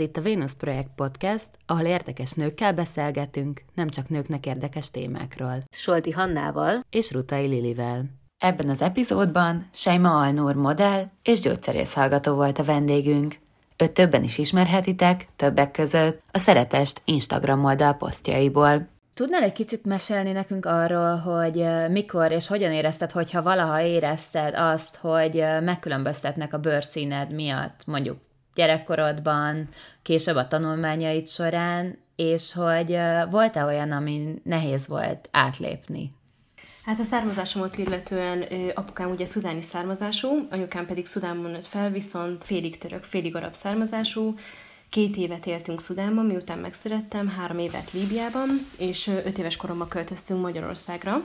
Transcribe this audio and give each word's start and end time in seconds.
Ez 0.00 0.06
itt 0.06 0.16
a 0.16 0.22
Venus 0.22 0.54
Projekt 0.54 0.90
Podcast, 0.94 1.48
ahol 1.66 1.84
érdekes 1.84 2.32
nőkkel 2.32 2.72
beszélgetünk, 2.72 3.62
nem 3.74 3.88
csak 3.88 4.08
nőknek 4.08 4.46
érdekes 4.46 4.90
témákról. 4.90 5.64
Solti 5.70 6.10
Hannával 6.10 6.84
és 6.90 7.12
Rutai 7.12 7.46
Lilivel. 7.46 8.04
Ebben 8.38 8.68
az 8.68 8.80
epizódban 8.80 9.68
Sejma 9.72 10.20
Alnur 10.20 10.54
modell 10.54 11.04
és 11.22 11.40
gyógyszerész 11.40 11.92
hallgató 11.92 12.34
volt 12.34 12.58
a 12.58 12.64
vendégünk. 12.64 13.38
Őt 13.76 13.92
többen 13.92 14.22
is 14.22 14.38
ismerhetitek, 14.38 15.28
többek 15.36 15.70
között 15.70 16.22
a 16.30 16.38
Szeretest 16.38 17.02
Instagram 17.04 17.64
oldal 17.64 17.92
posztjaiból. 17.92 18.88
Tudnál 19.14 19.42
egy 19.42 19.52
kicsit 19.52 19.84
mesélni 19.84 20.32
nekünk 20.32 20.66
arról, 20.66 21.16
hogy 21.16 21.66
mikor 21.90 22.32
és 22.32 22.46
hogyan 22.46 22.72
érezted, 22.72 23.10
hogyha 23.10 23.42
valaha 23.42 23.82
érezted 23.82 24.54
azt, 24.54 24.96
hogy 24.96 25.44
megkülönböztetnek 25.62 26.54
a 26.54 26.58
bőrszíned 26.58 27.32
miatt, 27.32 27.80
mondjuk 27.86 28.16
gyerekkorodban, 28.60 29.68
később 30.02 30.36
a 30.36 30.48
tanulmányaid 30.48 31.28
során, 31.28 31.98
és 32.16 32.52
hogy 32.52 32.96
volt-e 33.30 33.64
olyan, 33.64 33.92
ami 33.92 34.40
nehéz 34.42 34.86
volt 34.86 35.28
átlépni? 35.32 36.12
Hát 36.84 36.98
a 36.98 37.04
származásomat 37.04 37.78
illetően 37.78 38.44
apukám 38.74 39.10
ugye 39.10 39.26
szudáni 39.26 39.62
származású, 39.62 40.46
anyukám 40.50 40.86
pedig 40.86 41.06
Szudánban 41.06 41.50
nőtt 41.50 41.66
fel, 41.66 41.90
viszont 41.90 42.44
félig 42.44 42.78
török, 42.78 43.04
félig 43.04 43.36
arab 43.36 43.54
származású. 43.54 44.34
Két 44.88 45.16
évet 45.16 45.46
éltünk 45.46 45.80
Szudánban, 45.80 46.26
miután 46.26 46.58
megszülettem, 46.58 47.28
három 47.28 47.58
évet 47.58 47.92
Líbiában, 47.92 48.48
és 48.78 49.06
öt 49.06 49.38
éves 49.38 49.56
koromban 49.56 49.88
költöztünk 49.88 50.40
Magyarországra. 50.40 51.22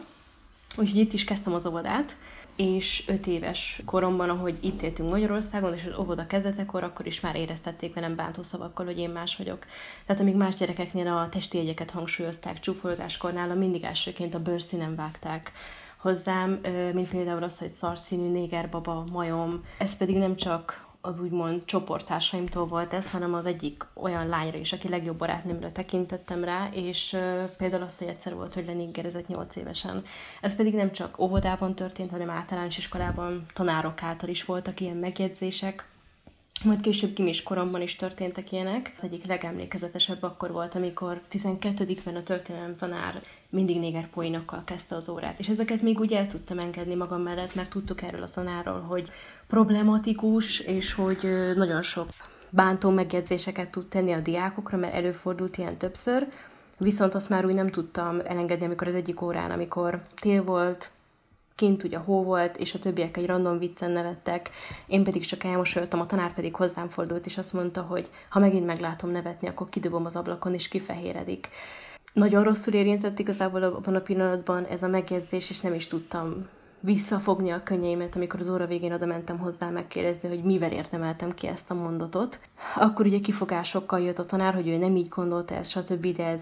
Úgyhogy 0.77 0.99
itt 0.99 1.13
is 1.13 1.23
kezdtem 1.23 1.53
az 1.53 1.65
óvodát, 1.65 2.15
és 2.55 3.03
öt 3.07 3.27
éves 3.27 3.81
koromban, 3.85 4.29
ahogy 4.29 4.57
itt 4.61 4.81
éltünk 4.81 5.09
Magyarországon, 5.09 5.73
és 5.73 5.85
az 5.91 5.99
óvoda 5.99 6.27
kezdetekor, 6.27 6.83
akkor 6.83 7.05
is 7.05 7.19
már 7.19 7.35
éreztették 7.35 7.93
velem 7.93 8.15
bántó 8.15 8.43
szavakkal, 8.43 8.85
hogy 8.85 8.97
én 8.97 9.09
más 9.09 9.35
vagyok. 9.35 9.65
Tehát 10.05 10.21
amíg 10.21 10.35
más 10.35 10.55
gyerekeknél 10.55 11.07
a 11.07 11.29
testi 11.29 11.57
jegyeket 11.57 11.91
hangsúlyozták, 11.91 12.59
csúfolódáskor 12.59 13.33
nálam 13.33 13.57
mindig 13.57 13.83
elsőként 13.83 14.33
a 14.33 14.39
bőrszínen 14.39 14.95
vágták 14.95 15.51
hozzám, 15.97 16.59
mint 16.93 17.09
például 17.09 17.43
az, 17.43 17.59
hogy 17.59 17.71
szarszínű, 17.71 18.29
négerbaba, 18.29 19.03
majom. 19.11 19.63
Ez 19.77 19.97
pedig 19.97 20.17
nem 20.17 20.35
csak 20.35 20.84
az 21.05 21.19
úgymond 21.19 21.65
csoporttársaimtól 21.65 22.65
volt 22.65 22.93
ez, 22.93 23.11
hanem 23.11 23.33
az 23.33 23.45
egyik 23.45 23.85
olyan 23.93 24.27
lányra 24.27 24.57
is, 24.57 24.73
aki 24.73 24.89
legjobb 24.89 25.17
barátnőmre 25.17 25.71
tekintettem 25.71 26.43
rá, 26.43 26.69
és 26.71 27.17
például 27.57 27.83
az, 27.83 27.97
hogy 27.97 28.07
egyszer 28.07 28.35
volt, 28.35 28.53
hogy 28.53 28.65
leniggerezett 28.65 29.27
8 29.27 29.55
évesen. 29.55 30.03
Ez 30.41 30.55
pedig 30.55 30.73
nem 30.73 30.91
csak 30.91 31.19
óvodában 31.19 31.75
történt, 31.75 32.11
hanem 32.11 32.29
általános 32.29 32.77
iskolában 32.77 33.45
tanárok 33.53 34.03
által 34.03 34.29
is 34.29 34.45
voltak 34.45 34.79
ilyen 34.79 34.97
megjegyzések, 34.97 35.87
majd 36.65 36.81
később 36.81 37.13
kimis 37.13 37.43
koromban 37.43 37.81
is 37.81 37.95
történtek 37.95 38.51
ilyenek. 38.51 38.93
Az 38.97 39.03
egyik 39.03 39.25
legemlékezetesebb 39.25 40.23
akkor 40.23 40.51
volt, 40.51 40.75
amikor 40.75 41.21
12-ben 41.31 42.15
a 42.15 42.23
történelem 42.23 42.75
tanár 42.75 43.21
mindig 43.49 43.79
néger 43.79 44.09
poénokkal 44.09 44.63
kezdte 44.65 44.95
az 44.95 45.09
órát. 45.09 45.39
És 45.39 45.47
ezeket 45.47 45.81
még 45.81 45.99
úgy 45.99 46.13
el 46.13 46.27
tudtam 46.27 46.59
engedni 46.59 46.95
magam 46.95 47.21
mellett, 47.21 47.55
mert 47.55 47.69
tudtuk 47.69 48.01
erről 48.01 48.23
a 48.23 48.29
tanárról, 48.29 48.81
hogy 48.81 49.11
problematikus, 49.47 50.59
és 50.59 50.93
hogy 50.93 51.19
nagyon 51.55 51.81
sok 51.81 52.07
bántó 52.49 52.89
megjegyzéseket 52.89 53.71
tud 53.71 53.85
tenni 53.85 54.11
a 54.11 54.19
diákokra, 54.19 54.77
mert 54.77 54.93
előfordult 54.93 55.57
ilyen 55.57 55.77
többször. 55.77 56.27
Viszont 56.77 57.15
azt 57.15 57.29
már 57.29 57.45
úgy 57.45 57.53
nem 57.53 57.69
tudtam 57.69 58.19
elengedni, 58.23 58.65
amikor 58.65 58.87
az 58.87 58.93
egyik 58.93 59.21
órán, 59.21 59.51
amikor 59.51 60.01
tél 60.21 60.43
volt, 60.43 60.89
kint 61.55 61.83
ugye 61.83 61.97
hó 61.97 62.23
volt, 62.23 62.57
és 62.57 62.73
a 62.73 62.79
többiek 62.79 63.17
egy 63.17 63.25
random 63.25 63.57
viccen 63.57 63.91
nevettek, 63.91 64.49
én 64.87 65.03
pedig 65.03 65.25
csak 65.25 65.43
elmosolyodtam, 65.43 65.99
a 65.99 66.05
tanár 66.05 66.33
pedig 66.33 66.55
hozzám 66.55 66.89
fordult, 66.89 67.25
és 67.25 67.37
azt 67.37 67.53
mondta, 67.53 67.81
hogy 67.81 68.09
ha 68.29 68.39
megint 68.39 68.65
meglátom 68.65 69.09
nevetni, 69.09 69.47
akkor 69.47 69.69
kidobom 69.69 70.05
az 70.05 70.15
ablakon, 70.15 70.53
és 70.53 70.67
kifehéredik. 70.67 71.49
Nagyon 72.13 72.43
rosszul 72.43 72.73
érintett 72.73 73.19
igazából 73.19 73.63
abban 73.63 73.95
a 73.95 74.01
pillanatban 74.01 74.65
ez 74.65 74.83
a 74.83 74.87
megjegyzés, 74.87 75.49
és 75.49 75.59
nem 75.59 75.73
is 75.73 75.87
tudtam 75.87 76.47
visszafogni 76.79 77.49
a 77.49 77.63
könnyeimet, 77.63 78.15
amikor 78.15 78.39
az 78.39 78.49
óra 78.49 78.65
végén 78.65 78.93
oda 78.93 79.05
mentem 79.05 79.37
hozzá 79.37 79.69
megkérdezni, 79.69 80.29
hogy 80.29 80.43
mivel 80.43 80.71
értemeltem 80.71 81.33
ki 81.33 81.47
ezt 81.47 81.71
a 81.71 81.73
mondatot. 81.73 82.39
Akkor 82.75 83.05
ugye 83.05 83.19
kifogásokkal 83.19 83.99
jött 83.99 84.19
a 84.19 84.25
tanár, 84.25 84.53
hogy 84.53 84.67
ő 84.67 84.77
nem 84.77 84.95
így 84.95 85.09
gondolta 85.09 85.55
ezt, 85.55 85.69
stb., 85.69 86.15
de 86.15 86.25
ez 86.25 86.41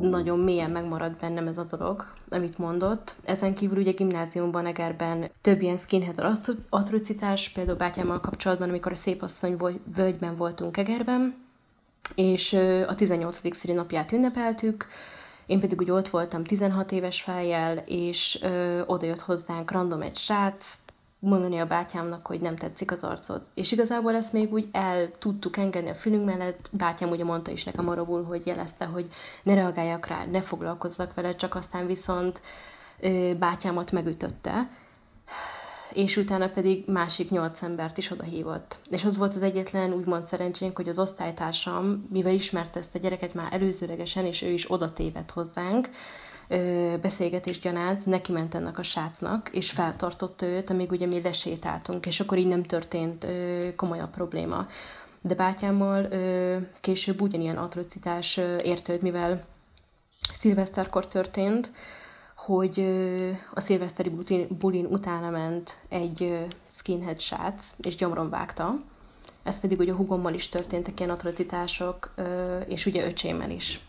nagyon 0.00 0.38
mélyen 0.38 0.70
megmaradt 0.70 1.20
bennem 1.20 1.46
ez 1.46 1.58
a 1.58 1.64
dolog, 1.64 2.04
amit 2.28 2.58
mondott. 2.58 3.14
Ezen 3.24 3.54
kívül 3.54 3.78
ugye 3.78 3.90
gimnáziumban, 3.90 4.66
Egerben 4.66 5.30
több 5.40 5.62
ilyen 5.62 5.76
skinhead 5.76 6.42
atrocitás, 6.68 7.48
például 7.48 7.76
bátyámmal 7.76 8.20
kapcsolatban, 8.20 8.68
amikor 8.68 8.92
a 8.92 8.94
szépasszony 8.94 9.56
völgyben 9.94 10.36
voltunk 10.36 10.76
Egerben, 10.76 11.34
és 12.14 12.52
a 12.86 12.94
18. 12.94 13.54
szülinapját 13.56 14.12
ünnepeltük, 14.12 14.86
én 15.46 15.60
pedig 15.60 15.80
úgy 15.80 15.90
ott 15.90 16.08
voltam 16.08 16.44
16 16.44 16.92
éves 16.92 17.22
fejjel, 17.22 17.76
és 17.76 18.38
ö, 18.42 18.82
oda 18.86 19.06
jött 19.06 19.20
hozzánk 19.20 19.70
random 19.70 20.02
egy 20.02 20.16
srác, 20.16 20.78
mondani 21.24 21.58
a 21.58 21.66
bátyámnak, 21.66 22.26
hogy 22.26 22.40
nem 22.40 22.56
tetszik 22.56 22.90
az 22.90 23.04
arcod. 23.04 23.42
És 23.54 23.72
igazából 23.72 24.14
ezt 24.14 24.32
még 24.32 24.52
úgy 24.52 24.68
el 24.72 25.10
tudtuk 25.18 25.56
engedni 25.56 25.90
a 25.90 25.94
fülünk 25.94 26.24
mellett, 26.24 26.68
bátyám 26.72 27.10
ugye 27.10 27.24
mondta 27.24 27.50
is 27.50 27.64
nekem 27.64 27.88
arabul, 27.88 28.24
hogy 28.24 28.46
jelezte, 28.46 28.84
hogy 28.84 29.06
ne 29.42 29.54
reagáljak 29.54 30.06
rá, 30.06 30.24
ne 30.24 30.40
foglalkozzak 30.40 31.14
vele, 31.14 31.34
csak 31.34 31.54
aztán 31.54 31.86
viszont 31.86 32.40
ö, 33.00 33.32
bátyámat 33.38 33.92
megütötte, 33.92 34.68
és 35.92 36.16
utána 36.16 36.48
pedig 36.48 36.84
másik 36.86 37.30
nyolc 37.30 37.62
embert 37.62 37.98
is 37.98 38.10
odahívott. 38.10 38.78
És 38.90 39.04
az 39.04 39.16
volt 39.16 39.34
az 39.34 39.42
egyetlen 39.42 39.92
úgymond 39.92 40.26
szerencsénk, 40.26 40.76
hogy 40.76 40.88
az 40.88 40.98
osztálytársam, 40.98 42.06
mivel 42.10 42.32
ismerte 42.32 42.78
ezt 42.78 42.94
a 42.94 42.98
gyereket 42.98 43.34
már 43.34 43.52
előzőlegesen, 43.52 44.24
és 44.24 44.42
ő 44.42 44.50
is 44.50 44.70
oda 44.70 44.92
tévedt 44.92 45.30
hozzánk, 45.30 45.90
beszélgetés 47.00 47.58
gyanánt, 47.58 48.06
neki 48.06 48.32
ment 48.32 48.54
ennek 48.54 48.78
a 48.78 48.82
srácnak, 48.82 49.50
és 49.52 49.70
feltartotta 49.70 50.46
őt, 50.46 50.70
amíg 50.70 50.90
ugye 50.90 51.06
mi 51.06 51.20
lesétáltunk, 51.20 52.06
és 52.06 52.20
akkor 52.20 52.38
így 52.38 52.48
nem 52.48 52.62
történt 52.62 53.26
komolyabb 53.76 54.10
probléma. 54.10 54.66
De 55.20 55.34
bátyámmal 55.34 56.08
később 56.80 57.20
ugyanilyen 57.20 57.56
atrocitás 57.56 58.36
érte 58.62 58.92
őt, 58.92 59.02
mivel 59.02 59.44
szilveszterkor 60.38 61.08
történt, 61.08 61.70
hogy 62.36 62.80
a 63.54 63.60
szilveszteri 63.60 64.12
bulin 64.48 64.86
utána 64.86 65.30
ment 65.30 65.74
egy 65.88 66.46
skinhead 66.66 67.20
srác, 67.20 67.66
és 67.78 67.96
gyomron 67.96 68.30
vágta. 68.30 68.80
Ez 69.42 69.60
pedig 69.60 69.78
ugye 69.78 69.92
a 69.92 69.96
hugommal 69.96 70.34
is 70.34 70.48
történtek 70.48 70.98
ilyen 71.00 71.12
atrocitások, 71.12 72.14
és 72.66 72.86
ugye 72.86 73.06
öcsémmel 73.06 73.50
is. 73.50 73.80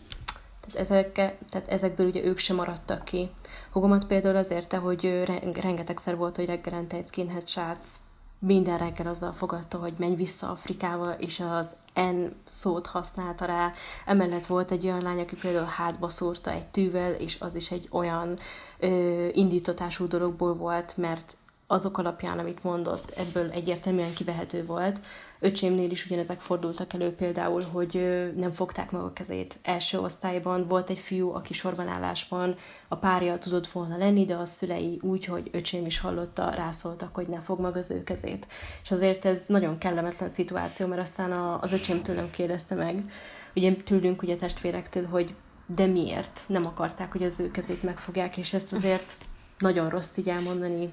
Tehát, 0.72 0.90
ezek, 0.90 1.12
tehát 1.50 1.68
ezekből 1.68 2.06
ugye 2.06 2.24
ők 2.24 2.38
sem 2.38 2.56
maradtak 2.56 3.04
ki. 3.04 3.30
Hugomat 3.72 4.06
például 4.06 4.36
azért, 4.36 4.74
hogy 4.74 5.24
rengetegszer 5.60 6.16
volt, 6.16 6.36
hogy 6.36 6.46
reggelente 6.46 6.96
egy 6.96 7.06
skinhead 7.06 7.48
srác 7.48 8.00
minden 8.38 8.78
reggel 8.78 9.06
azzal 9.06 9.32
fogadta, 9.32 9.78
hogy 9.78 9.94
menj 9.96 10.14
vissza 10.14 10.50
Afrikába, 10.50 11.12
és 11.12 11.40
az 11.40 11.76
N 11.94 12.24
szót 12.44 12.86
használta 12.86 13.44
rá. 13.44 13.72
Emellett 14.06 14.46
volt 14.46 14.70
egy 14.70 14.84
olyan 14.84 15.02
lány, 15.02 15.20
aki 15.20 15.36
például 15.36 15.66
hátba 15.66 16.08
szúrta 16.08 16.50
egy 16.50 16.66
tűvel, 16.66 17.12
és 17.12 17.36
az 17.40 17.54
is 17.54 17.70
egy 17.70 17.88
olyan 17.90 18.38
ö, 18.78 19.28
indítatású 19.32 20.06
dologból 20.06 20.54
volt, 20.54 20.96
mert 20.96 21.36
azok 21.66 21.98
alapján, 21.98 22.38
amit 22.38 22.62
mondott, 22.62 23.10
ebből 23.10 23.50
egyértelműen 23.50 24.14
kivehető 24.14 24.64
volt. 24.64 25.00
Öcsémnél 25.40 25.90
is 25.90 26.06
ugyanezek 26.06 26.40
fordultak 26.40 26.92
elő 26.92 27.14
például, 27.14 27.62
hogy 27.62 27.92
nem 28.36 28.52
fogták 28.52 28.90
meg 28.90 29.02
a 29.02 29.12
kezét. 29.12 29.58
Első 29.62 29.98
osztályban 29.98 30.68
volt 30.68 30.90
egy 30.90 30.98
fiú, 30.98 31.30
aki 31.34 31.52
sorbanállásban 31.52 32.56
a 32.88 32.96
párja 32.96 33.38
tudott 33.38 33.66
volna 33.66 33.96
lenni, 33.96 34.24
de 34.24 34.34
a 34.34 34.44
szülei 34.44 34.98
úgy, 35.02 35.24
hogy 35.24 35.50
öcsém 35.52 35.86
is 35.86 35.98
hallotta, 35.98 36.50
rászóltak, 36.50 37.14
hogy 37.14 37.26
ne 37.28 37.40
fog 37.40 37.60
meg 37.60 37.76
az 37.76 37.90
ő 37.90 38.04
kezét. 38.04 38.46
És 38.82 38.90
azért 38.90 39.24
ez 39.24 39.38
nagyon 39.46 39.78
kellemetlen 39.78 40.28
szituáció, 40.28 40.86
mert 40.86 41.00
aztán 41.00 41.32
az 41.60 41.72
öcsémtől 41.72 42.14
nem 42.14 42.30
kérdezte 42.30 42.74
meg, 42.74 43.10
ugye 43.54 43.74
tőlünk, 43.74 44.22
ugye 44.22 44.36
testvérektől, 44.36 45.06
hogy 45.06 45.34
de 45.66 45.86
miért 45.86 46.44
nem 46.46 46.66
akarták, 46.66 47.12
hogy 47.12 47.22
az 47.22 47.40
ő 47.40 47.50
kezét 47.50 47.82
megfogják, 47.82 48.36
és 48.36 48.52
ezt 48.52 48.72
azért 48.72 49.16
nagyon 49.58 49.88
rossz 49.88 50.16
így 50.16 50.28
elmondani, 50.28 50.92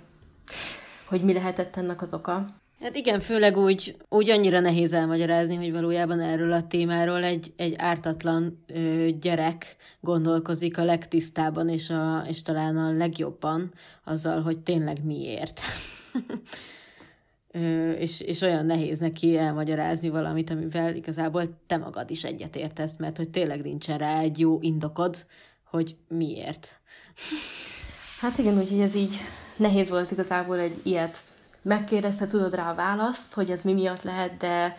hogy 1.05 1.23
mi 1.23 1.33
lehetett 1.33 1.75
ennek 1.75 2.01
az 2.01 2.13
oka. 2.13 2.45
Hát 2.83 2.95
igen, 2.95 3.19
főleg 3.19 3.57
úgy, 3.57 3.95
úgy 4.09 4.29
annyira 4.29 4.59
nehéz 4.59 4.93
elmagyarázni, 4.93 5.55
hogy 5.55 5.71
valójában 5.71 6.19
erről 6.19 6.51
a 6.51 6.67
témáról 6.67 7.23
egy, 7.23 7.53
egy 7.55 7.73
ártatlan 7.77 8.63
ö, 8.67 9.07
gyerek 9.21 9.75
gondolkozik 9.99 10.77
a 10.77 10.83
legtisztában 10.83 11.69
és, 11.69 11.89
a, 11.89 12.25
és 12.27 12.41
talán 12.41 12.77
a 12.77 12.91
legjobban 12.91 13.73
azzal, 14.03 14.41
hogy 14.41 14.59
tényleg 14.59 15.03
miért. 15.03 15.61
ö, 17.51 17.91
és, 17.91 18.19
és 18.19 18.41
olyan 18.41 18.65
nehéz 18.65 18.99
neki 18.99 19.37
elmagyarázni 19.37 20.09
valamit, 20.09 20.49
amivel 20.49 20.95
igazából 20.95 21.59
te 21.67 21.77
magad 21.77 22.11
is 22.11 22.23
egyetértesz, 22.23 22.97
mert 22.97 23.17
hogy 23.17 23.29
tényleg 23.29 23.61
nincsen 23.61 23.97
rá 23.97 24.19
egy 24.19 24.39
jó 24.39 24.57
indokod, 24.61 25.25
hogy 25.63 25.95
miért. 26.07 26.79
Hát 28.23 28.37
igen, 28.37 28.57
úgyhogy 28.57 28.79
ez 28.79 28.95
így 28.95 29.17
nehéz 29.55 29.89
volt 29.89 30.11
igazából 30.11 30.59
egy 30.59 30.79
ilyet 30.83 31.21
megkérdezte, 31.61 32.27
tudod 32.27 32.55
rá 32.55 32.71
a 32.71 32.75
választ, 32.75 33.33
hogy 33.33 33.51
ez 33.51 33.63
mi 33.63 33.73
miatt 33.73 34.01
lehet, 34.01 34.37
de 34.37 34.77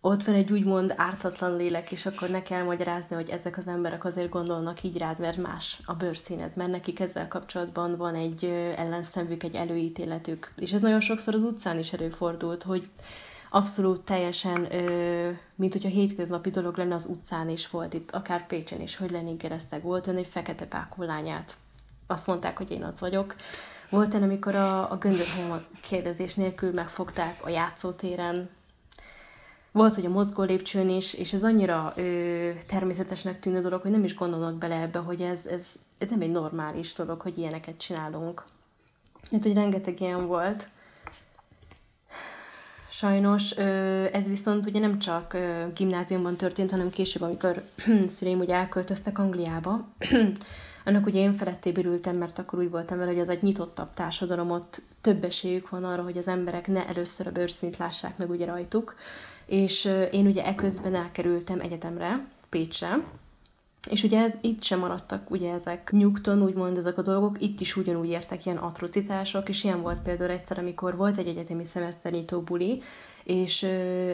ott 0.00 0.24
van 0.24 0.34
egy 0.34 0.52
úgymond 0.52 0.94
ártatlan 0.96 1.56
lélek, 1.56 1.92
és 1.92 2.06
akkor 2.06 2.28
ne 2.28 2.42
kell 2.42 2.62
magyarázni, 2.62 3.16
hogy 3.16 3.28
ezek 3.28 3.58
az 3.58 3.68
emberek 3.68 4.04
azért 4.04 4.28
gondolnak 4.28 4.82
így 4.82 4.96
rád, 4.96 5.18
mert 5.18 5.36
más 5.36 5.80
a 5.84 5.94
bőrszíned, 5.94 6.56
mert 6.56 6.70
nekik 6.70 7.00
ezzel 7.00 7.28
kapcsolatban 7.28 7.96
van 7.96 8.14
egy 8.14 8.44
ellenszemvük, 8.76 9.42
egy 9.42 9.54
előítéletük. 9.54 10.52
És 10.56 10.72
ez 10.72 10.80
nagyon 10.80 11.00
sokszor 11.00 11.34
az 11.34 11.42
utcán 11.42 11.78
is 11.78 11.92
előfordult, 11.92 12.62
hogy 12.62 12.88
abszolút 13.50 14.00
teljesen, 14.00 14.68
mint 15.54 15.72
hogyha 15.72 15.88
hétköznapi 15.88 16.50
dolog 16.50 16.76
lenne 16.76 16.94
az 16.94 17.06
utcán 17.06 17.48
is 17.48 17.70
volt, 17.70 17.94
itt 17.94 18.10
akár 18.10 18.46
Pécsen 18.46 18.80
is, 18.80 18.96
hogy 18.96 19.10
leningereztek. 19.10 19.82
Volt 19.82 20.06
ön 20.06 20.16
egy 20.16 20.28
fekete 20.30 20.66
pákó 20.66 21.02
lányát. 21.02 21.56
Azt 22.06 22.26
mondták, 22.26 22.56
hogy 22.56 22.70
én 22.70 22.84
az 22.84 23.00
vagyok. 23.00 23.34
Volt 23.90 24.14
olyan, 24.14 24.26
amikor 24.26 24.54
a, 24.54 24.90
a 24.90 24.96
göndörhelyemet 24.96 25.64
kérdezés 25.80 26.34
nélkül 26.34 26.72
megfogták 26.72 27.44
a 27.44 27.48
játszótéren, 27.48 28.48
volt, 29.72 29.94
hogy 29.94 30.06
a 30.06 30.08
mozgó 30.08 30.42
lépcsőn 30.42 30.88
is, 30.88 31.14
és 31.14 31.32
ez 31.32 31.42
annyira 31.42 31.92
ö, 31.96 32.50
természetesnek 32.68 33.40
tűnő 33.40 33.60
dolog, 33.60 33.80
hogy 33.80 33.90
nem 33.90 34.04
is 34.04 34.14
gondolnak 34.14 34.54
bele 34.54 34.80
ebbe, 34.80 34.98
hogy 34.98 35.20
ez, 35.20 35.40
ez, 35.46 35.66
ez 35.98 36.08
nem 36.08 36.20
egy 36.20 36.30
normális 36.30 36.92
dolog, 36.92 37.20
hogy 37.20 37.38
ilyeneket 37.38 37.76
csinálunk. 37.76 38.44
Hát, 39.30 39.42
hogy 39.42 39.54
rengeteg 39.54 40.00
ilyen 40.00 40.26
volt. 40.26 40.68
Sajnos 42.90 43.56
ö, 43.56 43.62
ez 44.12 44.28
viszont 44.28 44.66
ugye 44.66 44.80
nem 44.80 44.98
csak 44.98 45.32
ö, 45.32 45.64
gimnáziumban 45.74 46.36
történt, 46.36 46.70
hanem 46.70 46.90
később, 46.90 47.22
amikor 47.22 47.62
szüleim 48.06 48.38
ugye 48.38 48.54
elköltöztek 48.54 49.18
Angliába, 49.18 49.88
annak 50.84 51.06
ugye 51.06 51.20
én 51.20 51.34
feletté 51.34 51.72
bürültem, 51.72 52.16
mert 52.16 52.38
akkor 52.38 52.58
úgy 52.58 52.70
voltam 52.70 52.98
vele, 52.98 53.10
hogy 53.10 53.20
az 53.20 53.28
egy 53.28 53.42
nyitottabb 53.42 53.94
társadalom, 53.94 54.50
ott 54.50 54.82
több 55.00 55.24
esélyük 55.24 55.68
van 55.68 55.84
arra, 55.84 56.02
hogy 56.02 56.18
az 56.18 56.28
emberek 56.28 56.66
ne 56.66 56.88
először 56.88 57.26
a 57.26 57.32
bőrszint 57.32 57.76
lássák 57.76 58.16
meg 58.16 58.30
ugye 58.30 58.46
rajtuk, 58.46 58.94
és 59.46 59.90
én 60.10 60.26
ugye 60.26 60.44
eközben 60.44 60.94
elkerültem 60.94 61.60
egyetemre, 61.60 62.26
Pécsre, 62.48 62.98
és 63.90 64.02
ugye 64.02 64.22
ez, 64.22 64.32
itt 64.40 64.62
sem 64.62 64.78
maradtak 64.78 65.30
ugye 65.30 65.52
ezek 65.52 65.90
nyugton, 65.92 66.42
úgymond 66.42 66.76
ezek 66.76 66.98
a 66.98 67.02
dolgok, 67.02 67.42
itt 67.42 67.60
is 67.60 67.76
ugyanúgy 67.76 68.08
értek 68.08 68.46
ilyen 68.46 68.58
atrocitások, 68.58 69.48
és 69.48 69.64
ilyen 69.64 69.82
volt 69.82 70.02
például 70.02 70.30
egyszer, 70.30 70.58
amikor 70.58 70.96
volt 70.96 71.16
egy 71.16 71.26
egyetemi 71.26 71.64
szemeszternyitó 71.64 72.40
buli, 72.40 72.82
és 73.24 73.62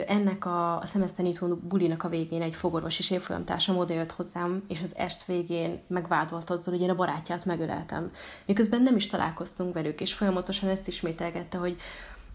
ennek 0.07 0.45
a, 0.45 0.77
a 0.77 0.85
szemeszternyitó 0.85 1.47
bulinak 1.47 2.03
a 2.03 2.09
végén 2.09 2.41
egy 2.41 2.55
fogorvos 2.55 2.99
és 2.99 3.11
évfolyamtársam 3.11 3.77
odajött 3.77 4.11
hozzám, 4.11 4.63
és 4.67 4.79
az 4.83 4.95
est 4.95 5.25
végén 5.25 5.79
megvádolt 5.87 6.49
azzal, 6.49 6.73
hogy 6.73 6.83
én 6.83 6.89
a 6.89 6.95
barátját 6.95 7.45
megöleltem. 7.45 8.11
Miközben 8.45 8.81
nem 8.81 8.95
is 8.95 9.07
találkoztunk 9.07 9.73
velük, 9.73 10.01
és 10.01 10.13
folyamatosan 10.13 10.69
ezt 10.69 10.87
ismételgette, 10.87 11.57
hogy 11.57 11.77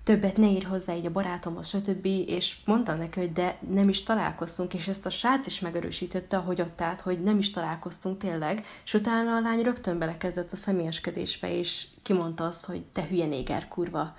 többet 0.05 0.37
ne 0.37 0.47
ír 0.47 0.65
hozzá 0.65 0.95
így 0.95 1.07
a 1.07 1.13
barátomhoz, 1.13 1.69
stb. 1.69 2.07
És 2.07 2.57
mondtam 2.65 2.99
neki, 2.99 3.21
hogy 3.21 3.33
de 3.33 3.59
nem 3.71 3.89
is 3.89 4.03
találkoztunk, 4.03 4.75
és 4.75 4.89
ezt 4.89 5.07
a 5.07 5.11
srác 5.11 5.47
is 5.47 5.61
megerősítette, 5.61 6.37
ahogy 6.37 6.61
ott 6.61 6.81
állt, 6.81 7.01
hogy 7.01 7.23
nem 7.23 7.39
is 7.39 7.51
találkoztunk 7.51 8.19
tényleg, 8.19 8.65
és 8.85 8.95
utána 8.95 9.37
a 9.37 9.41
lány 9.41 9.63
rögtön 9.63 9.99
belekezdett 9.99 10.53
a 10.53 10.57
személyeskedésbe, 10.57 11.59
és 11.59 11.87
kimondta 12.03 12.45
azt, 12.45 12.65
hogy 12.65 12.83
te 12.93 13.07
hülye 13.07 13.27
néger 13.27 13.69
kurva. 13.69 14.15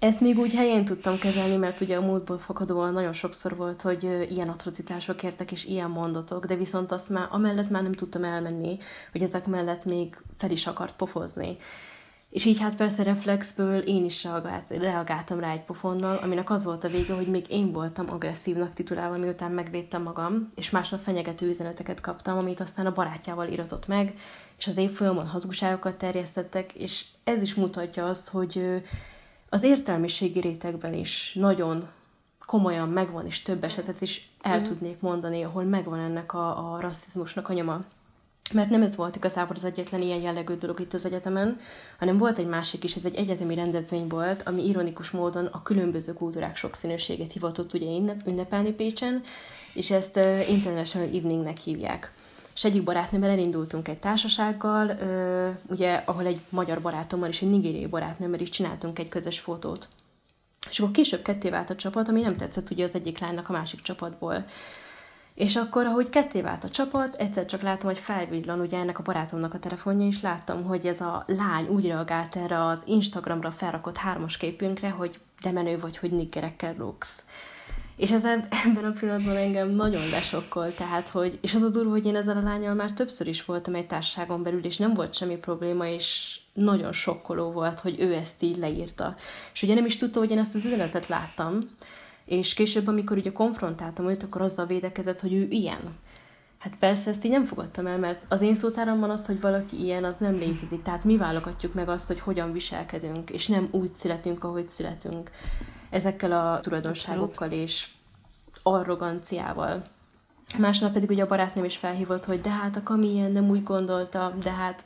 Ezt 0.00 0.20
még 0.20 0.38
úgy 0.38 0.54
helyén 0.54 0.84
tudtam 0.84 1.18
kezelni, 1.18 1.56
mert 1.56 1.80
ugye 1.80 1.96
a 1.96 2.00
múltból 2.00 2.38
fakadóan 2.38 2.92
nagyon 2.92 3.12
sokszor 3.12 3.56
volt, 3.56 3.82
hogy 3.82 4.26
ilyen 4.30 4.48
atrocitások 4.48 5.22
értek, 5.22 5.52
és 5.52 5.64
ilyen 5.64 5.90
mondatok, 5.90 6.46
de 6.46 6.56
viszont 6.56 6.92
azt 6.92 7.08
már, 7.08 7.26
amellett 7.30 7.70
már 7.70 7.82
nem 7.82 7.92
tudtam 7.92 8.24
elmenni, 8.24 8.78
hogy 9.12 9.22
ezek 9.22 9.46
mellett 9.46 9.84
még 9.84 10.16
fel 10.36 10.50
is 10.50 10.66
akart 10.66 10.96
pofozni. 10.96 11.56
És 12.30 12.44
így 12.44 12.58
hát 12.58 12.74
persze 12.74 13.02
reflexből 13.02 13.78
én 13.78 14.04
is 14.04 14.24
reagált, 14.24 14.64
reagáltam 14.68 15.40
rá 15.40 15.52
egy 15.52 15.64
pofonnal, 15.64 16.16
aminek 16.16 16.50
az 16.50 16.64
volt 16.64 16.84
a 16.84 16.88
vége, 16.88 17.14
hogy 17.14 17.26
még 17.26 17.44
én 17.50 17.72
voltam 17.72 18.10
agresszívnak 18.10 18.74
titulálva, 18.74 19.16
miután 19.16 19.50
megvédtem 19.50 20.02
magam, 20.02 20.48
és 20.54 20.70
másnap 20.70 21.02
fenyegető 21.02 21.48
üzeneteket 21.48 22.00
kaptam, 22.00 22.38
amit 22.38 22.60
aztán 22.60 22.86
a 22.86 22.92
barátjával 22.92 23.48
iratott 23.48 23.86
meg, 23.86 24.14
és 24.58 24.66
az 24.66 24.76
évfolyamon 24.76 25.26
hazugságokat 25.26 25.94
terjesztettek, 25.94 26.72
és 26.72 27.04
ez 27.24 27.42
is 27.42 27.54
mutatja 27.54 28.06
azt, 28.06 28.28
hogy 28.28 28.82
az 29.48 29.62
értelmiségi 29.62 30.40
rétegben 30.40 30.94
is 30.94 31.32
nagyon 31.34 31.88
komolyan 32.46 32.88
megvan, 32.88 33.26
és 33.26 33.42
több 33.42 33.64
esetet 33.64 34.00
is 34.00 34.30
el 34.40 34.60
mm. 34.60 34.64
tudnék 34.64 35.00
mondani, 35.00 35.42
ahol 35.42 35.62
megvan 35.62 35.98
ennek 35.98 36.32
a, 36.32 36.74
a 36.74 36.80
rasszizmusnak 36.80 37.48
a 37.48 37.52
nyoma 37.52 37.84
mert 38.52 38.70
nem 38.70 38.82
ez 38.82 38.96
volt 38.96 39.16
igazából 39.16 39.56
az 39.56 39.64
egyetlen 39.64 40.02
ilyen 40.02 40.20
jellegű 40.20 40.54
dolog 40.54 40.80
itt 40.80 40.94
az 40.94 41.04
egyetemen, 41.04 41.60
hanem 41.98 42.18
volt 42.18 42.38
egy 42.38 42.46
másik 42.46 42.84
is, 42.84 42.94
ez 42.94 43.04
egy 43.04 43.14
egyetemi 43.14 43.54
rendezvény 43.54 44.06
volt, 44.06 44.42
ami 44.42 44.68
ironikus 44.68 45.10
módon 45.10 45.46
a 45.46 45.62
különböző 45.62 46.12
kultúrák 46.12 46.56
sokszínűséget 46.56 47.32
hivatott 47.32 47.74
ugye 47.74 47.86
ünnepelni 48.26 48.72
Pécsen, 48.72 49.22
és 49.74 49.90
ezt 49.90 50.16
International 50.48 51.08
Eveningnek 51.08 51.58
hívják. 51.58 52.12
És 52.58 52.64
egyik 52.64 52.84
barátnőmmel 52.84 53.30
elindultunk 53.30 53.88
egy 53.88 53.98
társasággal, 53.98 54.86
uh, 54.86 55.56
ugye, 55.70 56.02
ahol 56.04 56.26
egy 56.26 56.40
magyar 56.48 56.80
barátommal 56.80 57.28
és 57.28 57.42
egy 57.42 57.50
nigériai 57.50 57.86
barátnőmmel 57.86 58.40
is 58.40 58.48
csináltunk 58.48 58.98
egy 58.98 59.08
közös 59.08 59.38
fotót. 59.38 59.88
És 60.70 60.80
akkor 60.80 60.92
később 60.92 61.22
ketté 61.22 61.50
vált 61.50 61.70
a 61.70 61.76
csapat, 61.76 62.08
ami 62.08 62.20
nem 62.20 62.36
tetszett 62.36 62.70
ugye 62.70 62.84
az 62.84 62.94
egyik 62.94 63.18
lánynak 63.18 63.48
a 63.48 63.52
másik 63.52 63.82
csapatból. 63.82 64.44
És 65.34 65.56
akkor, 65.56 65.86
ahogy 65.86 66.08
ketté 66.08 66.40
vált 66.40 66.64
a 66.64 66.70
csapat, 66.70 67.14
egyszer 67.14 67.46
csak 67.46 67.62
láttam, 67.62 67.88
hogy 67.88 67.98
felvillan 67.98 68.60
ugye 68.60 68.78
ennek 68.78 68.98
a 68.98 69.02
barátomnak 69.02 69.54
a 69.54 69.58
telefonja, 69.58 70.06
és 70.06 70.22
láttam, 70.22 70.64
hogy 70.64 70.86
ez 70.86 71.00
a 71.00 71.24
lány 71.26 71.66
úgy 71.68 71.86
reagált 71.86 72.36
erre 72.36 72.64
az 72.64 72.78
Instagramra 72.84 73.50
felrakott 73.50 73.96
hármas 73.96 74.36
képünkre, 74.36 74.90
hogy 74.90 75.18
de 75.42 75.50
menő 75.50 75.80
vagy, 75.80 75.98
hogy 75.98 76.10
niggerekkel 76.10 76.74
luksz. 76.78 77.22
És 77.98 78.10
ez 78.10 78.24
ebben 78.24 78.84
a 78.84 78.98
pillanatban 78.98 79.36
engem 79.36 79.68
nagyon 79.68 80.08
lesokkolt, 80.10 80.76
tehát, 80.76 81.08
hogy, 81.08 81.38
és 81.42 81.54
az 81.54 81.62
a 81.62 81.68
durva, 81.68 81.90
hogy 81.90 82.06
én 82.06 82.16
ezzel 82.16 82.36
a 82.36 82.42
lányal 82.42 82.74
már 82.74 82.92
többször 82.92 83.26
is 83.26 83.44
voltam 83.44 83.74
egy 83.74 83.86
társaságon 83.86 84.42
belül, 84.42 84.64
és 84.64 84.76
nem 84.76 84.94
volt 84.94 85.14
semmi 85.14 85.36
probléma, 85.36 85.86
és 85.86 86.38
nagyon 86.52 86.92
sokkoló 86.92 87.50
volt, 87.50 87.80
hogy 87.80 88.00
ő 88.00 88.14
ezt 88.14 88.42
így 88.42 88.56
leírta. 88.56 89.16
És 89.52 89.62
ugye 89.62 89.74
nem 89.74 89.84
is 89.84 89.96
tudta, 89.96 90.18
hogy 90.18 90.30
én 90.30 90.38
ezt 90.38 90.54
az 90.54 90.64
üzenetet 90.64 91.08
láttam, 91.08 91.58
és 92.26 92.54
később, 92.54 92.86
amikor 92.86 93.16
ugye 93.16 93.32
konfrontáltam 93.32 94.08
őt, 94.08 94.22
akkor 94.22 94.42
azzal 94.42 94.66
védekezett, 94.66 95.20
hogy 95.20 95.32
ő 95.32 95.46
ilyen. 95.50 95.80
Hát 96.58 96.76
persze 96.78 97.10
ezt 97.10 97.24
így 97.24 97.30
nem 97.30 97.44
fogadtam 97.44 97.86
el, 97.86 97.98
mert 97.98 98.24
az 98.28 98.40
én 98.40 98.54
szótáramban 98.54 99.10
az, 99.10 99.26
hogy 99.26 99.40
valaki 99.40 99.82
ilyen, 99.82 100.04
az 100.04 100.16
nem 100.18 100.32
létezik. 100.32 100.82
Tehát 100.82 101.04
mi 101.04 101.16
válogatjuk 101.16 101.74
meg 101.74 101.88
azt, 101.88 102.06
hogy 102.06 102.20
hogyan 102.20 102.52
viselkedünk, 102.52 103.30
és 103.30 103.46
nem 103.46 103.68
úgy 103.70 103.94
születünk, 103.94 104.44
ahogy 104.44 104.68
születünk. 104.68 105.30
Ezekkel 105.90 106.32
a 106.32 106.60
tulajdonságokkal 106.60 107.50
és 107.50 107.88
arroganciával. 108.62 109.82
Másnap 110.58 110.92
pedig 110.92 111.10
ugye 111.10 111.22
a 111.22 111.26
barátnőm 111.26 111.64
is 111.64 111.76
felhívott, 111.76 112.24
hogy 112.24 112.40
de 112.40 112.50
hát 112.50 112.76
a 112.76 112.82
Kami 112.82 113.08
ilyen 113.08 113.32
nem 113.32 113.50
úgy 113.50 113.62
gondolta, 113.62 114.34
de 114.42 114.50
hát 114.50 114.84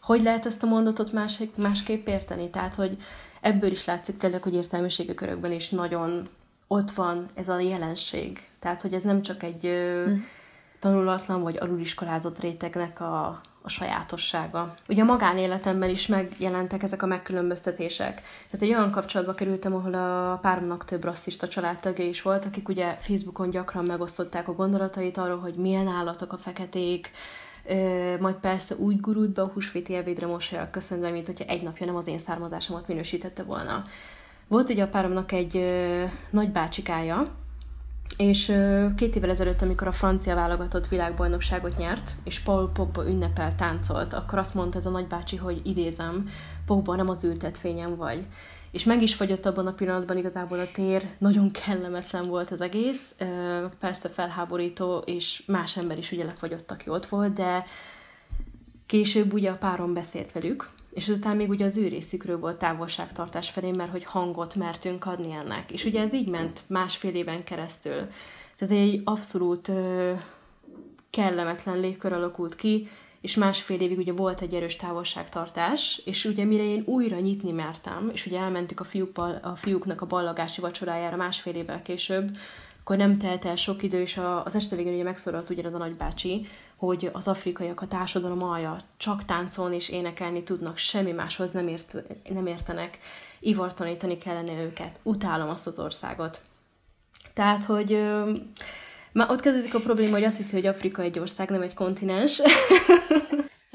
hogy 0.00 0.22
lehet 0.22 0.46
ezt 0.46 0.62
a 0.62 0.66
mondatot 0.66 1.12
más, 1.12 1.42
másképp 1.54 2.06
érteni? 2.06 2.50
Tehát, 2.50 2.74
hogy 2.74 2.98
ebből 3.40 3.70
is 3.70 3.84
látszik 3.84 4.16
tényleg, 4.16 4.42
hogy 4.42 4.54
értelmiségi 4.54 5.14
körökben 5.14 5.52
is 5.52 5.68
nagyon 5.68 6.22
ott 6.66 6.90
van 6.90 7.26
ez 7.34 7.48
a 7.48 7.60
jelenség. 7.60 8.48
Tehát, 8.58 8.82
hogy 8.82 8.92
ez 8.92 9.02
nem 9.02 9.22
csak 9.22 9.42
egy 9.42 9.66
mm. 10.08 10.14
tanulatlan 10.78 11.42
vagy 11.42 11.56
aluliskolázott 11.56 12.40
rétegnek 12.40 13.00
a, 13.00 13.40
a 13.66 13.68
sajátossága. 13.68 14.74
Ugye 14.88 15.02
a 15.02 15.04
magánéletemben 15.04 15.90
is 15.90 16.06
megjelentek 16.06 16.82
ezek 16.82 17.02
a 17.02 17.06
megkülönböztetések. 17.06 18.22
Tehát 18.50 18.66
egy 18.66 18.74
olyan 18.74 18.90
kapcsolatba 18.90 19.34
kerültem, 19.34 19.74
ahol 19.74 19.94
a 19.94 20.38
páromnak 20.42 20.84
több 20.84 21.04
rasszista 21.04 21.48
családtagja 21.48 22.04
is 22.04 22.22
volt, 22.22 22.44
akik 22.44 22.68
ugye 22.68 22.96
Facebookon 23.00 23.50
gyakran 23.50 23.84
megosztották 23.84 24.48
a 24.48 24.54
gondolatait 24.54 25.18
arról, 25.18 25.38
hogy 25.38 25.54
milyen 25.54 25.88
állatok 25.88 26.32
a 26.32 26.36
feketék, 26.36 27.10
majd 28.20 28.34
persze 28.34 28.74
úgy 28.74 29.00
gurult 29.00 29.30
be 29.30 29.42
a 29.42 29.50
húsvéti 29.54 29.94
elvédre 29.94 30.26
mosolyal 30.26 30.68
köszönve, 30.70 31.10
mint 31.10 31.26
hogyha 31.26 31.44
egy 31.44 31.62
napja 31.62 31.86
nem 31.86 31.96
az 31.96 32.06
én 32.06 32.18
származásomat 32.18 32.88
minősítette 32.88 33.42
volna. 33.42 33.84
Volt 34.48 34.70
ugye 34.70 34.82
a 34.82 34.88
páromnak 34.88 35.32
egy 35.32 35.74
nagybácsikája, 36.30 37.26
és 38.16 38.52
két 38.96 39.16
évvel 39.16 39.30
ezelőtt, 39.30 39.62
amikor 39.62 39.86
a 39.86 39.92
francia 39.92 40.34
válogatott 40.34 40.88
világbajnokságot 40.88 41.76
nyert, 41.76 42.10
és 42.24 42.40
Paul 42.40 42.70
Pogba 42.72 43.08
ünnepel, 43.08 43.54
táncolt, 43.54 44.12
akkor 44.12 44.38
azt 44.38 44.54
mondta 44.54 44.78
ez 44.78 44.86
a 44.86 44.90
nagybácsi, 44.90 45.36
hogy 45.36 45.60
idézem, 45.64 46.28
Pogba 46.66 46.96
nem 46.96 47.08
az 47.08 47.24
ültet 47.24 47.58
fényem 47.58 47.96
vagy. 47.96 48.26
És 48.70 48.84
meg 48.84 49.02
is 49.02 49.14
fagyott 49.14 49.46
abban 49.46 49.66
a 49.66 49.72
pillanatban 49.72 50.16
igazából 50.16 50.58
a 50.58 50.70
tér, 50.74 51.08
nagyon 51.18 51.50
kellemetlen 51.50 52.26
volt 52.26 52.50
az 52.50 52.60
egész, 52.60 53.14
persze 53.80 54.08
felháborító, 54.08 54.98
és 54.98 55.42
más 55.46 55.76
ember 55.76 55.98
is 55.98 56.12
ugye 56.12 56.24
lefagyott, 56.24 56.70
aki 56.70 56.90
ott 56.90 57.06
volt, 57.06 57.32
de 57.32 57.64
később 58.86 59.32
ugye 59.32 59.50
a 59.50 59.56
párom 59.56 59.94
beszélt 59.94 60.32
velük, 60.32 60.68
és 60.96 61.08
azután 61.08 61.36
még 61.36 61.48
ugye 61.48 61.64
az 61.64 61.76
ő 61.76 61.88
részükről 61.88 62.38
volt 62.38 62.58
távolságtartás 62.58 63.50
felé, 63.50 63.70
mert 63.70 63.90
hogy 63.90 64.04
hangot 64.04 64.54
mertünk 64.54 65.06
adni 65.06 65.32
ennek. 65.32 65.70
És 65.70 65.84
ugye 65.84 66.00
ez 66.00 66.12
így 66.12 66.28
ment 66.28 66.60
másfél 66.66 67.14
éven 67.14 67.44
keresztül. 67.44 68.08
Tehát 68.56 68.74
egy 68.74 69.00
abszolút 69.04 69.68
ö, 69.68 70.12
kellemetlen 71.10 71.80
légkör 71.80 72.12
alakult 72.12 72.56
ki, 72.56 72.88
és 73.20 73.36
másfél 73.36 73.80
évig 73.80 73.98
ugye 73.98 74.12
volt 74.12 74.40
egy 74.40 74.54
erős 74.54 74.76
távolságtartás, 74.76 76.02
és 76.04 76.24
ugye 76.24 76.44
mire 76.44 76.62
én 76.62 76.82
újra 76.86 77.18
nyitni 77.18 77.52
mertem, 77.52 78.10
és 78.12 78.26
ugye 78.26 78.38
elmentük 78.38 78.80
a, 78.80 78.84
fiúk, 78.84 79.18
a 79.18 79.56
fiúknak 79.56 80.00
a 80.00 80.06
ballagási 80.06 80.60
vacsorájára 80.60 81.16
másfél 81.16 81.54
évvel 81.54 81.82
később, 81.82 82.36
akkor 82.80 82.96
nem 82.96 83.18
telt 83.18 83.44
el 83.44 83.56
sok 83.56 83.82
idő, 83.82 84.00
és 84.00 84.20
az 84.44 84.54
este 84.54 84.76
végén 84.76 84.94
ugye 84.94 85.02
megszólalt 85.02 85.50
ugyanaz 85.50 85.74
a 85.74 85.78
nagybácsi, 85.78 86.46
hogy 86.76 87.10
az 87.12 87.28
afrikaiak 87.28 87.80
a 87.80 87.86
társadalom 87.86 88.42
alja 88.42 88.76
csak 88.96 89.24
táncolni 89.24 89.76
és 89.76 89.88
énekelni 89.88 90.42
tudnak, 90.42 90.76
semmi 90.76 91.12
máshoz 91.12 91.50
nem, 91.50 91.68
ért, 91.68 91.94
nem 92.28 92.46
értenek, 92.46 92.98
ivartanítani 93.40 94.18
kellene 94.18 94.62
őket. 94.62 95.00
Utálom 95.02 95.48
azt 95.48 95.66
az 95.66 95.78
országot. 95.78 96.40
Tehát, 97.34 97.64
hogy 97.64 97.90
már 99.12 99.30
ott 99.30 99.40
kezdődik 99.40 99.74
a 99.74 99.80
probléma, 99.80 100.12
hogy 100.12 100.24
azt 100.24 100.36
hiszi, 100.36 100.54
hogy 100.54 100.66
Afrika 100.66 101.02
egy 101.02 101.18
ország, 101.18 101.50
nem 101.50 101.62
egy 101.62 101.74
kontinens. 101.74 102.40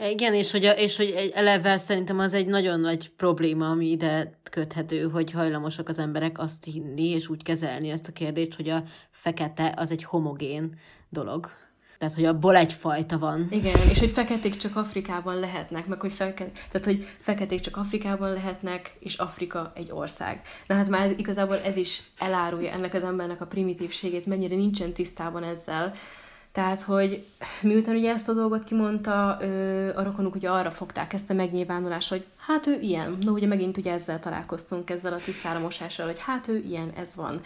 Igen, 0.09 0.33
és 0.33 0.51
hogy, 0.51 0.65
a, 0.65 0.71
és 0.71 0.97
hogy 0.97 1.31
eleve 1.33 1.77
szerintem 1.77 2.19
az 2.19 2.33
egy 2.33 2.47
nagyon 2.47 2.79
nagy 2.79 3.09
probléma, 3.09 3.69
ami 3.69 3.89
ide 3.89 4.39
köthető, 4.51 5.09
hogy 5.09 5.31
hajlamosak 5.31 5.89
az 5.89 5.99
emberek 5.99 6.39
azt 6.39 6.63
hinni 6.63 7.07
és 7.07 7.29
úgy 7.29 7.43
kezelni 7.43 7.89
ezt 7.89 8.07
a 8.07 8.11
kérdést, 8.11 8.55
hogy 8.55 8.69
a 8.69 8.83
fekete 9.11 9.73
az 9.77 9.91
egy 9.91 10.03
homogén 10.03 10.79
dolog. 11.09 11.49
Tehát, 12.01 12.15
hogy 12.15 12.25
abból 12.25 12.55
egyfajta 12.55 13.17
van. 13.17 13.47
Igen, 13.49 13.75
és 13.91 13.99
hogy 13.99 14.09
feketék 14.09 14.57
csak 14.57 14.75
Afrikában 14.75 15.39
lehetnek, 15.39 15.87
meg 15.87 15.99
hogy, 15.99 16.13
feke, 16.13 16.45
tehát, 16.71 16.87
hogy 16.87 17.07
feketék 17.19 17.59
csak 17.59 17.77
Afrikában 17.77 18.33
lehetnek, 18.33 18.91
és 18.99 19.15
Afrika 19.15 19.71
egy 19.75 19.91
ország. 19.91 20.41
Na 20.67 20.75
hát 20.75 20.89
már 20.89 21.13
igazából 21.17 21.57
ez 21.57 21.75
is 21.75 22.01
elárulja 22.19 22.71
ennek 22.71 22.93
az 22.93 23.03
embernek 23.03 23.41
a 23.41 23.45
primitívségét, 23.45 24.25
mennyire 24.25 24.55
nincsen 24.55 24.91
tisztában 24.91 25.43
ezzel. 25.43 25.93
Tehát, 26.51 26.81
hogy 26.81 27.25
miután 27.61 27.95
ugye 27.95 28.11
ezt 28.11 28.29
a 28.29 28.33
dolgot 28.33 28.63
kimondta, 28.63 29.37
a 29.95 30.03
rokonuk 30.03 30.35
ugye 30.35 30.49
arra 30.49 30.71
fogták 30.71 31.13
ezt 31.13 31.29
a 31.29 31.33
megnyilvánulást, 31.33 32.09
hogy 32.09 32.25
hát 32.37 32.67
ő 32.67 32.79
ilyen. 32.81 33.17
No, 33.21 33.31
ugye 33.31 33.47
megint 33.47 33.77
ugye 33.77 33.93
ezzel 33.93 34.19
találkoztunk, 34.19 34.89
ezzel 34.89 35.13
a 35.13 35.17
tisztáramosással, 35.25 36.05
hogy 36.05 36.19
hát 36.19 36.47
ő 36.47 36.57
ilyen, 36.57 36.91
ez 36.95 37.15
van. 37.15 37.41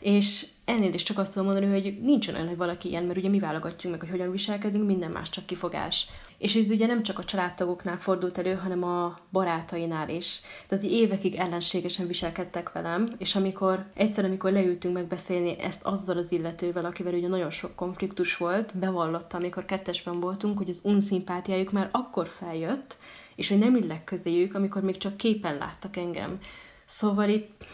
És 0.00 0.46
ennél 0.64 0.94
is 0.94 1.02
csak 1.02 1.18
azt 1.18 1.32
tudom 1.32 1.52
mondani, 1.52 1.80
hogy 1.80 2.00
nincsen 2.00 2.34
olyan, 2.34 2.48
hogy 2.48 2.56
valaki 2.56 2.88
ilyen, 2.88 3.04
mert 3.04 3.18
ugye 3.18 3.28
mi 3.28 3.38
válogatjuk 3.38 3.92
meg, 3.92 4.00
hogy 4.00 4.10
hogyan 4.10 4.30
viselkedünk, 4.30 4.86
minden 4.86 5.10
más 5.10 5.30
csak 5.30 5.46
kifogás. 5.46 6.06
És 6.38 6.54
ez 6.54 6.70
ugye 6.70 6.86
nem 6.86 7.02
csak 7.02 7.18
a 7.18 7.24
családtagoknál 7.24 7.98
fordult 7.98 8.38
elő, 8.38 8.54
hanem 8.54 8.84
a 8.84 9.18
barátainál 9.32 10.08
is. 10.08 10.40
De 10.68 10.74
az 10.74 10.82
évekig 10.82 11.34
ellenségesen 11.34 12.06
viselkedtek 12.06 12.72
velem, 12.72 13.12
és 13.18 13.36
amikor 13.36 13.86
egyszer, 13.94 14.24
amikor 14.24 14.52
leültünk 14.52 14.94
megbeszélni 14.94 15.58
ezt 15.58 15.82
azzal 15.82 16.16
az 16.16 16.32
illetővel, 16.32 16.84
akivel 16.84 17.14
ugye 17.14 17.28
nagyon 17.28 17.50
sok 17.50 17.74
konfliktus 17.74 18.36
volt, 18.36 18.78
bevallotta, 18.78 19.36
amikor 19.36 19.64
kettesben 19.64 20.20
voltunk, 20.20 20.58
hogy 20.58 20.68
az 20.68 20.80
unszimpátiájuk 20.82 21.72
már 21.72 21.88
akkor 21.92 22.28
feljött, 22.28 22.96
és 23.34 23.48
hogy 23.48 23.58
nem 23.58 23.76
illek 23.76 24.04
közéjük, 24.04 24.54
amikor 24.54 24.82
még 24.82 24.96
csak 24.96 25.16
képen 25.16 25.56
láttak 25.56 25.96
engem. 25.96 26.38
Szóval 26.84 27.28
itt 27.28 27.64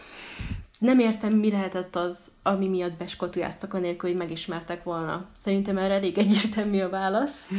nem 0.79 0.99
értem, 0.99 1.33
mi 1.33 1.51
lehetett 1.51 1.95
az, 1.95 2.17
ami 2.43 2.67
miatt 2.67 2.97
beskotujáztak 2.97 3.73
anélkül, 3.73 4.09
hogy 4.09 4.17
megismertek 4.17 4.83
volna. 4.83 5.25
Szerintem 5.43 5.77
erre 5.77 5.93
elég 5.93 6.17
egyértelmű 6.17 6.81
a 6.81 6.89
válasz. 6.89 7.49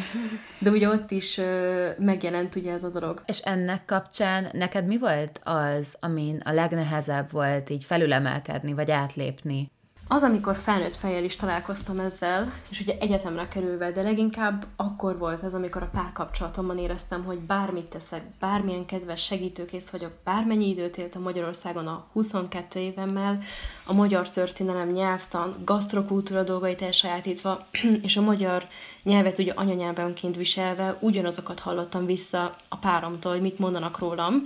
De 0.61 0.71
ugye 0.71 0.89
ott 0.89 1.11
is 1.11 1.39
ö, 1.39 1.89
megjelent 1.99 2.55
ugye 2.55 2.73
ez 2.73 2.83
a 2.83 2.89
dolog. 2.89 3.23
És 3.27 3.39
ennek 3.39 3.85
kapcsán 3.85 4.49
neked 4.53 4.87
mi 4.87 4.99
volt 4.99 5.41
az, 5.45 5.97
amin 6.01 6.41
a 6.45 6.53
legnehezebb 6.53 7.31
volt 7.31 7.71
így 7.71 7.85
felülemelkedni, 7.85 8.73
vagy 8.73 8.91
átlépni? 8.91 9.71
Az, 10.11 10.23
amikor 10.23 10.57
felnőtt 10.57 10.97
fejjel 10.97 11.25
is 11.25 11.37
találkoztam 11.37 11.99
ezzel, 11.99 12.53
és 12.69 12.81
ugye 12.81 12.97
egyetemre 12.99 13.49
kerülve, 13.49 13.93
de 13.93 14.03
leginkább 14.03 14.67
akkor 14.77 15.19
volt 15.19 15.43
ez, 15.43 15.55
amikor 15.55 15.83
a 15.83 15.91
párkapcsolatomban 15.93 16.79
éreztem, 16.79 17.25
hogy 17.25 17.39
bármit 17.39 17.85
teszek, 17.85 18.23
bármilyen 18.41 18.87
kedves 18.87 19.25
segítőkész 19.25 19.89
vagyok, 19.89 20.13
bármennyi 20.25 20.69
időt 20.69 20.97
éltem 20.97 21.23
Magyarországon 21.23 21.87
a 21.87 22.07
22 22.13 22.81
évemmel, 22.81 23.43
a 23.87 23.93
magyar 23.93 24.31
történelem, 24.31 24.89
nyelvtan, 24.89 25.57
gasztrokultúra 25.65 26.43
dolgait 26.43 26.83
elsajátítva, 26.83 27.67
és 28.07 28.17
a 28.17 28.21
magyar 28.21 28.67
nyelvet 29.03 29.39
ugye 29.39 29.53
anyanyelvenként 29.53 30.37
viselve 30.37 30.97
ugyanazokat 31.01 31.61
hallottam 31.61 32.07
vissza 32.07 32.57
a 32.69 32.77
páromtól, 32.77 33.33
hogy 33.33 33.43
mit 33.43 33.59
mondanak 33.59 33.99
rólam, 33.99 34.43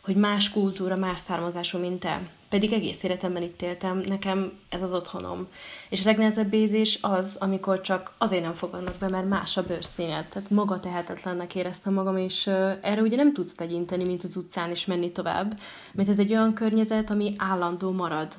hogy 0.00 0.16
más 0.16 0.50
kultúra, 0.50 0.96
más 0.96 1.18
származású, 1.18 1.78
mint 1.78 2.00
te. 2.00 2.20
Pedig 2.48 2.72
egész 2.72 3.02
életemben 3.02 3.42
itt 3.42 3.62
éltem, 3.62 4.02
nekem 4.06 4.52
ez 4.68 4.82
az 4.82 4.92
otthonom. 4.92 5.48
És 5.88 6.00
a 6.00 6.04
legnehezebb 6.04 6.52
érzés 6.52 6.98
az, 7.00 7.36
amikor 7.38 7.80
csak 7.80 8.12
azért 8.18 8.42
nem 8.42 8.54
fogadnak 8.54 8.94
be, 9.00 9.08
mert 9.08 9.28
más 9.28 9.56
a 9.56 9.62
bőrszínet. 9.62 10.28
Tehát 10.28 10.50
maga 10.50 10.80
tehetetlennek 10.80 11.54
éreztem 11.54 11.92
magam, 11.92 12.16
és 12.16 12.46
erre 12.80 13.00
ugye 13.00 13.16
nem 13.16 13.32
tudsz 13.32 13.54
tegyinteni, 13.54 14.04
mint 14.04 14.24
az 14.24 14.36
utcán, 14.36 14.70
és 14.70 14.86
menni 14.86 15.10
tovább. 15.12 15.58
Mert 15.92 16.08
ez 16.08 16.18
egy 16.18 16.30
olyan 16.30 16.54
környezet, 16.54 17.10
ami 17.10 17.34
állandó 17.38 17.90
marad. 17.90 18.34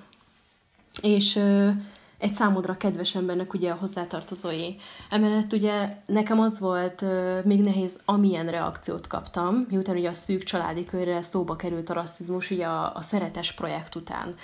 És 1.01 1.39
egy 2.19 2.33
számodra 2.33 2.77
kedves 2.77 3.15
embernek 3.15 3.53
ugye 3.53 3.71
a 3.71 3.75
hozzátartozói. 3.79 4.75
Emellett 5.09 5.53
ugye 5.53 5.97
nekem 6.05 6.39
az 6.39 6.59
volt 6.59 7.01
uh, 7.01 7.43
még 7.43 7.61
nehéz, 7.61 7.99
amilyen 8.05 8.49
reakciót 8.49 9.07
kaptam, 9.07 9.65
miután 9.69 9.95
ugye 9.95 10.09
a 10.09 10.13
szűk 10.13 10.43
családi 10.43 10.85
körre 10.85 11.21
szóba 11.21 11.55
került 11.55 11.89
a 11.89 11.93
rasszizmus 11.93 12.51
ugye 12.51 12.65
a, 12.65 12.95
a 12.95 13.01
szeretes 13.01 13.53
projekt 13.53 13.95
után. 13.95 14.35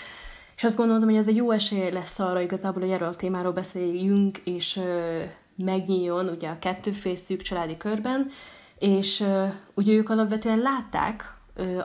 És 0.55 0.63
azt 0.63 0.77
gondoltam, 0.77 1.09
hogy 1.09 1.17
ez 1.17 1.27
egy 1.27 1.35
jó 1.35 1.51
esély 1.51 1.91
lesz 1.91 2.19
arra 2.19 2.41
igazából, 2.41 2.81
hogy 2.81 2.91
erről 2.91 3.07
a 3.07 3.15
témáról 3.15 3.51
beszéljünk, 3.51 4.37
és 4.37 4.75
uh, 4.75 5.21
megnyíljon 5.55 6.27
ugye 6.27 6.49
a 6.49 6.59
kettőfél 6.59 7.15
szűk 7.15 7.41
családi 7.41 7.77
körben, 7.77 8.31
és 8.79 9.19
uh, 9.19 9.53
ugye 9.73 9.93
ők 9.93 10.09
alapvetően 10.09 10.59
látták, 10.59 11.34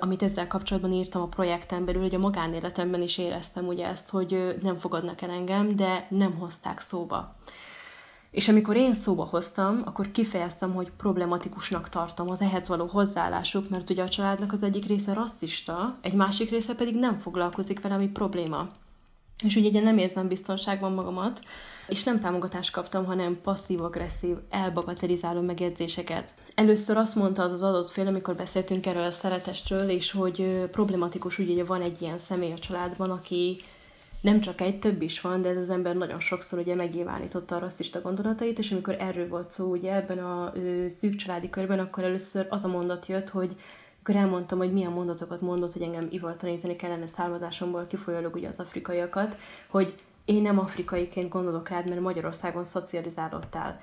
amit 0.00 0.22
ezzel 0.22 0.46
kapcsolatban 0.46 0.92
írtam 0.92 1.22
a 1.22 1.26
projekten 1.26 1.84
belül, 1.84 2.02
hogy 2.02 2.14
a 2.14 2.18
magánéletemben 2.18 3.02
is 3.02 3.18
éreztem 3.18 3.66
ugye 3.66 3.86
ezt, 3.86 4.08
hogy 4.08 4.56
nem 4.62 4.76
fogadnak 4.76 5.22
el 5.22 5.30
engem, 5.30 5.76
de 5.76 6.06
nem 6.10 6.34
hozták 6.34 6.80
szóba. 6.80 7.36
És 8.30 8.48
amikor 8.48 8.76
én 8.76 8.94
szóba 8.94 9.24
hoztam, 9.24 9.82
akkor 9.84 10.10
kifejeztem, 10.10 10.74
hogy 10.74 10.90
problematikusnak 10.96 11.88
tartom 11.88 12.30
az 12.30 12.40
ehhez 12.40 12.68
való 12.68 12.86
hozzáállásuk, 12.86 13.68
mert 13.68 13.90
ugye 13.90 14.02
a 14.02 14.08
családnak 14.08 14.52
az 14.52 14.62
egyik 14.62 14.86
része 14.86 15.12
rasszista, 15.12 15.98
egy 16.00 16.14
másik 16.14 16.50
része 16.50 16.74
pedig 16.74 16.94
nem 16.94 17.18
foglalkozik 17.18 17.80
vele, 17.80 17.94
ami 17.94 18.08
probléma. 18.08 18.68
És 19.44 19.56
ugye 19.56 19.80
nem 19.80 19.98
érzem 19.98 20.28
biztonságban 20.28 20.92
magamat, 20.92 21.40
és 21.90 22.04
nem 22.04 22.20
támogatást 22.20 22.72
kaptam, 22.72 23.04
hanem 23.04 23.40
passzív-agresszív, 23.42 24.36
elbagatelizáló 24.50 25.40
megjegyzéseket. 25.40 26.32
Először 26.54 26.96
azt 26.96 27.14
mondta 27.14 27.42
az 27.42 27.52
az 27.52 27.62
adott 27.62 27.90
fél, 27.90 28.06
amikor 28.06 28.34
beszéltünk 28.34 28.86
erről 28.86 29.02
a 29.02 29.10
szeretestről, 29.10 29.88
és 29.88 30.12
hogy 30.12 30.68
problematikus, 30.70 31.38
ugye 31.38 31.64
van 31.64 31.82
egy 31.82 32.02
ilyen 32.02 32.18
személy 32.18 32.52
a 32.52 32.58
családban, 32.58 33.10
aki 33.10 33.60
nem 34.20 34.40
csak 34.40 34.60
egy, 34.60 34.78
több 34.78 35.02
is 35.02 35.20
van, 35.20 35.42
de 35.42 35.48
ez 35.48 35.56
az 35.56 35.70
ember 35.70 35.96
nagyon 35.96 36.20
sokszor 36.20 36.58
ugye 36.58 36.74
megnyilvánította 36.74 37.56
a 37.56 37.58
rasszista 37.58 38.00
gondolatait, 38.00 38.58
és 38.58 38.72
amikor 38.72 38.96
erről 38.98 39.28
volt 39.28 39.50
szó 39.50 39.70
ugye 39.70 39.94
ebben 39.94 40.18
a 40.18 40.52
ö, 40.54 40.88
szűk 40.88 41.14
családi 41.14 41.50
körben, 41.50 41.78
akkor 41.78 42.04
először 42.04 42.46
az 42.50 42.64
a 42.64 42.68
mondat 42.68 43.06
jött, 43.06 43.28
hogy 43.28 43.56
akkor 44.02 44.16
elmondtam, 44.16 44.58
hogy 44.58 44.72
milyen 44.72 44.92
mondatokat 44.92 45.40
mondott, 45.40 45.72
hogy 45.72 45.82
engem 45.82 46.08
ivartanítani 46.10 46.76
kellene 46.76 47.06
származásomból 47.06 47.86
kifolyólag 47.86 48.34
ugye 48.34 48.48
az 48.48 48.60
afrikaiakat, 48.60 49.36
hogy 49.68 49.94
én 50.30 50.42
nem 50.42 50.58
afrikaiként 50.58 51.28
gondolok 51.28 51.68
rád, 51.68 51.88
mert 51.88 52.00
Magyarországon 52.00 52.64
szocializálódtál. 52.64 53.80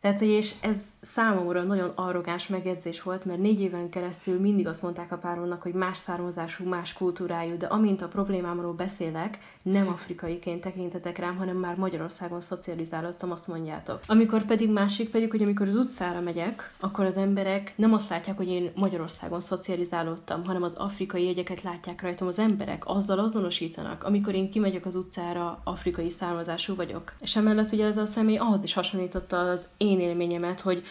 Tehát, 0.00 0.18
hogy 0.18 0.28
és 0.28 0.54
ez 0.60 0.78
számomra 1.00 1.62
nagyon 1.62 1.92
arrogáns 1.94 2.46
megjegyzés 2.46 3.02
volt, 3.02 3.24
mert 3.24 3.40
négy 3.40 3.60
éven 3.60 3.88
keresztül 3.88 4.40
mindig 4.40 4.66
azt 4.66 4.82
mondták 4.82 5.12
a 5.12 5.16
páromnak, 5.16 5.62
hogy 5.62 5.72
más 5.72 5.96
származású, 5.96 6.64
más 6.64 6.92
kultúrájú, 6.92 7.56
de 7.56 7.66
amint 7.66 8.02
a 8.02 8.08
problémámról 8.08 8.72
beszélek, 8.72 9.38
nem 9.62 9.88
afrikaiként 9.88 10.60
tekintetek 10.60 11.18
rám, 11.18 11.36
hanem 11.36 11.56
már 11.56 11.76
Magyarországon 11.76 12.40
szocializálódtam, 12.40 13.30
azt 13.30 13.46
mondjátok. 13.46 14.00
Amikor 14.06 14.44
pedig 14.44 14.70
másik 14.70 15.10
pedig, 15.10 15.30
hogy 15.30 15.42
amikor 15.42 15.68
az 15.68 15.76
utcára 15.76 16.20
megyek, 16.20 16.74
akkor 16.80 17.04
az 17.04 17.16
emberek 17.16 17.72
nem 17.76 17.92
azt 17.92 18.08
látják, 18.08 18.36
hogy 18.36 18.48
én 18.48 18.70
Magyarországon 18.74 19.40
szocializálódtam, 19.40 20.44
hanem 20.44 20.62
az 20.62 20.74
afrikai 20.74 21.24
jegyeket 21.24 21.62
látják 21.62 22.02
rajtam 22.02 22.28
az 22.28 22.38
emberek, 22.38 22.82
azzal 22.86 23.18
azonosítanak. 23.18 24.04
Amikor 24.04 24.34
én 24.34 24.50
kimegyek 24.50 24.86
az 24.86 24.94
utcára, 24.94 25.60
afrikai 25.64 26.10
származású 26.10 26.74
vagyok. 26.74 27.14
És 27.20 27.36
emellett 27.36 27.72
ugye 27.72 27.86
ez 27.86 27.96
a 27.96 28.06
személy 28.06 28.36
ahhoz 28.36 28.62
is 28.62 28.74
hasonlította 28.74 29.38
az 29.38 29.66
én 29.76 30.00
élményemet, 30.00 30.60
hogy 30.60 30.82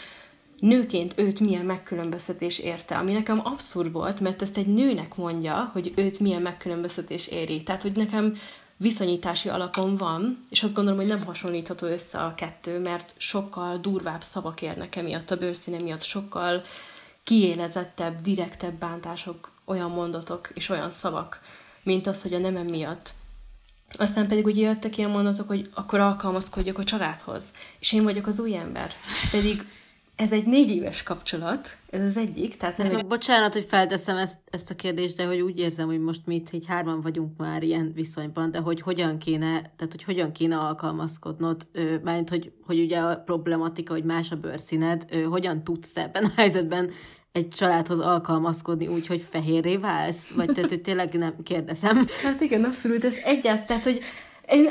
nőként 0.60 1.13
őt 1.18 1.39
milyen 1.39 1.66
megkülönböztetés 1.66 2.60
érte, 2.60 2.98
ami 2.98 3.12
nekem 3.12 3.42
abszurd 3.44 3.92
volt, 3.92 4.20
mert 4.20 4.42
ezt 4.42 4.58
egy 4.58 4.68
nőnek 4.68 5.16
mondja, 5.16 5.70
hogy 5.74 5.94
őt 5.96 6.20
milyen 6.20 6.42
megkülönböztetés 6.42 7.28
éri. 7.28 7.63
Tehát, 7.63 7.82
hogy 7.82 7.96
nekem 7.96 8.38
viszonyítási 8.78 9.50
alapon 9.50 9.98
van, 9.98 10.46
és 10.50 10.63
azt 10.63 10.74
gondolom, 10.74 11.00
hogy 11.00 11.08
nem 11.08 11.25
hasonlítható 11.25 11.88
össze 11.88 12.18
a 12.18 12.36
kettő, 12.36 12.80
mert 12.80 13.13
sokkal 13.18 13.78
durvább 13.78 14.22
szavak 14.22 14.62
érnek 14.62 14.96
emiatt 14.96 15.32
a 15.32 15.38
bőrszíne 15.38 15.80
miatt, 15.80 16.01
sokkal 16.01 16.63
kiélezettebb, 17.24 18.22
direktebb 18.22 18.74
bántások, 18.74 19.51
olyan 19.66 19.92
mondatok 19.92 20.51
és 20.54 20.70
olyan 20.70 20.89
szavak, 20.89 21.39
mint 21.84 22.08
az, 22.08 22.22
hogy 22.22 22.34
a 22.34 22.39
nemem 22.39 22.66
miatt. 22.66 23.13
Aztán 23.98 24.28
pedig 24.28 24.46
ugye 24.46 24.68
jöttek 24.68 24.98
ilyen 24.98 25.10
mondatok, 25.10 25.48
hogy 25.48 25.70
akkor 25.74 26.00
alkalmazkodjak 26.00 26.78
a 26.78 26.84
családhoz, 26.84 27.51
és 27.80 27.94
én 27.94 28.04
vagyok 28.04 28.28
az 28.28 28.39
új 28.39 28.56
ember. 28.56 28.92
Pedig 29.32 29.66
ez 30.20 30.32
egy 30.32 30.46
négy 30.46 30.70
éves 30.70 31.04
kapcsolat, 31.04 31.78
ez 31.90 32.04
az 32.04 32.18
egyik, 32.18 32.58
tehát 32.58 32.78
nem... 32.78 32.96
Egy... 32.96 33.06
Bocsánat, 33.06 33.54
hogy 33.54 33.66
felteszem 33.68 34.18
ezt, 34.18 34.38
ezt 34.50 34.72
a 34.72 34.76
kérdést, 34.76 35.16
de 35.16 35.26
hogy 35.26 35.42
úgy 35.42 35.60
érzem, 35.60 35.88
hogy 35.88 36.00
most 36.00 36.26
mi 36.26 36.36
itt 36.36 36.52
így 36.52 36.66
hárman 36.66 37.02
vagyunk 37.02 37.38
már 37.38 37.64
ilyen 37.64 37.92
viszonyban, 37.96 38.52
de 38.52 38.60
hogy 38.60 38.82
hogyan 38.82 39.18
kéne, 39.18 39.52
tehát 39.52 39.92
hogy 39.92 40.04
hogyan 40.04 40.32
kéne 40.32 40.58
alkalmazkodnod, 40.58 41.68
mármint, 42.04 42.30
hogy, 42.30 42.52
hogy 42.66 42.80
ugye 42.80 43.00
a 43.00 43.16
problematika, 43.16 43.94
hogy 43.94 44.04
más 44.04 44.32
a 44.32 44.36
bőrszíned, 44.36 45.06
hogyan 45.30 45.64
tudsz 45.64 45.98
ebben 45.98 46.24
a 46.24 46.32
helyzetben 46.36 46.92
egy 47.32 47.48
családhoz 47.48 48.00
alkalmazkodni 48.00 48.88
úgy, 48.88 49.08
hogy 49.08 49.22
fehérré 49.22 49.78
válsz? 49.78 50.32
Vagy 50.32 50.48
tehát, 50.48 50.70
hogy 50.70 50.82
tényleg 50.82 51.14
nem 51.14 51.36
kérdezem. 51.44 51.98
Hát 52.24 52.42
igen, 52.42 52.64
abszolút, 52.64 53.04
ez 53.04 53.16
egyáltalán, 53.24 53.66
tehát, 53.66 53.84
hogy 53.84 54.00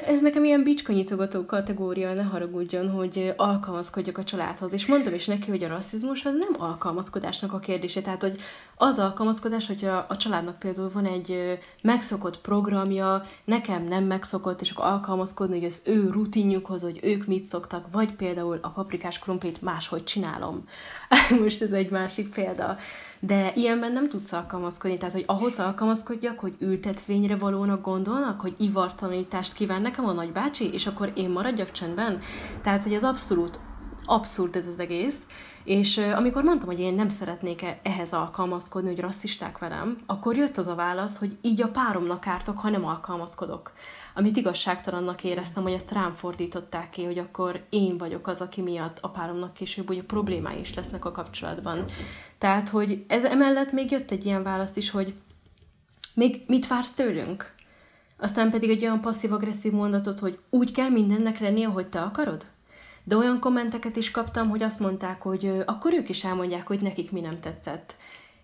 ez 0.07 0.21
nekem 0.21 0.45
ilyen 0.45 0.63
bicskanyitogató 0.63 1.47
kategória, 1.47 2.15
ne 2.15 2.23
haragudjon, 2.23 2.91
hogy 2.91 3.35
alkalmazkodjak 3.37 4.19
a 4.19 4.25
családhoz. 4.25 4.73
És 4.73 4.87
mondom 4.87 5.15
is 5.15 5.27
neki, 5.27 5.51
hogy 5.51 5.63
a 5.63 5.69
rasszizmus 5.69 6.25
az 6.25 6.33
nem 6.39 6.63
alkalmazkodásnak 6.63 7.53
a 7.53 7.59
kérdése. 7.59 8.01
Tehát, 8.01 8.21
hogy 8.21 8.41
az 8.75 8.99
alkalmazkodás, 8.99 9.67
hogy 9.67 9.85
a, 9.85 10.07
a 10.09 10.17
családnak 10.17 10.59
például 10.59 10.91
van 10.93 11.05
egy 11.05 11.59
megszokott 11.83 12.41
programja, 12.41 13.25
nekem 13.45 13.85
nem 13.85 14.05
megszokott, 14.05 14.61
és 14.61 14.71
akkor 14.71 14.85
alkalmazkodni, 14.85 15.57
hogy 15.57 15.67
az 15.67 15.83
ő 15.85 16.11
rutinjukhoz, 16.11 16.83
hogy 16.83 16.99
ők 17.03 17.27
mit 17.27 17.45
szoktak, 17.45 17.87
vagy 17.93 18.13
például 18.13 18.59
a 18.63 18.69
paprikás 18.69 19.19
krumplit 19.19 19.63
máshogy 19.63 20.05
csinálom. 20.05 20.69
Most 21.43 21.63
ez 21.63 21.73
egy 21.73 21.91
másik 21.91 22.35
példa 22.35 22.77
de 23.21 23.53
ilyenben 23.55 23.93
nem 23.93 24.09
tudsz 24.09 24.33
alkalmazkodni, 24.33 24.97
tehát 24.97 25.15
hogy 25.15 25.25
ahhoz 25.27 25.59
alkalmazkodjak, 25.59 26.39
hogy 26.39 26.55
ültetvényre 26.59 27.37
valónak 27.37 27.83
gondolnak, 27.83 28.41
hogy 28.41 28.55
ivartalanítást 28.59 29.53
kíván 29.53 29.83
nekem 29.83 30.07
a 30.07 30.13
nagybácsi, 30.13 30.73
és 30.73 30.87
akkor 30.87 31.13
én 31.15 31.31
maradjak 31.31 31.71
csendben. 31.71 32.21
Tehát, 32.63 32.83
hogy 32.83 32.93
ez 32.93 33.05
abszolút 33.05 33.61
abszurd 34.09 34.57
ez 34.57 34.67
az 34.67 34.79
egész, 34.79 35.23
és 35.65 35.99
amikor 35.99 36.43
mondtam, 36.43 36.69
hogy 36.69 36.81
én 36.81 36.95
nem 36.95 37.09
szeretnék 37.09 37.63
-e 37.63 37.81
ehhez 37.83 38.13
alkalmazkodni, 38.13 38.89
hogy 38.89 39.01
rasszisták 39.01 39.59
velem, 39.59 39.99
akkor 40.07 40.37
jött 40.37 40.57
az 40.57 40.67
a 40.67 40.75
válasz, 40.75 41.19
hogy 41.19 41.37
így 41.43 41.63
a 41.63 41.69
páromnak 41.69 42.27
ártok, 42.27 42.59
ha 42.59 42.71
nem 42.71 42.85
alkalmazkodok. 42.85 43.73
Amit 44.19 44.37
igazságtalannak 44.37 45.25
éreztem, 45.25 45.63
hogy 45.63 45.73
ezt 45.73 45.93
rám 45.93 46.15
fordították 46.15 46.91
ki, 46.91 47.05
hogy 47.05 47.19
akkor 47.19 47.65
én 47.69 47.99
vagyok 47.99 48.27
az, 48.27 48.41
aki 48.41 48.61
miatt 48.61 48.99
a 49.01 49.09
páromnak 49.09 49.53
később 49.53 49.89
ugye 49.89 50.03
problémái 50.03 50.61
is 50.61 50.75
lesznek 50.75 51.05
a 51.05 51.13
kapcsolatban. 51.13 51.85
Tehát, 52.39 52.69
hogy 52.69 53.05
ez 53.09 53.25
emellett 53.25 53.73
még 53.73 53.91
jött 53.91 54.11
egy 54.11 54.27
ilyen 54.27 54.43
választ 54.43 54.77
is, 54.77 54.91
hogy 54.91 55.15
még 56.15 56.43
mit 56.47 56.67
vársz 56.67 56.91
tőlünk? 56.91 57.55
Aztán 58.17 58.51
pedig 58.51 58.71
egy 58.71 58.83
olyan 58.83 59.01
passzív-agresszív 59.01 59.73
mondatot, 59.73 60.19
hogy 60.19 60.39
úgy 60.51 60.73
kell 60.73 60.89
mindennek 60.89 61.39
lenni, 61.39 61.65
ahogy 61.65 61.87
te 61.87 62.01
akarod? 62.01 62.45
De 63.05 63.17
olyan 63.17 63.41
kommenteket 63.41 63.97
is 63.97 64.11
kaptam, 64.11 64.49
hogy 64.49 64.63
azt 64.63 64.81
mondták, 64.81 65.23
hogy 65.23 65.63
akkor 65.67 65.93
ők 65.93 66.09
is 66.09 66.25
elmondják, 66.25 66.67
hogy 66.67 66.81
nekik 66.81 67.11
mi 67.11 67.21
nem 67.21 67.41
tetszett. 67.41 67.97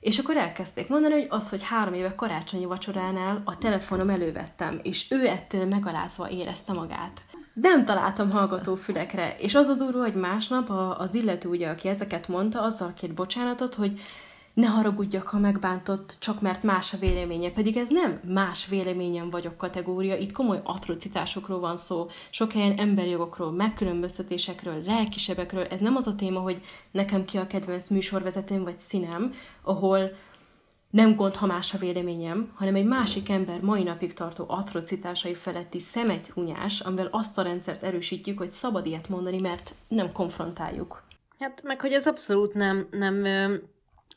És 0.05 0.19
akkor 0.19 0.37
elkezdték 0.37 0.89
mondani, 0.89 1.15
hogy 1.15 1.27
az, 1.29 1.49
hogy 1.49 1.63
három 1.63 1.95
éve 1.95 2.15
karácsonyi 2.15 2.65
vacsoránál 2.65 3.43
a 3.45 3.59
telefonom 3.59 4.11
elővettem, 4.11 4.81
és 4.83 5.11
ő 5.11 5.27
ettől 5.27 5.67
megalázva 5.67 6.31
érezte 6.31 6.73
magát. 6.73 7.21
Nem 7.53 7.85
találtam 7.85 8.31
hallgató 8.31 8.75
fülekre, 8.75 9.37
és 9.38 9.55
az 9.55 9.69
a 9.69 9.75
durva, 9.75 10.01
hogy 10.03 10.14
másnap 10.14 10.71
az 10.99 11.14
illető, 11.14 11.49
ugye, 11.49 11.69
aki 11.69 11.88
ezeket 11.88 12.29
mondta, 12.29 12.62
azzal 12.62 12.93
két 12.95 13.14
bocsánatot, 13.14 13.75
hogy 13.75 14.01
ne 14.55 14.67
haragudjak, 14.67 15.27
ha 15.27 15.38
megbántott, 15.38 16.17
csak 16.19 16.40
mert 16.40 16.62
más 16.62 16.93
a 16.93 16.99
véleménye. 16.99 17.51
Pedig 17.51 17.77
ez 17.77 17.88
nem 17.88 18.21
más 18.25 18.67
véleményem 18.67 19.31
vagyok 19.31 19.57
kategória, 19.57 20.17
itt 20.17 20.33
komoly 20.33 20.61
atrocitásokról 20.64 21.61
van 21.61 21.77
szó, 21.77 22.07
sok 22.31 22.53
helyen 22.53 22.79
emberjogokról, 22.79 23.53
megkülönböztetésekről, 23.53 24.83
lelkisebekről. 24.87 25.64
Ez 25.64 25.81
nem 25.81 25.97
az 25.97 26.07
a 26.07 26.14
téma, 26.14 26.40
hogy 26.40 26.61
nekem 26.90 27.25
ki 27.25 27.37
a 27.37 27.47
kedvenc 27.47 27.88
műsorvezetőm 27.88 28.62
vagy 28.62 28.79
színem, 28.79 29.35
ahol 29.62 30.11
nem 30.90 31.14
gond, 31.17 31.35
ha 31.35 31.47
más 31.47 31.75
a 31.75 31.79
véleményem, 31.79 32.53
hanem 32.55 32.75
egy 32.75 32.85
másik 32.85 33.29
ember 33.29 33.61
mai 33.61 33.83
napig 33.83 34.14
tartó 34.14 34.45
atrocitásai 34.49 35.35
feletti 35.35 35.81
szemetrunyás, 35.81 36.81
amivel 36.81 37.09
azt 37.11 37.38
a 37.38 37.43
rendszert 37.43 37.83
erősítjük, 37.83 38.38
hogy 38.38 38.51
szabad 38.51 38.87
ilyet 38.87 39.09
mondani, 39.09 39.40
mert 39.40 39.75
nem 39.88 40.12
konfrontáljuk. 40.12 41.03
Hát 41.38 41.62
meg, 41.62 41.81
hogy 41.81 41.93
ez 41.93 42.07
abszolút 42.07 42.55
nem, 42.55 42.87
nem 42.90 43.25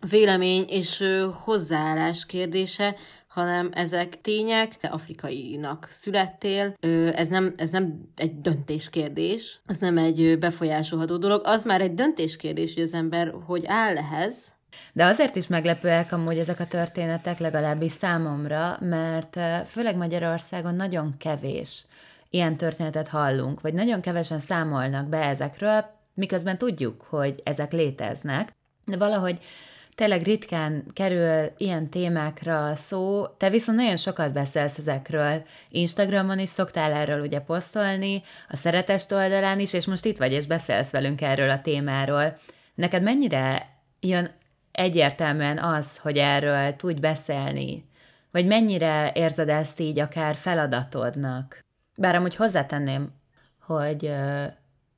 vélemény 0.09 0.65
és 0.69 1.03
hozzáállás 1.43 2.25
kérdése, 2.25 2.95
hanem 3.27 3.69
ezek 3.73 4.21
tények, 4.21 4.77
afrikainak 4.81 5.87
születtél, 5.89 6.73
ez 7.15 7.27
nem, 7.27 7.53
ez 7.57 7.69
nem 7.69 8.09
egy 8.15 8.41
döntéskérdés, 8.41 9.61
ez 9.65 9.77
nem 9.77 9.97
egy 9.97 10.39
befolyásolható 10.39 11.17
dolog, 11.17 11.41
az 11.43 11.63
már 11.63 11.81
egy 11.81 11.93
döntéskérdés, 11.93 12.73
hogy 12.73 12.83
az 12.83 12.93
ember 12.93 13.33
hogy 13.45 13.63
áll 13.65 13.97
ehhez, 13.97 14.55
de 14.93 15.05
azért 15.05 15.35
is 15.35 15.47
meglepőek 15.47 16.11
amúgy 16.11 16.37
ezek 16.37 16.59
a 16.59 16.67
történetek, 16.67 17.39
legalábbis 17.39 17.91
számomra, 17.91 18.77
mert 18.79 19.39
főleg 19.67 19.95
Magyarországon 19.95 20.75
nagyon 20.75 21.17
kevés 21.17 21.85
ilyen 22.29 22.57
történetet 22.57 23.07
hallunk, 23.07 23.61
vagy 23.61 23.73
nagyon 23.73 24.01
kevesen 24.01 24.39
számolnak 24.39 25.07
be 25.07 25.17
ezekről, 25.17 25.85
miközben 26.13 26.57
tudjuk, 26.57 27.01
hogy 27.09 27.41
ezek 27.43 27.71
léteznek, 27.71 28.55
de 28.85 28.97
valahogy 28.97 29.39
tényleg 29.97 30.21
ritkán 30.21 30.83
kerül 30.93 31.51
ilyen 31.57 31.89
témákra 31.89 32.75
szó, 32.75 33.27
te 33.27 33.49
viszont 33.49 33.77
nagyon 33.77 33.97
sokat 33.97 34.31
beszélsz 34.31 34.77
ezekről. 34.77 35.45
Instagramon 35.69 36.39
is 36.39 36.49
szoktál 36.49 36.93
erről 36.93 37.21
ugye 37.21 37.39
posztolni, 37.39 38.23
a 38.49 38.55
szeretest 38.55 39.11
oldalán 39.11 39.59
is, 39.59 39.73
és 39.73 39.85
most 39.85 40.05
itt 40.05 40.17
vagy, 40.17 40.31
és 40.31 40.45
beszélsz 40.45 40.91
velünk 40.91 41.21
erről 41.21 41.49
a 41.49 41.61
témáról. 41.61 42.37
Neked 42.75 43.03
mennyire 43.03 43.69
jön 43.99 44.31
egyértelműen 44.71 45.57
az, 45.57 45.97
hogy 45.97 46.17
erről 46.17 46.75
tudj 46.75 46.99
beszélni, 46.99 47.89
vagy 48.31 48.45
mennyire 48.45 49.11
érzed 49.13 49.49
ezt 49.49 49.79
így 49.79 49.99
akár 49.99 50.35
feladatodnak? 50.35 51.59
Bár 51.99 52.15
amúgy 52.15 52.35
hozzátenném, 52.35 53.13
hogy 53.61 54.11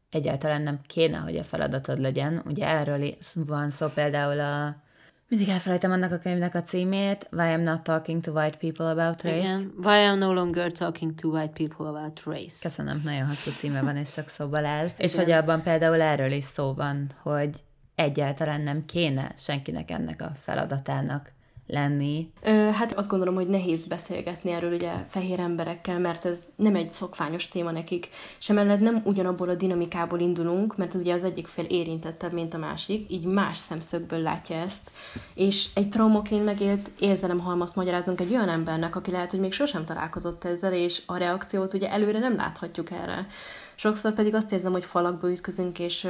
egyáltalán 0.10 0.62
nem 0.62 0.80
kéne, 0.88 1.18
hogy 1.18 1.38
a 1.38 1.44
feladatod 1.44 2.00
legyen. 2.00 2.42
Ugye 2.46 2.68
erről 2.68 3.10
van 3.34 3.70
szó 3.70 3.88
például 3.88 4.40
a 4.40 4.88
mindig 5.30 5.50
elfelejtem 5.50 5.92
annak 5.92 6.12
a 6.12 6.18
könyvnek 6.18 6.56
a 6.56 6.64
címét, 6.64 7.28
Why 7.32 7.56
I'm 7.56 7.64
not 7.64 7.82
talking 7.82 8.24
to 8.24 8.32
white 8.32 8.58
people 8.58 8.86
about 8.86 9.22
race. 9.22 9.38
Igen. 9.38 9.74
Why 9.84 10.08
I'm 10.08 10.18
no 10.18 10.34
longer 10.34 10.72
talking 10.72 11.14
to 11.16 11.30
white 11.30 11.54
people 11.54 11.88
about 11.88 12.22
race. 12.26 12.56
Köszönöm, 12.62 13.02
nagyon 13.04 13.28
hosszú 13.28 13.52
címe 13.52 13.82
van, 13.82 13.98
és 13.98 14.10
sok 14.10 14.30
szóval 14.30 14.66
áll. 14.66 14.88
És 14.98 15.16
hogy 15.16 15.32
abban 15.32 15.64
például 15.64 16.02
erről 16.02 16.32
is 16.32 16.44
szó 16.44 16.74
van, 16.74 17.12
hogy 17.22 17.50
egyáltalán 17.96 18.62
nem 18.62 18.86
kéne 18.86 19.34
senkinek 19.38 19.92
ennek 19.92 20.22
a 20.22 20.32
feladatának 20.42 21.32
lenni. 21.70 22.32
Ö, 22.42 22.50
hát 22.52 22.94
azt 22.94 23.10
gondolom, 23.10 23.36
hogy 23.36 23.48
nehéz 23.48 23.86
beszélgetni 23.86 24.52
erről 24.52 24.74
ugye 24.74 24.92
fehér 25.10 25.40
emberekkel, 25.40 26.00
mert 26.00 26.26
ez 26.26 26.38
nem 26.56 26.76
egy 26.76 26.92
szokványos 26.92 27.48
téma 27.48 27.72
nekik. 27.72 28.10
Sem 28.38 28.56
mellett 28.56 28.80
nem 28.80 29.02
ugyanabból 29.04 29.50
a 29.50 29.56
dinamikából 29.56 30.20
indulunk, 30.20 30.78
mert 30.78 30.94
ugye 30.94 31.14
az 31.14 31.24
egyik 31.24 31.48
fél 31.48 31.66
érintettebb, 31.66 32.34
mint 32.34 32.54
a 32.54 32.58
másik, 32.58 33.12
így 33.12 33.26
más 33.26 33.58
szemszögből 33.58 34.20
látja 34.20 34.56
ezt. 34.56 34.92
És 35.34 35.70
egy 35.74 35.90
traumaként 35.90 36.46
megélt 36.46 36.92
halmazt 37.40 37.76
magyarázunk 37.76 38.22
egy 38.22 38.32
olyan 38.32 38.50
embernek, 38.50 38.96
aki 38.96 39.12
lehet, 39.12 39.32
hogy 39.32 39.40
még 39.40 39.54
sosem 39.54 39.86
találkozott 39.86 40.44
ezzel, 40.44 40.74
és 40.74 41.02
a 41.06 41.18
reakciót 41.18 41.74
ugye 41.74 41.92
előre 41.92 42.20
nem 42.20 42.36
láthatjuk 42.36 42.92
erre. 42.92 43.28
Sokszor 43.76 44.14
pedig 44.14 44.36
azt 44.36 44.52
érzem, 44.52 44.72
hogy 44.72 44.86
falakba 44.86 45.32
ütközünk, 45.32 45.80
és 45.80 46.08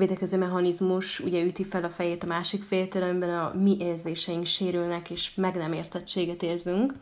védekező 0.00 0.38
mechanizmus 0.38 1.20
ugye 1.20 1.44
üti 1.44 1.64
fel 1.64 1.84
a 1.84 1.90
fejét 1.90 2.22
a 2.22 2.26
másik 2.26 2.62
féltől, 2.62 3.02
amiben 3.02 3.38
a 3.38 3.52
mi 3.62 3.76
érzéseink 3.80 4.46
sérülnek, 4.46 5.10
és 5.10 5.34
meg 5.34 5.56
nem 5.56 5.72
értettséget 5.72 6.42
érzünk. 6.42 6.94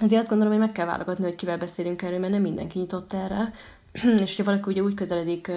Ezért 0.00 0.20
azt 0.20 0.30
gondolom, 0.30 0.52
hogy 0.52 0.62
meg 0.62 0.72
kell 0.72 0.86
válogatni, 0.86 1.24
hogy 1.24 1.34
kivel 1.34 1.58
beszélünk 1.58 2.02
erről, 2.02 2.18
mert 2.18 2.32
nem 2.32 2.42
mindenki 2.42 2.78
nyitott 2.78 3.12
erre. 3.12 3.52
és 4.22 4.36
hogyha 4.36 4.44
valaki 4.44 4.70
ugye 4.70 4.82
úgy 4.82 4.94
közeledik 4.94 5.50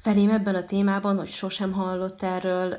felém 0.00 0.30
ebben 0.30 0.54
a 0.54 0.64
témában, 0.64 1.16
hogy 1.16 1.28
sosem 1.28 1.72
hallott 1.72 2.22
erről, 2.22 2.78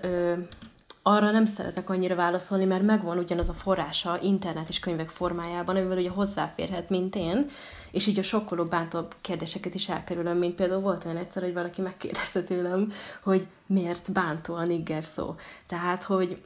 arra 1.02 1.32
nem 1.32 1.46
szeretek 1.46 1.90
annyira 1.90 2.16
válaszolni, 2.16 2.66
mert 2.66 2.84
megvan 2.84 3.18
ugyanaz 3.18 3.50
a 3.50 3.54
forrása 3.54 4.20
internet 4.22 4.70
és 4.70 4.80
könyvek 4.80 5.10
formájában, 5.10 5.76
amivel 5.76 5.98
ugye 5.98 6.10
hozzáférhet, 6.10 6.90
mint 6.90 7.16
én, 7.16 7.50
és 7.92 8.08
így 8.08 8.20
a 8.20 8.24
sokkoló, 8.24 8.64
bántóbb 8.64 9.16
kérdéseket 9.22 9.76
is 9.76 9.90
elkerülöm, 9.90 10.38
mint 10.38 10.56
például 10.56 10.82
volt 10.82 11.06
olyan 11.06 11.18
egyszer, 11.18 11.44
hogy 11.44 11.54
valaki 11.54 11.82
megkérdezte 11.82 12.44
tőlem, 12.44 12.92
hogy 13.24 13.48
miért 13.66 14.12
bántó 14.14 14.54
a 14.54 14.66
nigger 14.66 15.06
szó. 15.06 15.36
Tehát, 15.68 16.04
hogy 16.04 16.42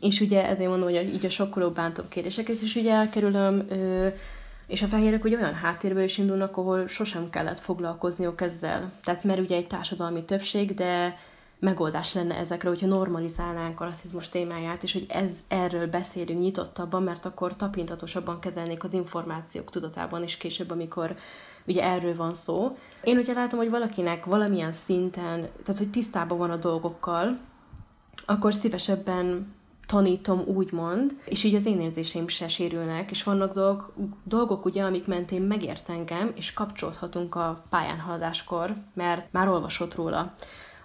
és 0.00 0.20
ugye 0.20 0.46
ezért 0.46 0.68
mondom, 0.68 0.88
hogy 0.88 1.14
így 1.14 1.26
a 1.26 1.30
sokkoló, 1.30 1.70
bántóbb 1.70 2.08
kérdéseket 2.08 2.62
is 2.62 2.74
ugye 2.74 2.92
elkerülöm, 2.92 3.66
és 4.66 4.82
a 4.82 4.86
fehérek 4.86 5.24
ugye 5.24 5.36
olyan 5.36 5.54
háttérből 5.54 6.02
is 6.02 6.18
indulnak, 6.18 6.56
ahol 6.56 6.88
sosem 6.88 7.30
kellett 7.30 7.58
foglalkozniuk 7.58 8.40
ezzel. 8.40 8.92
Tehát 9.04 9.24
mert 9.24 9.40
ugye 9.40 9.56
egy 9.56 9.66
társadalmi 9.66 10.24
többség, 10.24 10.74
de 10.74 11.18
megoldás 11.58 12.14
lenne 12.14 12.36
ezekre, 12.36 12.68
hogyha 12.68 12.86
normalizálnánk 12.86 13.80
a 13.80 13.84
rasszizmus 13.84 14.28
témáját, 14.28 14.82
és 14.82 14.92
hogy 14.92 15.06
ez, 15.08 15.38
erről 15.48 15.86
beszélünk 15.86 16.40
nyitottabban, 16.40 17.02
mert 17.02 17.24
akkor 17.24 17.56
tapintatosabban 17.56 18.40
kezelnék 18.40 18.84
az 18.84 18.92
információk 18.92 19.70
tudatában 19.70 20.22
is 20.22 20.36
később, 20.36 20.70
amikor 20.70 21.16
ugye 21.66 21.82
erről 21.82 22.16
van 22.16 22.34
szó. 22.34 22.76
Én 23.02 23.18
ugye 23.18 23.32
látom, 23.32 23.58
hogy 23.58 23.70
valakinek 23.70 24.24
valamilyen 24.24 24.72
szinten, 24.72 25.40
tehát 25.40 25.78
hogy 25.78 25.90
tisztában 25.90 26.38
van 26.38 26.50
a 26.50 26.56
dolgokkal, 26.56 27.38
akkor 28.26 28.54
szívesebben 28.54 29.56
tanítom, 29.86 30.40
úgymond, 30.46 31.20
és 31.24 31.44
így 31.44 31.54
az 31.54 31.66
én 31.66 31.80
érzéseim 31.80 32.28
se 32.28 32.48
sérülnek, 32.48 33.10
és 33.10 33.22
vannak 33.22 33.52
dolgok, 33.52 33.92
dolgok 34.24 34.64
ugye, 34.64 34.82
amik 34.82 35.06
mentén 35.06 35.42
megért 35.42 35.88
engem, 35.88 36.32
és 36.34 36.52
kapcsolódhatunk 36.52 37.34
a 37.34 37.64
pályán 37.70 37.98
haladáskor, 37.98 38.74
mert 38.94 39.32
már 39.32 39.48
olvasott 39.48 39.94
róla. 39.94 40.34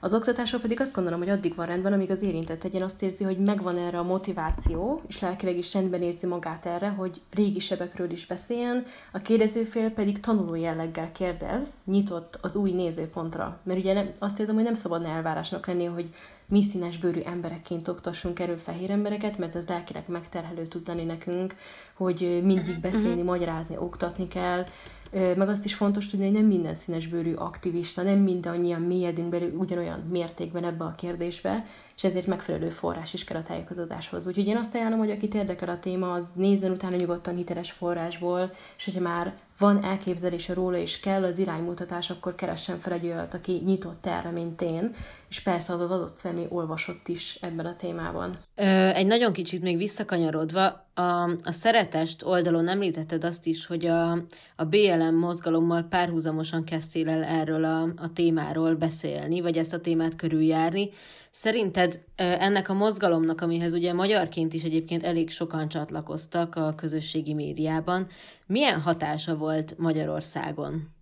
Az 0.04 0.14
oktatásról 0.14 0.62
pedig 0.62 0.80
azt 0.80 0.94
gondolom, 0.94 1.20
hogy 1.20 1.30
addig 1.30 1.56
van 1.56 1.66
rendben, 1.66 1.94
amíg 1.94 2.12
az 2.12 2.22
érintett 2.22 2.64
egyen 2.64 2.82
azt 2.82 3.02
érzi, 3.02 3.24
hogy 3.24 3.38
megvan 3.38 3.78
erre 3.78 4.00
a 4.00 4.04
motiváció, 4.04 5.02
és 5.08 5.20
lelkileg 5.20 5.58
is 5.58 5.74
rendben 5.74 6.02
érzi 6.02 6.26
magát 6.26 6.66
erre, 6.66 6.90
hogy 6.90 7.22
régi 7.32 7.60
sebekről 7.60 8.12
is 8.12 8.26
beszéljen, 8.26 8.86
a 9.12 9.20
kérdezőfél 9.20 9.90
pedig 9.90 10.20
tanuló 10.20 10.56
jelleggel 10.56 11.12
kérdez, 11.12 11.68
nyitott 11.86 12.40
az 12.42 12.56
új 12.56 12.72
nézőpontra. 12.72 13.60
Mert 13.64 13.80
ugye 13.80 13.94
nem, 13.94 14.10
azt 14.20 14.40
érzem, 14.40 14.56
hogy 14.56 14.64
nem 14.64 14.74
szabadna 14.74 15.08
elvárásnak 15.08 15.68
lenni, 15.68 15.86
hogy 15.86 16.14
mi 16.46 16.62
színes 16.62 16.98
bőrű 16.98 17.20
emberekként 17.20 17.88
oktassunk 17.88 18.40
erről 18.40 18.58
fehér 18.58 18.92
embereket, 18.92 19.38
mert 19.38 19.56
ez 19.56 19.68
lelkileg 19.68 20.04
megterhelő 20.08 20.66
tud 20.66 20.88
lenni 20.88 21.04
nekünk, 21.04 21.56
hogy 21.94 22.42
mindig 22.44 22.74
mhm, 22.74 22.82
beszélni, 22.82 23.08
uh-huh. 23.08 23.24
magyarázni, 23.24 23.78
oktatni 23.78 24.28
kell, 24.28 24.66
meg 25.14 25.50
azt 25.50 25.66
is 25.66 25.76
fontos 25.76 26.08
tudni, 26.08 26.26
hogy 26.26 26.34
nem 26.36 26.46
minden 26.46 26.74
színes 26.74 27.08
bőrű 27.08 27.34
aktivista, 27.34 28.02
nem 28.02 28.20
mindannyian 28.20 28.82
mélyedünk 28.82 29.30
belül 29.30 29.54
ugyanolyan 29.58 30.00
mértékben 30.00 30.64
ebbe 30.64 30.84
a 30.84 30.96
kérdésbe, 30.98 31.66
és 31.96 32.04
ezért 32.04 32.28
megfelelő 32.28 32.70
forrás 32.70 33.14
is 33.14 33.24
kell 33.24 33.38
a 33.38 33.44
tájékozódáshoz. 33.44 34.28
Úgyhogy 34.28 34.48
én 34.48 34.58
azt 34.58 34.76
ajánlom, 34.76 35.00
hogy 35.00 35.12
akit 35.12 35.34
érdekel 35.34 35.70
a 35.70 35.80
téma, 35.80 36.12
az 36.12 36.28
nézzen 36.36 36.72
utána 36.72 36.96
nyugodtan 36.96 37.36
hiteles 37.36 37.72
forrásból, 37.72 38.52
és 38.78 38.86
hogyha 38.86 39.02
már 39.02 39.34
van 39.58 39.84
elképzelése 39.84 40.54
róla, 40.54 40.78
és 40.78 41.00
kell 41.00 41.24
az 41.24 41.40
iránymutatás, 41.40 42.10
akkor 42.10 42.36
keressen 42.36 42.78
fel 42.78 42.94
egy 42.94 43.06
olyat, 43.06 43.34
aki 43.34 43.62
nyitott 43.66 44.06
erre, 44.06 44.30
mint 44.30 44.62
én, 44.62 44.96
és 45.34 45.40
persze 45.40 45.74
az 45.74 45.80
adott 45.80 46.18
személy 46.18 46.46
olvasott 46.50 47.08
is 47.08 47.38
ebben 47.42 47.66
a 47.66 47.76
témában. 47.76 48.38
Ö, 48.56 48.64
egy 48.88 49.06
nagyon 49.06 49.34
kicsit 49.34 49.62
még 49.62 49.78
visszakanyarodva, 49.78 50.88
a, 50.94 51.24
a 51.44 51.52
szeretest 51.52 52.24
oldalon 52.24 52.68
említetted 52.68 53.24
azt 53.24 53.46
is, 53.46 53.66
hogy 53.66 53.86
a, 53.86 54.12
a 54.56 54.66
BLM 54.66 55.16
mozgalommal 55.16 55.84
párhuzamosan 55.90 56.64
kezdtél 56.64 57.10
el 57.10 57.24
erről 57.24 57.64
a, 57.64 57.82
a 57.82 58.14
témáról 58.14 58.76
beszélni, 58.76 59.42
vagy 59.42 59.58
ezt 59.58 59.74
a 59.74 59.82
témát 59.82 60.16
körüljárni. 60.16 60.90
Szerinted 61.32 62.04
ennek 62.16 62.70
a 62.70 62.74
mozgalomnak, 62.74 63.42
amihez 63.42 63.74
ugye 63.74 63.94
magyarként 63.94 64.54
is 64.54 64.64
egyébként 64.64 65.04
elég 65.04 65.30
sokan 65.30 65.68
csatlakoztak 65.68 66.56
a 66.56 66.74
közösségi 66.76 67.34
médiában, 67.34 68.08
milyen 68.46 68.82
hatása 68.82 69.36
volt 69.36 69.78
Magyarországon? 69.78 70.93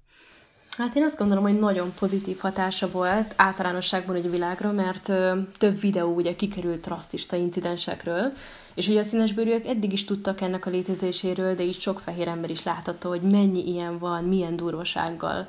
Hát 0.77 0.95
én 0.95 1.03
azt 1.03 1.17
gondolom, 1.17 1.43
hogy 1.43 1.59
nagyon 1.59 1.93
pozitív 1.99 2.39
hatása 2.39 2.91
volt 2.91 3.33
általánosságban 3.35 4.15
egy 4.15 4.29
világra, 4.29 4.71
mert 4.71 5.09
ö, 5.09 5.39
több 5.57 5.79
videó 5.79 6.13
ugye 6.13 6.35
kikerült 6.35 6.87
rasszista 6.87 7.35
incidensekről, 7.35 8.33
és 8.73 8.87
ugye 8.87 8.99
a 8.99 9.03
színesbőrűek 9.03 9.67
eddig 9.67 9.93
is 9.93 10.05
tudtak 10.05 10.41
ennek 10.41 10.65
a 10.65 10.69
létezéséről, 10.69 11.55
de 11.55 11.63
így 11.63 11.79
sok 11.79 11.99
fehér 11.99 12.27
ember 12.27 12.49
is 12.49 12.63
láthatta, 12.63 13.07
hogy 13.07 13.21
mennyi 13.21 13.67
ilyen 13.67 13.97
van, 13.97 14.23
milyen 14.23 14.55
durvasággal 14.55 15.47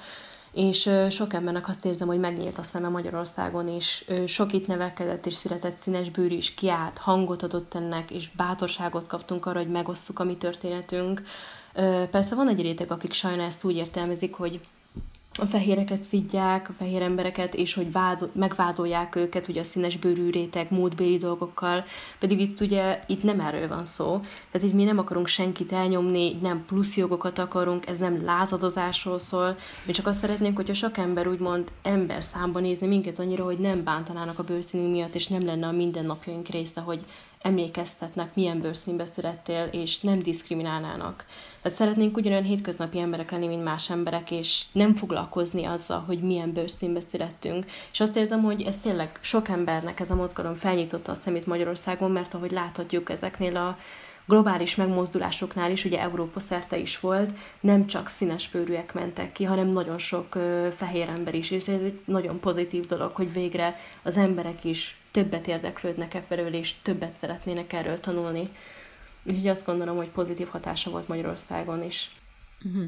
és 0.52 0.90
sok 1.10 1.32
embernek 1.32 1.68
azt 1.68 1.84
érzem, 1.84 2.08
hogy 2.08 2.18
megnyílt 2.18 2.58
a 2.58 2.62
szeme 2.62 2.88
Magyarországon, 2.88 3.68
és 3.68 4.04
sok 4.26 4.52
itt 4.52 4.66
nevelkedett 4.66 5.26
és 5.26 5.34
született 5.34 5.78
színes 5.78 6.10
bőr 6.10 6.32
is 6.32 6.54
kiállt, 6.54 6.98
hangot 6.98 7.42
adott 7.42 7.74
ennek, 7.74 8.10
és 8.10 8.30
bátorságot 8.30 9.06
kaptunk 9.06 9.46
arra, 9.46 9.58
hogy 9.58 9.70
megosszuk 9.70 10.18
a 10.18 10.24
mi 10.24 10.36
történetünk. 10.36 11.22
Persze 12.10 12.34
van 12.34 12.48
egy 12.48 12.60
réteg, 12.60 12.90
akik 12.90 13.12
sajna 13.12 13.42
ezt 13.42 13.64
úgy 13.64 13.76
értelmezik, 13.76 14.34
hogy 14.34 14.60
a 15.40 15.44
fehéreket 15.44 16.02
szidják, 16.02 16.68
a 16.68 16.72
fehér 16.78 17.02
embereket, 17.02 17.54
és 17.54 17.74
hogy 17.74 17.92
vád, 17.92 18.28
megvádolják 18.32 19.16
őket 19.16 19.48
ugye 19.48 19.60
a 19.60 19.64
színes 19.64 19.96
bőrű 19.96 20.30
réteg, 20.30 20.66
módbéli 20.70 21.16
dolgokkal, 21.16 21.84
pedig 22.18 22.40
itt 22.40 22.60
ugye 22.60 23.00
itt 23.06 23.22
nem 23.22 23.40
erről 23.40 23.68
van 23.68 23.84
szó. 23.84 24.20
Tehát 24.50 24.66
itt 24.66 24.74
mi 24.74 24.84
nem 24.84 24.98
akarunk 24.98 25.26
senkit 25.26 25.72
elnyomni, 25.72 26.38
nem 26.42 26.64
plusz 26.66 26.96
jogokat 26.96 27.38
akarunk, 27.38 27.86
ez 27.86 27.98
nem 27.98 28.24
lázadozásról 28.24 29.18
szól, 29.18 29.56
mi 29.86 29.92
csak 29.92 30.06
azt 30.06 30.20
szeretnénk, 30.20 30.56
hogyha 30.56 30.74
sok 30.74 30.98
ember 30.98 31.26
úgymond 31.26 31.70
ember 31.82 32.22
számban 32.22 32.62
nézni 32.62 32.86
minket 32.86 33.18
annyira, 33.18 33.44
hogy 33.44 33.58
nem 33.58 33.84
bántanának 33.84 34.38
a 34.38 34.44
bőrszínünk 34.44 34.90
miatt, 34.90 35.14
és 35.14 35.26
nem 35.26 35.44
lenne 35.44 35.66
a 35.66 35.72
mindennapjaink 35.72 36.48
része, 36.48 36.80
hogy 36.80 37.04
emlékeztetnek, 37.42 38.34
milyen 38.34 38.60
bőrszínbe 38.60 39.04
születtél, 39.04 39.68
és 39.72 40.00
nem 40.00 40.18
diszkriminálnának. 40.18 41.24
Tehát 41.62 41.78
szeretnénk 41.78 42.16
ugyanolyan 42.16 42.44
hétköznapi 42.44 42.98
emberek 42.98 43.30
lenni, 43.30 43.46
mint 43.46 43.64
más 43.64 43.90
emberek, 43.90 44.30
és 44.30 44.62
nem 44.72 44.94
foglalkozni 44.94 45.64
azzal, 45.64 46.00
hogy 46.00 46.20
milyen 46.22 46.52
bőrszínbe 46.52 47.00
születtünk. 47.10 47.64
És 47.92 48.00
azt 48.00 48.16
érzem, 48.16 48.42
hogy 48.42 48.62
ez 48.62 48.78
tényleg 48.78 49.18
sok 49.20 49.48
embernek 49.48 50.00
ez 50.00 50.10
a 50.10 50.14
mozgalom 50.14 50.54
felnyitotta 50.54 51.12
a 51.12 51.14
szemét 51.14 51.46
Magyarországon, 51.46 52.10
mert 52.10 52.34
ahogy 52.34 52.50
láthatjuk 52.50 53.10
ezeknél 53.10 53.56
a 53.56 53.78
globális 54.26 54.74
megmozdulásoknál 54.74 55.70
is, 55.70 55.84
ugye 55.84 56.00
Európa 56.00 56.40
szerte 56.40 56.76
is 56.76 57.00
volt, 57.00 57.30
nem 57.60 57.86
csak 57.86 58.08
színes 58.08 58.48
bőrűek 58.48 58.94
mentek 58.94 59.32
ki, 59.32 59.44
hanem 59.44 59.66
nagyon 59.68 59.98
sok 59.98 60.34
ö, 60.34 60.68
fehér 60.76 61.08
ember 61.08 61.34
is, 61.34 61.50
és 61.50 61.68
ez 61.68 61.80
egy 61.82 62.00
nagyon 62.04 62.40
pozitív 62.40 62.86
dolog, 62.86 63.14
hogy 63.14 63.32
végre 63.32 63.76
az 64.02 64.16
emberek 64.16 64.64
is 64.64 65.01
többet 65.12 65.46
érdeklődnek 65.46 66.14
e 66.14 66.22
felől, 66.28 66.54
és 66.54 66.74
többet 66.82 67.14
szeretnének 67.20 67.72
erről 67.72 68.00
tanulni. 68.00 68.48
Úgyhogy 69.24 69.48
azt 69.48 69.66
gondolom, 69.66 69.96
hogy 69.96 70.08
pozitív 70.08 70.48
hatása 70.48 70.90
volt 70.90 71.08
Magyarországon 71.08 71.82
is. 71.82 72.10
Uh-huh. 72.64 72.84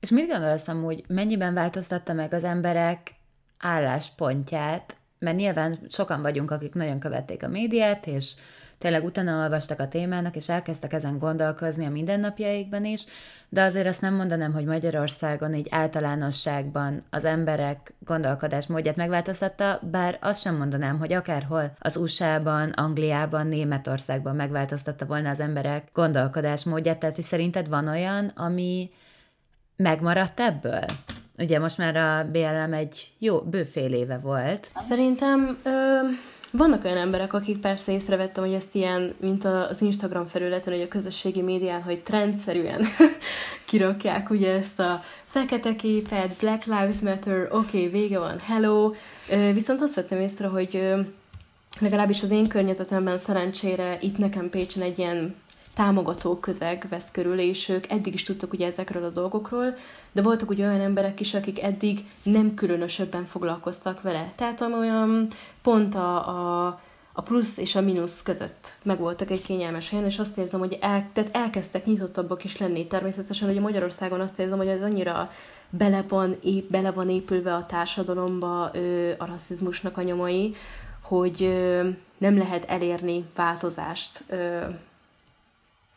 És 0.00 0.10
mit 0.10 0.28
gondolsz 0.28 0.68
amúgy, 0.68 1.04
mennyiben 1.08 1.54
változtatta 1.54 2.12
meg 2.12 2.34
az 2.34 2.44
emberek 2.44 3.14
álláspontját? 3.58 4.96
Mert 5.18 5.36
nyilván 5.36 5.78
sokan 5.88 6.22
vagyunk, 6.22 6.50
akik 6.50 6.74
nagyon 6.74 6.98
követték 6.98 7.42
a 7.42 7.48
médiát, 7.48 8.06
és 8.06 8.34
tényleg 8.78 9.04
utána 9.04 9.42
olvastak 9.42 9.80
a 9.80 9.88
témának, 9.88 10.36
és 10.36 10.48
elkezdtek 10.48 10.92
ezen 10.92 11.18
gondolkozni 11.18 11.86
a 11.86 11.90
mindennapjaikban 11.90 12.84
is, 12.84 13.04
de 13.48 13.62
azért 13.62 13.86
azt 13.86 14.00
nem 14.00 14.14
mondanám, 14.14 14.52
hogy 14.52 14.64
Magyarországon 14.64 15.54
így 15.54 15.66
általánosságban 15.70 17.02
az 17.10 17.24
emberek 17.24 17.92
gondolkodásmódját 17.98 18.96
megváltoztatta, 18.96 19.80
bár 19.90 20.18
azt 20.20 20.40
sem 20.40 20.56
mondanám, 20.56 20.98
hogy 20.98 21.12
akárhol 21.12 21.72
az 21.78 21.96
USA-ban, 21.96 22.70
Angliában, 22.70 23.46
Németországban 23.46 24.36
megváltoztatta 24.36 25.06
volna 25.06 25.30
az 25.30 25.40
emberek 25.40 25.88
gondolkodásmódját, 25.92 26.98
tehát 26.98 27.20
szerinted 27.20 27.68
van 27.68 27.88
olyan, 27.88 28.30
ami 28.34 28.90
megmaradt 29.76 30.40
ebből? 30.40 30.84
Ugye 31.38 31.58
most 31.58 31.78
már 31.78 31.96
a 31.96 32.28
BLM 32.30 32.72
egy 32.72 33.12
jó, 33.18 33.40
bőfél 33.40 33.92
éve 33.92 34.18
volt. 34.18 34.70
Szerintem 34.88 35.58
ö- 35.62 36.36
vannak 36.52 36.84
olyan 36.84 36.96
emberek, 36.96 37.32
akik 37.32 37.58
persze 37.58 37.92
észrevettem, 37.92 38.44
hogy 38.44 38.54
ezt 38.54 38.74
ilyen, 38.74 39.14
mint 39.20 39.44
az 39.44 39.80
Instagram 39.82 40.26
felületen, 40.26 40.72
hogy 40.72 40.82
a 40.82 40.88
közösségi 40.88 41.42
médián, 41.42 41.82
hogy 41.82 41.98
trendszerűen 41.98 42.86
kirakják 43.68 44.30
ugye 44.30 44.52
ezt 44.52 44.80
a 44.80 45.02
fekete 45.28 45.76
képet, 45.76 46.36
Black 46.40 46.64
Lives 46.64 46.98
Matter, 47.00 47.48
oké, 47.50 47.56
okay, 47.56 47.88
vége 47.88 48.18
van, 48.18 48.38
hello. 48.38 48.92
Viszont 49.52 49.82
azt 49.82 49.94
vettem 49.94 50.20
észre, 50.20 50.46
hogy 50.46 50.94
legalábbis 51.80 52.22
az 52.22 52.30
én 52.30 52.48
környezetemben 52.48 53.18
szerencsére 53.18 53.98
itt 54.00 54.18
nekem 54.18 54.50
Pécsen 54.50 54.82
egy 54.82 54.98
ilyen 54.98 55.34
támogató 55.78 56.38
közeg 56.38 56.86
vesz 56.90 57.08
körül, 57.12 57.38
és 57.38 57.68
ők 57.68 57.90
eddig 57.90 58.14
is 58.14 58.22
tudtak 58.22 58.52
ugye 58.52 58.66
ezekről 58.66 59.04
a 59.04 59.10
dolgokról, 59.10 59.74
de 60.12 60.22
voltak 60.22 60.50
ugye 60.50 60.66
olyan 60.66 60.80
emberek 60.80 61.20
is, 61.20 61.34
akik 61.34 61.62
eddig 61.62 62.04
nem 62.22 62.54
különösebben 62.54 63.26
foglalkoztak 63.26 64.02
vele. 64.02 64.32
Tehát 64.36 64.60
olyan 64.60 65.28
pont 65.62 65.94
a, 65.94 66.28
a, 66.28 66.66
a 67.12 67.22
plusz 67.22 67.56
és 67.56 67.74
a 67.74 67.80
mínusz 67.80 68.22
között 68.22 68.72
megvoltak 68.82 69.30
egy 69.30 69.42
kényelmes 69.42 69.90
helyen, 69.90 70.04
és 70.04 70.18
azt 70.18 70.38
érzem, 70.38 70.60
hogy 70.60 70.78
el, 70.80 71.08
tehát 71.12 71.36
elkezdtek 71.36 71.84
nyitottabbak 71.84 72.44
is 72.44 72.58
lenni. 72.58 72.86
Természetesen, 72.86 73.48
hogy 73.48 73.60
Magyarországon 73.60 74.20
azt 74.20 74.38
érzem, 74.38 74.58
hogy 74.58 74.68
ez 74.68 74.82
annyira 74.82 75.30
bele 75.70 76.04
van, 76.08 76.36
ép, 76.42 76.70
bele 76.70 76.90
van 76.90 77.10
épülve 77.10 77.54
a 77.54 77.66
társadalomba 77.66 78.70
ö, 78.72 79.10
a 79.18 79.26
rasszizmusnak 79.26 79.96
a 79.96 80.02
nyomai, 80.02 80.54
hogy 81.02 81.42
ö, 81.42 81.88
nem 82.18 82.38
lehet 82.38 82.64
elérni 82.64 83.24
változást 83.34 84.24
ö, 84.28 84.60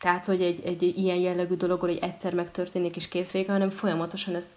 tehát, 0.02 0.26
hogy 0.26 0.42
egy, 0.42 0.60
egy 0.64 0.82
ilyen 0.82 1.16
jellegű 1.16 1.54
dologról, 1.54 1.90
hogy 1.90 2.02
egyszer 2.02 2.34
megtörténik 2.34 2.96
és 2.96 3.08
kész 3.08 3.30
vége, 3.30 3.52
hanem 3.52 3.70
folyamatosan 3.70 4.34
ezt 4.34 4.48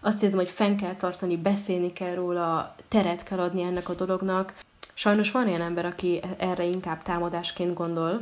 azt 0.00 0.22
érzem, 0.22 0.38
hogy 0.38 0.50
fenn 0.50 0.76
kell 0.76 0.94
tartani, 0.94 1.36
beszélni 1.36 1.92
kell 1.92 2.14
róla, 2.14 2.74
teret 2.88 3.22
kell 3.22 3.38
adni 3.38 3.62
ennek 3.62 3.88
a 3.88 3.94
dolognak. 3.94 4.54
Sajnos 4.94 5.30
van 5.30 5.46
olyan 5.46 5.60
ember, 5.60 5.84
aki 5.84 6.20
erre 6.36 6.64
inkább 6.64 7.02
támadásként 7.02 7.74
gondol, 7.74 8.20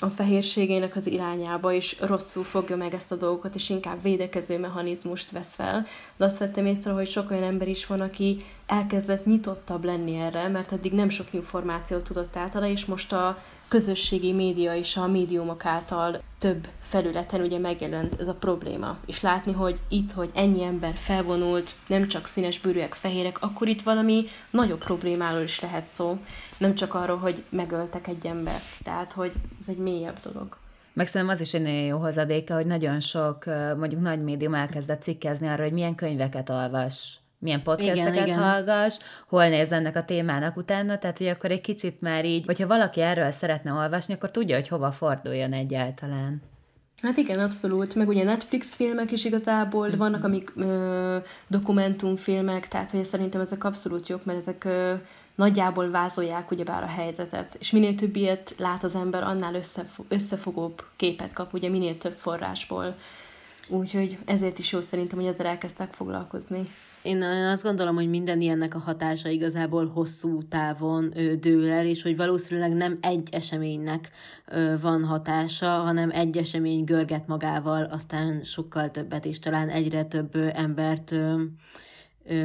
a 0.00 0.06
fehérségének 0.06 0.96
az 0.96 1.06
irányába, 1.06 1.72
és 1.72 1.96
rosszul 2.00 2.44
fogja 2.44 2.76
meg 2.76 2.94
ezt 2.94 3.12
a 3.12 3.16
dolgokat, 3.16 3.54
és 3.54 3.70
inkább 3.70 4.02
védekező 4.02 4.58
mechanizmust 4.58 5.30
vesz 5.30 5.54
fel. 5.54 5.86
De 6.16 6.24
azt 6.24 6.38
vettem 6.38 6.66
észre, 6.66 6.90
hogy 6.90 7.08
sok 7.08 7.30
olyan 7.30 7.42
ember 7.42 7.68
is 7.68 7.86
van, 7.86 8.00
aki 8.00 8.44
elkezdett 8.66 9.26
nyitottabb 9.26 9.84
lenni 9.84 10.16
erre, 10.16 10.48
mert 10.48 10.72
eddig 10.72 10.92
nem 10.92 11.08
sok 11.08 11.32
információt 11.32 12.04
tudott 12.04 12.36
átadni, 12.36 12.70
és 12.70 12.84
most 12.84 13.12
a 13.12 13.42
közösségi 13.68 14.32
média 14.32 14.74
és 14.74 14.96
a 14.96 15.06
médiumok 15.06 15.64
által 15.64 16.20
több 16.38 16.68
felületen 16.80 17.40
ugye 17.40 17.58
megjelent 17.58 18.20
ez 18.20 18.28
a 18.28 18.34
probléma. 18.34 18.98
És 19.06 19.20
látni, 19.20 19.52
hogy 19.52 19.78
itt, 19.88 20.12
hogy 20.12 20.30
ennyi 20.34 20.62
ember 20.62 20.94
felvonult, 20.94 21.74
nem 21.86 22.08
csak 22.08 22.26
színes 22.26 22.60
bőrűek, 22.60 22.94
fehérek, 22.94 23.42
akkor 23.42 23.68
itt 23.68 23.82
valami 23.82 24.26
nagyobb 24.50 24.78
problémáról 24.78 25.42
is 25.42 25.60
lehet 25.60 25.88
szó. 25.88 26.18
Nem 26.58 26.74
csak 26.74 26.94
arról, 26.94 27.16
hogy 27.16 27.44
megöltek 27.48 28.06
egy 28.06 28.26
embert. 28.26 28.82
Tehát, 28.82 29.12
hogy 29.12 29.32
ez 29.60 29.68
egy 29.68 29.78
mélyebb 29.78 30.18
dolog. 30.32 30.56
Meg 30.92 31.06
szerintem 31.06 31.36
az 31.36 31.42
is 31.42 31.54
egy 31.54 31.62
nagyon 31.62 31.82
jó 31.82 31.98
hozadéka, 31.98 32.54
hogy 32.54 32.66
nagyon 32.66 33.00
sok 33.00 33.44
mondjuk 33.76 34.00
nagy 34.00 34.22
médium 34.22 34.54
elkezdett 34.54 35.02
cikkezni 35.02 35.48
arra, 35.48 35.62
hogy 35.62 35.72
milyen 35.72 35.94
könyveket 35.94 36.50
olvas 36.50 37.20
milyen 37.38 37.62
podcasteket 37.62 38.14
igen, 38.14 38.26
igen. 38.26 38.38
hallgass, 38.38 38.98
hol 39.28 39.48
néz 39.48 39.72
ennek 39.72 39.96
a 39.96 40.04
témának 40.04 40.56
utána, 40.56 40.98
tehát 40.98 41.18
hogy 41.18 41.26
akkor 41.26 41.50
egy 41.50 41.60
kicsit 41.60 42.00
már 42.00 42.24
így, 42.24 42.46
hogyha 42.46 42.66
valaki 42.66 43.00
erről 43.00 43.30
szeretne 43.30 43.72
olvasni, 43.72 44.14
akkor 44.14 44.30
tudja, 44.30 44.54
hogy 44.54 44.68
hova 44.68 44.90
forduljon 44.90 45.52
egyáltalán. 45.52 46.42
Hát 47.02 47.16
igen, 47.16 47.38
abszolút. 47.38 47.94
Meg 47.94 48.08
ugye 48.08 48.24
Netflix 48.24 48.74
filmek 48.74 49.10
is 49.10 49.24
igazából, 49.24 49.88
mm-hmm. 49.88 49.98
vannak 49.98 50.24
amik 50.24 50.52
ö, 50.56 51.16
dokumentumfilmek, 51.46 52.68
tehát 52.68 52.90
hogy 52.90 53.04
szerintem 53.04 53.40
ezek 53.40 53.64
abszolút 53.64 54.08
jók, 54.08 54.24
mert 54.24 54.38
ezek 54.38 54.64
ö, 54.64 54.94
nagyjából 55.34 55.90
vázolják 55.90 56.50
ugyebár 56.50 56.82
a 56.82 56.86
helyzetet. 56.86 57.56
És 57.58 57.70
minél 57.70 57.94
több 57.94 58.16
ilyet 58.16 58.54
lát 58.56 58.84
az 58.84 58.94
ember, 58.94 59.22
annál 59.22 59.54
összefo- 59.54 60.06
összefogóbb 60.08 60.84
képet 60.96 61.32
kap, 61.32 61.54
ugye 61.54 61.68
minél 61.68 61.98
több 61.98 62.16
forrásból. 62.16 62.96
Úgyhogy 63.68 64.18
ezért 64.24 64.58
is 64.58 64.72
jó 64.72 64.80
szerintem, 64.80 65.18
hogy 65.18 65.26
ezzel 65.26 65.46
elkezdtek 65.46 65.92
foglalkozni. 65.92 66.68
Én 67.02 67.22
azt 67.22 67.62
gondolom, 67.62 67.94
hogy 67.94 68.08
minden 68.08 68.40
ilyennek 68.40 68.74
a 68.74 68.78
hatása 68.78 69.28
igazából 69.28 69.86
hosszú 69.86 70.42
távon 70.48 71.14
dől 71.40 71.70
el, 71.70 71.86
és 71.86 72.02
hogy 72.02 72.16
valószínűleg 72.16 72.72
nem 72.72 72.98
egy 73.00 73.28
eseménynek 73.32 74.10
van 74.80 75.04
hatása, 75.04 75.68
hanem 75.68 76.10
egy 76.10 76.36
esemény 76.36 76.84
görget 76.84 77.26
magával, 77.26 77.84
aztán 77.84 78.42
sokkal 78.44 78.90
többet, 78.90 79.24
és 79.24 79.38
talán 79.38 79.68
egyre 79.68 80.04
több 80.04 80.36
embert 80.54 81.14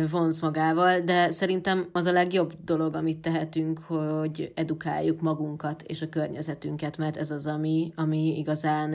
vonz 0.10 0.39
magával, 0.39 1.00
de 1.00 1.32
szerintem 1.32 1.89
az 1.91 2.06
a 2.06 2.12
legjobb 2.12 2.54
dolog, 2.63 2.96
amit 2.96 3.17
tehetünk, 3.17 3.80
hogy 3.80 4.52
edukáljuk 4.56 5.22
magunkat 5.22 5.82
és 5.82 6.02
a 6.02 6.10
környezetünket, 6.10 6.98
mert 6.98 7.17
ez 7.17 7.32
az, 7.32 7.48
ami, 7.48 7.91
ami 7.96 8.38
igazán 8.38 8.93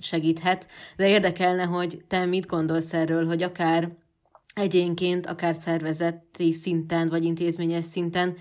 segíthet. 0.00 0.68
De 0.96 1.08
érdekelne, 1.08 1.64
hogy 1.64 2.04
te 2.08 2.24
mit 2.24 2.46
gondolsz 2.46 2.92
erről, 2.92 3.26
hogy 3.26 3.42
akár 3.42 3.88
egyénként, 4.54 5.26
akár 5.26 5.54
szervezeti 5.54 6.52
szinten, 6.52 7.08
vagy 7.08 7.24
intézményes 7.24 7.84
szinten, 7.84 8.36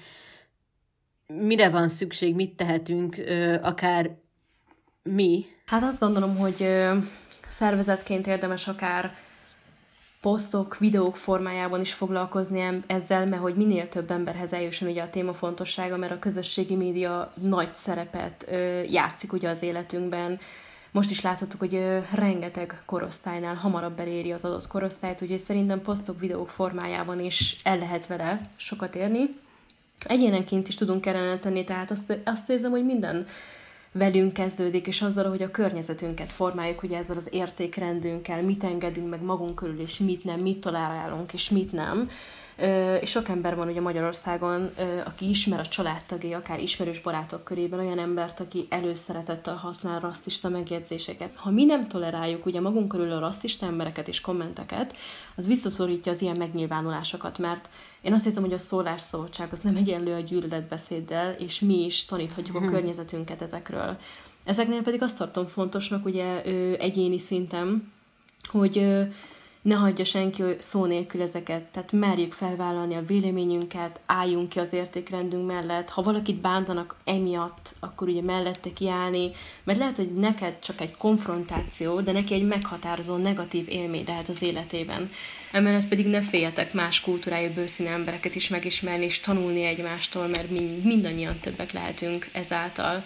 mire 1.28 1.70
van 1.70 1.90
szükség, 1.90 2.36
mit 2.36 2.56
tehetünk, 2.56 3.16
akár 3.62 4.16
mi? 5.04 5.46
Hát 5.66 5.84
azt 5.84 6.00
gondolom, 6.00 6.38
hogy 6.38 6.68
szervezetként 7.50 8.28
érdemes 8.28 8.68
akár 8.68 9.16
posztok, 10.26 10.78
videók 10.78 11.16
formájában 11.16 11.82
is 11.82 11.94
foglalkozni 11.94 12.84
ezzel, 12.88 13.26
mert 13.26 13.42
hogy 13.42 13.56
minél 13.56 13.90
több 13.90 14.12
emberhez 14.12 14.54
eljusson 14.54 14.90
ugye 14.90 15.02
a 15.02 15.10
téma 15.10 15.34
fontossága, 15.34 15.98
mert 15.98 16.12
a 16.12 16.20
közösségi 16.20 16.76
média 16.76 17.32
nagy 17.42 17.74
szerepet 17.74 18.50
játszik 18.90 19.34
ugye 19.34 19.50
az 19.50 19.62
életünkben, 19.62 20.40
most 20.92 21.10
is 21.10 21.22
láthatjuk, 21.22 21.60
hogy 21.60 22.02
rengeteg 22.14 22.82
korosztálynál 22.86 23.56
hamarabb 23.56 24.00
eléri 24.00 24.32
az 24.32 24.46
adott 24.46 24.68
korosztályt, 24.68 25.22
úgyhogy 25.22 25.40
szerintem 25.40 25.82
posztok, 25.82 26.20
videók 26.20 26.50
formájában 26.50 27.20
is 27.20 27.56
el 27.64 27.78
lehet 27.78 28.08
vele 28.08 28.50
sokat 28.56 28.96
érni. 28.96 29.36
Egyénenként 30.08 30.68
is 30.68 30.76
tudunk 30.76 31.06
erre 31.06 31.40
tenni, 31.40 31.64
tehát 31.64 31.92
azt, 31.92 32.18
azt 32.24 32.50
érzem, 32.50 32.72
hogy 32.72 32.86
minden 32.86 33.28
velünk 33.98 34.34
kezdődik, 34.34 34.88
és 34.88 35.02
azzal, 35.02 35.30
hogy 35.30 35.42
a 35.42 35.52
környezetünket 35.52 36.32
formáljuk, 36.32 36.84
ugye 36.84 36.98
ezzel 36.98 37.18
az 37.18 37.28
értékrendünkkel, 37.32 38.42
mit 38.42 38.64
engedünk 38.64 39.10
meg 39.10 39.22
magunk 39.22 39.56
körül, 39.56 39.80
és 39.80 39.98
mit 39.98 40.24
nem, 40.24 40.40
mit 40.40 40.60
tolerálunk, 40.60 41.34
és 41.34 41.50
mit 41.50 41.72
nem 41.72 42.10
és 43.02 43.10
sok 43.10 43.30
ember 43.30 43.56
van 43.56 43.68
ugye 43.68 43.82
Magyarországon, 43.82 44.70
aki 45.06 45.30
ismer 45.30 45.60
a 45.60 45.68
családtagjai, 45.68 46.34
akár 46.34 46.60
ismerős 46.60 47.02
barátok 47.02 47.44
körében 47.44 47.80
olyan 47.80 48.00
embert, 48.00 48.40
aki 48.40 48.66
előszeretettel 48.70 49.56
használ 49.56 50.00
rasszista 50.00 50.50
megjegyzéseket. 50.50 51.36
Ha 51.36 51.52
mi 51.52 51.66
nem 51.66 51.88
toleráljuk 51.88 52.46
ugye 52.46 52.62
magunk 52.62 52.88
körül 52.88 53.12
a 53.12 53.20
rasszista 53.20 53.66
embereket 53.66 54.08
és 54.08 54.22
kommenteket, 54.22 54.96
az 55.36 55.48
visszaszorítja 55.48 56.12
az 56.12 56.22
ilyen 56.22 56.38
megnyilvánulásokat, 56.38 57.38
mert 57.38 57.70
én 58.06 58.14
azt 58.14 58.24
hiszem, 58.24 58.44
hogy 58.44 58.54
a 58.54 58.58
szólásszabadság 58.58 59.48
az 59.52 59.60
nem 59.60 59.76
egyenlő 59.76 60.14
a 60.14 60.20
gyűlöletbeszéddel, 60.20 61.32
és 61.32 61.60
mi 61.60 61.86
is 61.86 62.06
taníthatjuk 62.06 62.56
a 62.56 62.60
hmm. 62.60 62.70
környezetünket 62.70 63.42
ezekről. 63.42 63.98
Ezeknél 64.44 64.82
pedig 64.82 65.02
azt 65.02 65.18
tartom 65.18 65.46
fontosnak 65.48 66.06
ugye 66.06 66.42
egyéni 66.78 67.18
szinten, 67.18 67.92
hogy 68.52 69.06
ne 69.66 69.76
hagyja 69.76 70.06
senki 70.06 70.44
szó 70.60 70.86
nélkül 70.86 71.22
ezeket, 71.22 71.62
tehát 71.62 71.92
merjük 71.92 72.34
felvállalni 72.34 72.96
a 72.96 73.06
véleményünket, 73.06 74.00
álljunk 74.06 74.50
ki 74.50 74.60
az 74.60 74.74
értékrendünk 74.74 75.48
mellett, 75.48 75.90
ha 75.90 76.02
valakit 76.02 76.42
bántanak 76.42 76.96
emiatt, 77.04 77.76
akkor 77.80 78.08
ugye 78.08 78.22
mellette 78.22 78.74
kiállni, 78.74 79.32
mert 79.64 79.80
lehet, 79.80 79.98
hogy 79.98 80.14
neked 80.14 80.60
csak 80.60 80.82
egy 80.82 80.98
konfrontáció, 80.98 82.02
de 82.02 82.12
neki 82.12 82.34
egy 82.34 82.48
meghatározó 82.48 83.16
negatív 83.16 83.66
élmény 83.70 84.04
lehet 84.08 84.28
az 84.28 84.42
életében. 84.42 85.10
Emellett 85.52 85.88
pedig 85.88 86.08
ne 86.08 86.22
féljetek 86.22 86.74
más 86.74 87.02
kultúrájú 87.02 87.54
bőszíne 87.54 87.90
embereket 87.90 88.36
is 88.36 88.50
megismerni 88.50 89.06
és 89.06 89.20
tanulni 89.20 89.64
egymástól, 89.64 90.28
mert 90.28 90.50
mind, 90.50 90.84
mindannyian 90.84 91.40
többek 91.40 91.72
lehetünk 91.72 92.30
ezáltal. 92.32 93.04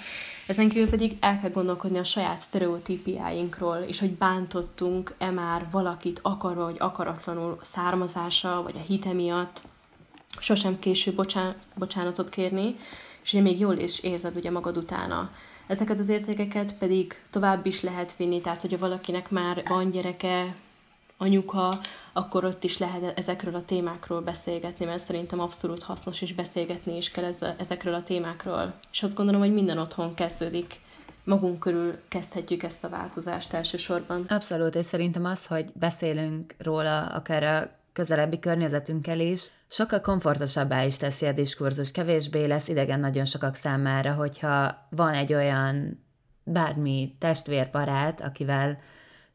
Ezen 0.49 0.69
kívül 0.69 0.89
pedig 0.89 1.17
el 1.19 1.39
kell 1.39 1.49
gondolkodni 1.49 1.97
a 1.97 2.03
saját 2.03 2.41
sztereotípiáinkról, 2.41 3.77
és 3.77 3.99
hogy 3.99 4.11
bántottunk-e 4.11 5.29
már 5.29 5.67
valakit 5.71 6.19
akarva 6.21 6.63
vagy 6.63 6.75
akaratlanul 6.79 7.59
származása, 7.61 8.61
vagy 8.63 8.75
a 8.75 8.85
hite 8.87 9.13
miatt. 9.13 9.61
Sosem 10.39 10.79
késő 10.79 11.13
bocsán- 11.13 11.55
bocsánatot 11.75 12.29
kérni, 12.29 12.75
és 13.23 13.33
ugye 13.33 13.41
még 13.41 13.59
jól 13.59 13.77
is 13.77 13.99
érzed 13.99 14.35
ugye 14.35 14.51
magad 14.51 14.77
utána. 14.77 15.31
Ezeket 15.67 15.99
az 15.99 16.09
értékeket 16.09 16.73
pedig 16.73 17.21
tovább 17.29 17.65
is 17.65 17.81
lehet 17.81 18.15
vinni, 18.17 18.41
tehát 18.41 18.61
hogyha 18.61 18.77
valakinek 18.77 19.29
már 19.29 19.63
van 19.67 19.91
gyereke, 19.91 20.55
anyuka, 21.21 21.73
akkor 22.13 22.45
ott 22.45 22.63
is 22.63 22.77
lehet 22.77 23.17
ezekről 23.17 23.55
a 23.55 23.65
témákról 23.65 24.21
beszélgetni, 24.21 24.85
mert 24.85 25.05
szerintem 25.05 25.39
abszolút 25.39 25.83
hasznos 25.83 26.21
is 26.21 26.33
beszélgetni 26.33 26.97
is 26.97 27.11
kell 27.11 27.33
ezekről 27.57 27.93
a 27.93 28.03
témákról. 28.03 28.73
És 28.91 29.03
azt 29.03 29.15
gondolom, 29.15 29.41
hogy 29.41 29.53
minden 29.53 29.77
otthon 29.77 30.13
kezdődik 30.13 30.79
magunk 31.23 31.59
körül 31.59 31.99
kezdhetjük 32.07 32.63
ezt 32.63 32.83
a 32.83 32.89
változást 32.89 33.53
elsősorban. 33.53 34.25
Abszolút, 34.29 34.75
és 34.75 34.85
szerintem 34.85 35.25
az, 35.25 35.45
hogy 35.45 35.65
beszélünk 35.73 36.55
róla 36.57 37.05
akár 37.05 37.43
a 37.43 37.69
közelebbi 37.93 38.39
környezetünkkel 38.39 39.19
is, 39.19 39.51
sokkal 39.67 40.01
komfortosabbá 40.01 40.83
is 40.83 40.97
teszi 40.97 41.25
a 41.25 41.31
diskurzus, 41.31 41.91
kevésbé 41.91 42.45
lesz 42.45 42.67
idegen 42.67 42.99
nagyon 42.99 43.25
sokak 43.25 43.55
számára, 43.55 44.13
hogyha 44.13 44.87
van 44.89 45.13
egy 45.13 45.33
olyan 45.33 46.03
bármi 46.43 47.15
testvérbarát, 47.19 48.21
akivel 48.21 48.79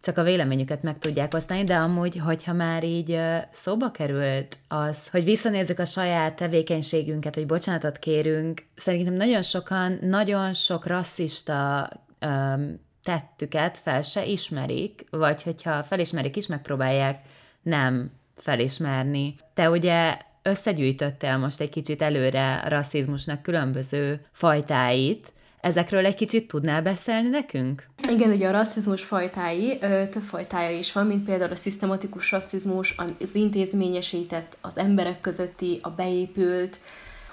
csak 0.04 0.18
a 0.18 0.22
véleményüket 0.22 0.82
meg 0.82 0.98
tudják 0.98 1.34
osztani, 1.34 1.64
de 1.64 1.74
amúgy, 1.74 2.16
hogyha 2.16 2.52
már 2.52 2.84
így 2.84 3.20
szóba 3.50 3.90
került 3.90 4.56
az, 4.68 5.08
hogy 5.08 5.24
visszanézzük 5.24 5.78
a 5.78 5.84
saját 5.84 6.36
tevékenységünket, 6.36 7.34
hogy 7.34 7.46
bocsánatot 7.46 7.98
kérünk, 7.98 8.62
szerintem 8.74 9.14
nagyon 9.14 9.42
sokan, 9.42 9.98
nagyon 10.00 10.54
sok 10.54 10.86
rasszista 10.86 11.88
um, 12.26 12.80
tettüket 13.02 13.78
fel 13.78 14.02
se 14.02 14.24
ismerik, 14.24 15.04
vagy 15.10 15.42
hogyha 15.42 15.82
felismerik 15.82 16.36
is, 16.36 16.46
megpróbálják 16.46 17.20
nem 17.62 18.10
felismerni. 18.36 19.34
Te 19.54 19.70
ugye 19.70 20.16
összegyűjtöttél 20.42 21.36
most 21.36 21.60
egy 21.60 21.70
kicsit 21.70 22.02
előre 22.02 22.54
a 22.54 22.68
rasszizmusnak 22.68 23.42
különböző 23.42 24.20
fajtáit, 24.32 25.32
Ezekről 25.64 26.06
egy 26.06 26.14
kicsit 26.14 26.48
tudnál 26.48 26.82
beszélni 26.82 27.28
nekünk? 27.28 27.86
Igen, 28.08 28.30
ugye 28.30 28.48
a 28.48 28.50
rasszizmus 28.50 29.02
fajtái, 29.02 29.78
több 30.10 30.22
fajtája 30.22 30.78
is 30.78 30.92
van, 30.92 31.06
mint 31.06 31.24
például 31.24 31.50
a 31.50 31.56
szisztematikus 31.56 32.30
rasszizmus, 32.30 32.94
az 33.20 33.34
intézményesített, 33.34 34.56
az 34.60 34.76
emberek 34.76 35.20
közötti, 35.20 35.78
a 35.82 35.90
beépült, 35.90 36.78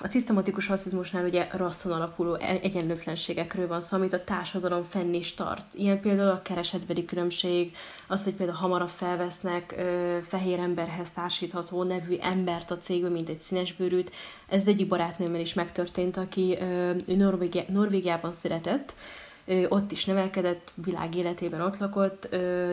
a 0.03 0.07
szisztematikus 0.07 0.67
rasszizmusnál 0.67 1.25
ugye 1.25 1.47
rasszon 1.51 1.91
alapuló 1.91 2.33
e- 2.33 2.59
egyenlőtlenségekről 2.61 3.67
van 3.67 3.81
szó, 3.81 3.97
amit 3.97 4.13
a 4.13 4.23
társadalom 4.23 4.83
fenn 4.83 5.13
is 5.13 5.33
tart. 5.33 5.65
Ilyen 5.73 5.99
például 6.01 6.29
a 6.29 6.41
keresetbeli 6.41 7.05
különbség, 7.05 7.75
az, 8.07 8.23
hogy 8.23 8.33
például 8.33 8.57
hamarabb 8.57 8.89
felvesznek 8.89 9.73
ö, 9.77 10.17
fehér 10.27 10.59
emberhez 10.59 11.11
társítható 11.11 11.83
nevű 11.83 12.15
embert 12.21 12.71
a 12.71 12.77
cégben, 12.77 13.11
mint 13.11 13.29
egy 13.29 13.39
színesbőrűt. 13.39 14.11
Ez 14.47 14.67
egyik 14.67 14.87
barátnőmmel 14.87 15.39
is 15.39 15.53
megtörtént, 15.53 16.17
aki 16.17 16.57
ö, 16.61 16.91
Norvégi- 17.05 17.65
Norvégiában 17.67 18.31
született, 18.31 18.93
ott 19.69 19.91
is 19.91 20.05
nevelkedett, 20.05 20.71
világ 20.73 21.15
életében 21.15 21.61
ott 21.61 21.77
lakott, 21.77 22.27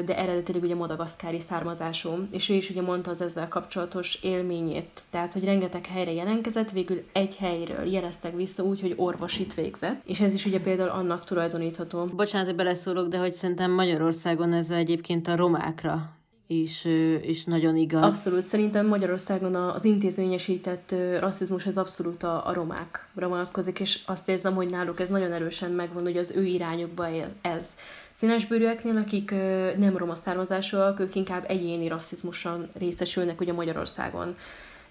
de 0.04 0.16
eredetileg 0.16 0.62
ugye 0.62 0.74
madagaszkári 0.74 1.40
származású, 1.48 2.10
és 2.30 2.48
ő 2.48 2.54
is 2.54 2.70
ugye 2.70 2.82
mondta 2.82 3.10
az 3.10 3.20
ezzel 3.20 3.48
kapcsolatos 3.48 4.18
élményét, 4.22 5.02
tehát, 5.10 5.32
hogy 5.32 5.44
rengeteg 5.44 5.86
helyre 5.86 6.12
jelentkezett, 6.12 6.70
végül 6.70 7.04
egy 7.12 7.36
helyről 7.36 7.86
jeleztek 7.86 8.36
vissza 8.36 8.62
úgy, 8.62 8.80
hogy 8.80 8.94
orvosit 8.96 9.54
végzett, 9.54 10.00
és 10.04 10.20
ez 10.20 10.34
is 10.34 10.46
ugye 10.46 10.60
például 10.60 10.90
annak 10.90 11.24
tulajdonítható. 11.24 12.04
Bocsánat, 12.04 12.46
hogy 12.46 12.56
beleszólok, 12.56 13.08
de 13.08 13.18
hogy 13.18 13.32
szerintem 13.32 13.70
Magyarországon 13.70 14.52
ez 14.52 14.70
egyébként 14.70 15.28
a 15.28 15.36
romákra 15.36 16.16
is, 16.50 16.84
is 17.22 17.44
nagyon 17.44 17.76
igaz. 17.76 18.02
Abszolút. 18.02 18.44
Szerintem 18.44 18.86
Magyarországon 18.86 19.54
az 19.54 19.84
intézményesített 19.84 20.94
rasszizmus 21.18 21.66
az 21.66 21.76
abszolút 21.76 22.22
a, 22.22 22.46
a 22.46 22.52
romákra 22.52 23.28
vonatkozik, 23.28 23.80
és 23.80 24.00
azt 24.06 24.28
érzem, 24.28 24.54
hogy 24.54 24.68
náluk 24.68 25.00
ez 25.00 25.08
nagyon 25.08 25.32
erősen 25.32 25.70
megvan, 25.70 26.02
hogy 26.02 26.16
az 26.16 26.32
ő 26.36 26.44
irányukba 26.44 27.06
ez. 27.06 27.32
ez. 27.40 27.66
Színesbőrűeknél, 28.10 28.96
akik 28.96 29.30
nem 29.78 29.96
roma 29.96 30.14
származásúak, 30.14 31.00
ők 31.00 31.14
inkább 31.14 31.44
egyéni 31.48 31.88
rasszizmuson 31.88 32.68
részesülnek 32.78 33.40
ugye 33.40 33.52
Magyarországon. 33.52 34.34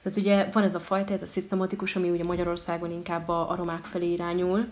Tehát 0.04 0.17
ugye 0.17 0.50
van 0.52 0.63
ez 0.63 0.76
a 0.76 0.80
fajta, 0.80 1.13
ez 1.13 1.22
a 1.22 1.26
szisztematikus, 1.26 1.96
ami 1.96 2.10
ugye 2.10 2.24
Magyarországon 2.24 2.91
inkább 2.91 3.30
a, 3.30 3.52
a 3.52 3.56
romák 3.56 3.84
felé 3.84 4.12
irányul, 4.12 4.67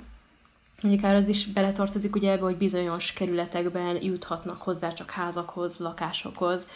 Mondjuk 0.82 1.04
az 1.04 1.28
is 1.28 1.46
beletartozik 1.46 2.16
ugye 2.16 2.32
ebbe, 2.32 2.44
hogy 2.44 2.58
bizonyos 2.58 3.14
kerületekben 3.14 4.04
juthatnak 4.04 4.62
hozzá 4.62 4.94
csak 4.94 5.10
házakhoz, 5.10 5.78
lakásokhoz. 5.78 6.68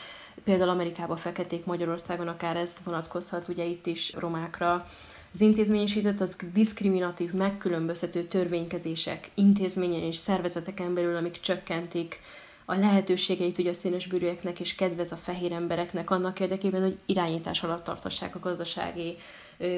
Például 0.43 0.69
Amerikában 0.69 1.17
feketék, 1.17 1.65
Magyarországon 1.65 2.27
akár 2.27 2.55
ez 2.55 2.71
vonatkozhat 2.83 3.47
ugye 3.47 3.65
itt 3.65 3.85
is 3.85 4.13
romákra. 4.13 4.87
Az 5.33 5.41
intézményesített 5.41 6.19
az 6.19 6.35
diszkriminatív, 6.53 7.31
megkülönböztető 7.31 8.23
törvénykezések 8.23 9.29
intézményen 9.33 10.01
és 10.01 10.15
szervezeteken 10.15 10.93
belül, 10.93 11.15
amik 11.15 11.39
csökkentik 11.39 12.19
a 12.65 12.75
lehetőségeit 12.75 13.57
ugye 13.57 13.69
a 13.69 13.73
színes 13.73 14.07
bőrűeknek 14.07 14.59
és 14.59 14.75
kedvez 14.75 15.11
a 15.11 15.15
fehér 15.15 15.51
embereknek 15.51 16.09
annak 16.09 16.39
érdekében, 16.39 16.81
hogy 16.81 16.97
irányítás 17.05 17.63
alatt 17.63 17.83
tartassák 17.83 18.35
a 18.35 18.39
gazdasági 18.39 19.17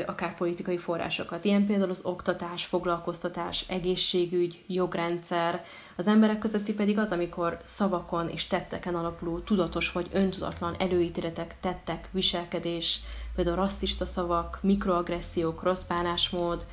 akár 0.06 0.36
politikai 0.36 0.78
forrásokat. 0.78 1.46
Ilyen 1.46 1.66
például 1.66 1.90
az 1.90 2.06
oktatás, 2.06 2.66
foglalkoztatás, 2.66 3.66
egészségügy, 3.68 4.64
jogrendszer, 4.68 5.66
az 5.96 6.08
emberek 6.08 6.40
közötti 6.40 6.74
pedig 6.74 6.98
az, 6.98 7.12
amikor 7.12 7.60
szavakon 7.64 8.30
és 8.30 8.48
tetteken 8.48 8.96
alapuló 8.96 9.40
tudatos 9.40 9.92
vagy 9.92 10.08
öntudatlan 10.12 10.76
előítéletek, 10.80 11.56
tettek, 11.60 12.08
viselkedés, 12.12 13.00
például 13.36 13.56
rasszista 13.56 14.06
szavak, 14.06 14.60
mikroagressziók, 14.62 15.64
rossz 15.64 15.84
bánásmód, 15.84 16.66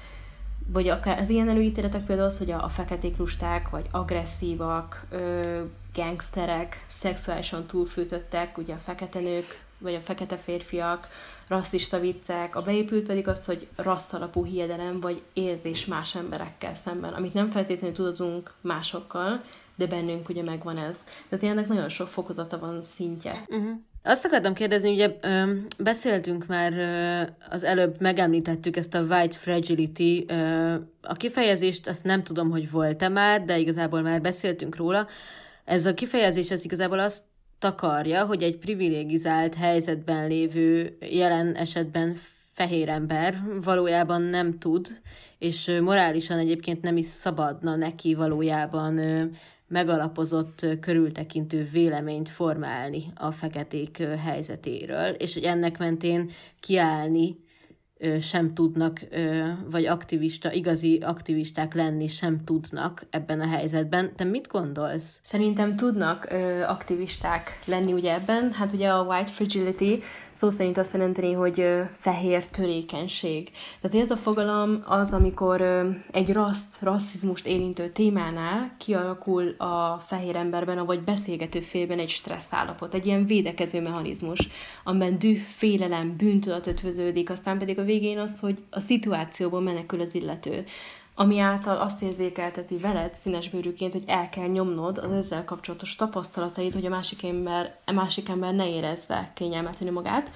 vagy 0.67 0.89
akár 0.89 1.21
az 1.21 1.29
ilyen 1.29 1.49
előítéletek 1.49 2.05
például 2.05 2.29
az, 2.29 2.39
hogy 2.39 2.51
a, 2.51 2.65
a 2.65 2.69
feketék 2.69 3.17
lusták, 3.17 3.71
vagy 3.71 3.87
agresszívak, 3.91 5.07
ö, 5.11 5.63
gangsterek, 5.95 6.87
szexuálisan 6.89 7.67
túlfűtöttek, 7.67 8.59
ugye 8.59 8.75
a 8.75 8.81
fekete 8.85 9.21
nők, 9.21 9.65
vagy 9.79 9.95
a 9.95 10.01
fekete 10.01 10.37
férfiak, 10.37 11.09
rasszista 11.49 12.01
viccek, 12.01 12.57
a 12.57 12.63
beépült 12.63 13.07
pedig 13.07 13.29
az, 13.29 13.45
hogy 13.45 13.69
rasszalapú 13.77 14.45
hiedelem 14.45 15.01
vagy 15.01 15.23
érzés 15.33 15.87
más 15.87 16.15
emberekkel 16.15 16.75
szemben, 16.75 17.13
amit 17.13 17.35
nem 17.35 17.51
feltétlenül 17.51 17.97
tudunk 17.97 18.55
másokkal, 18.61 19.45
de 19.77 19.87
bennünk 19.87 20.29
ugye 20.29 20.43
megvan 20.43 20.77
ez. 20.77 20.97
Tehát 21.29 21.45
ennek 21.45 21.69
nagyon 21.69 21.89
sok 21.89 22.09
fokozata 22.09 22.59
van 22.59 22.85
szintje. 22.85 23.45
Uh-huh. 23.49 23.71
Azt 24.03 24.25
akartam 24.25 24.55
kérdezni, 24.55 24.93
ugye 24.93 25.17
ö, 25.21 25.53
beszéltünk 25.79 26.47
már 26.47 26.73
ö, 26.73 27.23
az 27.51 27.65
előbb, 27.65 28.01
megemlítettük 28.01 28.77
ezt 28.77 28.95
a 28.95 29.03
white 29.03 29.37
fragility, 29.37 30.25
ö, 30.27 30.75
a 31.03 31.13
kifejezést 31.13 31.89
azt 31.89 32.05
nem 32.05 32.23
tudom, 32.23 32.51
hogy 32.51 32.71
volt-e 32.71 33.09
már, 33.09 33.45
de 33.45 33.59
igazából 33.59 34.01
már 34.01 34.21
beszéltünk 34.21 34.77
róla. 34.77 35.07
Ez 35.65 35.87
a 35.87 35.95
kifejezés, 35.95 36.51
ez 36.51 36.65
igazából 36.65 36.99
azt 36.99 37.23
takarja, 37.59 38.25
hogy 38.25 38.43
egy 38.43 38.59
privilegizált 38.59 39.55
helyzetben 39.55 40.27
lévő 40.27 40.97
jelen 41.01 41.55
esetben 41.55 42.17
fehér 42.53 42.89
ember 42.89 43.35
valójában 43.63 44.23
nem 44.23 44.59
tud, 44.59 45.01
és 45.39 45.79
morálisan 45.81 46.39
egyébként 46.39 46.83
nem 46.83 46.97
is 46.97 47.07
szabadna 47.07 47.77
neki 47.77 48.15
valójában 48.15 49.01
megalapozott, 49.69 50.67
körültekintő 50.81 51.69
véleményt 51.73 52.29
formálni 52.29 53.05
a 53.15 53.31
feketék 53.31 53.97
helyzetéről, 53.99 55.09
és 55.09 55.35
hogy 55.35 55.45
ennek 55.45 55.79
mentén 55.79 56.31
kiállni 56.61 57.37
sem 58.21 58.55
tudnak, 58.55 59.01
vagy 59.71 59.87
aktivista, 59.87 60.53
igazi 60.53 60.99
aktivisták 60.99 61.75
lenni 61.75 62.07
sem 62.07 62.45
tudnak 62.45 63.07
ebben 63.11 63.41
a 63.41 63.47
helyzetben. 63.47 64.17
Te 64.17 64.25
mit 64.25 64.49
gondolsz? 64.49 65.21
Szerintem 65.25 65.77
tudnak 65.77 66.29
aktivisták 66.67 67.61
lenni 67.65 67.93
ugye 67.93 68.15
ebben. 68.15 68.53
Hát 68.53 68.73
ugye 68.73 68.89
a 68.89 69.03
white 69.03 69.31
fragility 69.31 70.03
szó 70.39 70.51
szerint 70.51 70.79
azt 70.79 70.93
jelenteni, 70.93 71.33
hogy 71.33 71.67
fehér 71.97 72.47
törékenység. 72.47 73.51
Tehát 73.81 73.97
ez 74.05 74.11
a 74.11 74.17
fogalom 74.17 74.83
az, 74.87 75.13
amikor 75.13 75.61
egy 76.11 76.33
raszt, 76.33 76.83
rasszizmust 76.83 77.47
érintő 77.47 77.89
témánál 77.89 78.75
kialakul 78.79 79.49
a 79.49 80.03
fehér 80.07 80.37
emberben, 80.37 80.87
vagy 80.87 81.01
beszélgető 81.01 81.61
félben 81.61 81.99
egy 81.99 82.09
stressz 82.09 82.53
állapot, 82.53 82.95
egy 82.95 83.07
ilyen 83.07 83.27
védekező 83.27 83.81
mechanizmus, 83.81 84.49
amiben 84.85 85.19
düh, 85.19 85.39
félelem, 85.39 86.17
bűntudat 86.17 86.67
ötvöződik, 86.67 87.31
aztán 87.31 87.59
pedig 87.59 87.79
a 87.79 87.85
végén 87.85 88.19
az, 88.19 88.41
hogy 88.41 88.59
a 88.71 88.81
szituációban 88.81 89.63
menekül 89.63 90.01
az 90.01 90.15
illető 90.15 90.65
ami 91.21 91.39
által 91.39 91.77
azt 91.77 92.03
érzékelteti 92.03 92.77
veled 92.77 93.13
színesbőrűként, 93.23 93.93
hogy 93.93 94.05
el 94.07 94.29
kell 94.29 94.47
nyomnod 94.47 94.99
az 94.99 95.11
ezzel 95.11 95.45
kapcsolatos 95.45 95.97
tapasztalatait, 95.97 96.75
hogy 96.75 96.87
a 96.87 96.89
másik 96.89 97.25
ember, 97.25 97.77
a 97.85 97.93
másik 97.93 98.29
ember 98.29 98.55
ne 98.55 98.69
érezze 98.69 99.31
kényelmetlenül 99.35 99.95
magát. 99.95 100.31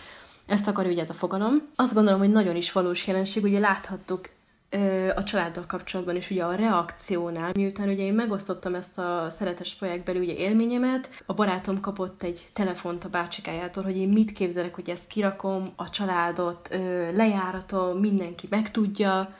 Ezt 0.46 0.68
akarja 0.68 0.90
ugye 0.90 1.02
ez 1.02 1.10
a 1.10 1.14
fogalom. 1.14 1.68
Azt 1.76 1.94
gondolom, 1.94 2.18
hogy 2.18 2.30
nagyon 2.30 2.56
is 2.56 2.72
valós 2.72 3.06
jelenség, 3.06 3.42
ugye 3.42 3.58
láthattuk 3.58 4.28
a 5.14 5.22
családdal 5.22 5.66
kapcsolatban 5.66 6.16
is 6.16 6.30
ugye 6.30 6.44
a 6.44 6.54
reakciónál, 6.54 7.50
miután 7.54 7.88
ugye 7.88 8.02
én 8.02 8.14
megosztottam 8.14 8.74
ezt 8.74 8.98
a 8.98 9.26
szeretes 9.28 9.74
projektbeli 9.74 10.18
ugye 10.18 10.34
élményemet, 10.34 11.08
a 11.26 11.34
barátom 11.34 11.80
kapott 11.80 12.22
egy 12.22 12.48
telefont 12.52 13.04
a 13.04 13.08
bácsikájától, 13.08 13.82
hogy 13.84 13.96
én 13.96 14.08
mit 14.08 14.32
képzelek, 14.32 14.74
hogy 14.74 14.90
ezt 14.90 15.06
kirakom, 15.06 15.72
a 15.76 15.90
családot 15.90 16.68
lejáratom, 17.14 17.98
mindenki 17.98 18.46
megtudja, 18.50 19.34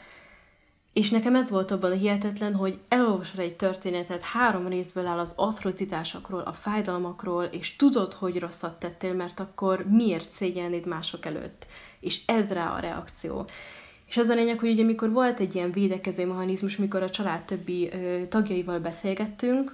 és 0.92 1.10
nekem 1.10 1.34
ez 1.34 1.50
volt 1.50 1.70
abban 1.70 1.90
a 1.90 1.94
hihetetlen, 1.94 2.54
hogy 2.54 2.78
elolvasod 2.88 3.38
egy 3.38 3.56
történetet, 3.56 4.22
három 4.22 4.68
részből 4.68 5.06
áll 5.06 5.18
az 5.18 5.34
atrocitásokról, 5.36 6.40
a 6.40 6.52
fájdalmakról, 6.52 7.44
és 7.44 7.76
tudod, 7.76 8.12
hogy 8.12 8.38
rosszat 8.38 8.78
tettél, 8.78 9.14
mert 9.14 9.40
akkor 9.40 9.84
miért 9.88 10.30
szégyelnéd 10.30 10.86
mások 10.86 11.26
előtt. 11.26 11.66
És 12.00 12.20
ez 12.26 12.48
rá 12.48 12.74
a 12.76 12.80
reakció. 12.80 13.46
És 14.06 14.16
az 14.16 14.28
a 14.28 14.34
lényeg, 14.34 14.58
hogy 14.58 14.70
ugye 14.70 14.82
amikor 14.82 15.12
volt 15.12 15.40
egy 15.40 15.54
ilyen 15.54 15.72
védekező 15.72 16.26
mechanizmus, 16.26 16.76
mikor 16.76 17.02
a 17.02 17.10
család 17.10 17.42
többi 17.42 17.90
ö, 17.92 18.26
tagjaival 18.28 18.78
beszélgettünk, 18.78 19.72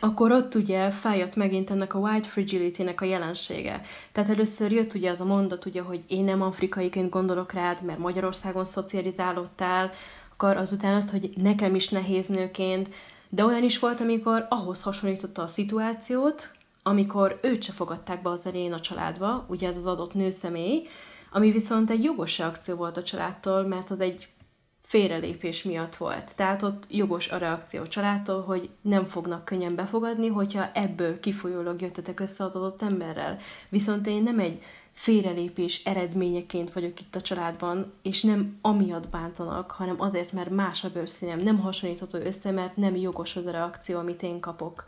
akkor 0.00 0.32
ott 0.32 0.54
ugye 0.54 0.90
feljött 0.90 1.36
megint 1.36 1.70
ennek 1.70 1.94
a 1.94 1.98
white 1.98 2.26
fragility-nek 2.26 3.00
a 3.00 3.04
jelensége. 3.04 3.80
Tehát 4.12 4.30
először 4.30 4.72
jött 4.72 4.94
ugye 4.94 5.10
az 5.10 5.20
a 5.20 5.24
mondat, 5.24 5.66
ugye, 5.66 5.82
hogy 5.82 6.00
én 6.06 6.24
nem 6.24 6.42
afrikaiként 6.42 7.10
gondolok 7.10 7.52
rád, 7.52 7.82
mert 7.82 7.98
Magyarországon 7.98 8.64
szocializálódtál, 8.64 9.90
akkor 10.42 10.56
azután 10.56 10.94
azt, 10.94 11.10
hogy 11.10 11.30
nekem 11.36 11.74
is 11.74 11.88
nehéz 11.88 12.26
nőként, 12.26 12.88
de 13.28 13.44
olyan 13.44 13.62
is 13.62 13.78
volt, 13.78 14.00
amikor 14.00 14.46
ahhoz 14.48 14.82
hasonlította 14.82 15.42
a 15.42 15.46
szituációt, 15.46 16.50
amikor 16.82 17.38
őt 17.42 17.62
se 17.62 17.72
fogadták 17.72 18.22
be 18.22 18.30
az 18.30 18.46
elején 18.46 18.72
a 18.72 18.80
családba, 18.80 19.46
ugye 19.48 19.68
ez 19.68 19.76
az 19.76 19.86
adott 19.86 20.14
nőszemély, 20.14 20.86
ami 21.32 21.50
viszont 21.50 21.90
egy 21.90 22.04
jogos 22.04 22.38
reakció 22.38 22.74
volt 22.74 22.96
a 22.96 23.02
családtól, 23.02 23.62
mert 23.66 23.90
az 23.90 24.00
egy 24.00 24.28
félrelépés 24.82 25.62
miatt 25.62 25.96
volt. 25.96 26.36
Tehát 26.36 26.62
ott 26.62 26.84
jogos 26.88 27.28
a 27.28 27.36
reakció 27.36 27.80
a 27.80 27.88
családtól, 27.88 28.42
hogy 28.42 28.70
nem 28.80 29.04
fognak 29.04 29.44
könnyen 29.44 29.74
befogadni, 29.74 30.28
hogyha 30.28 30.70
ebből 30.72 31.20
kifolyólag 31.20 31.80
jöttetek 31.80 32.20
össze 32.20 32.44
az 32.44 32.54
adott 32.56 32.82
emberrel. 32.82 33.38
Viszont 33.68 34.06
én 34.06 34.22
nem 34.22 34.38
egy 34.38 34.62
félrelépés 35.00 35.84
eredményeként 35.84 36.72
vagyok 36.72 37.00
itt 37.00 37.14
a 37.14 37.20
családban, 37.20 37.92
és 38.02 38.22
nem 38.22 38.58
amiatt 38.60 39.08
bántanak, 39.08 39.70
hanem 39.70 40.00
azért, 40.00 40.32
mert 40.32 40.50
más 40.50 40.84
a 40.84 40.90
bőrszínem, 40.90 41.38
nem 41.38 41.58
hasonlítható 41.58 42.18
össze, 42.18 42.50
mert 42.50 42.76
nem 42.76 42.96
jogos 42.96 43.36
az 43.36 43.46
a 43.46 43.50
reakció, 43.50 43.98
amit 43.98 44.22
én 44.22 44.40
kapok. 44.40 44.84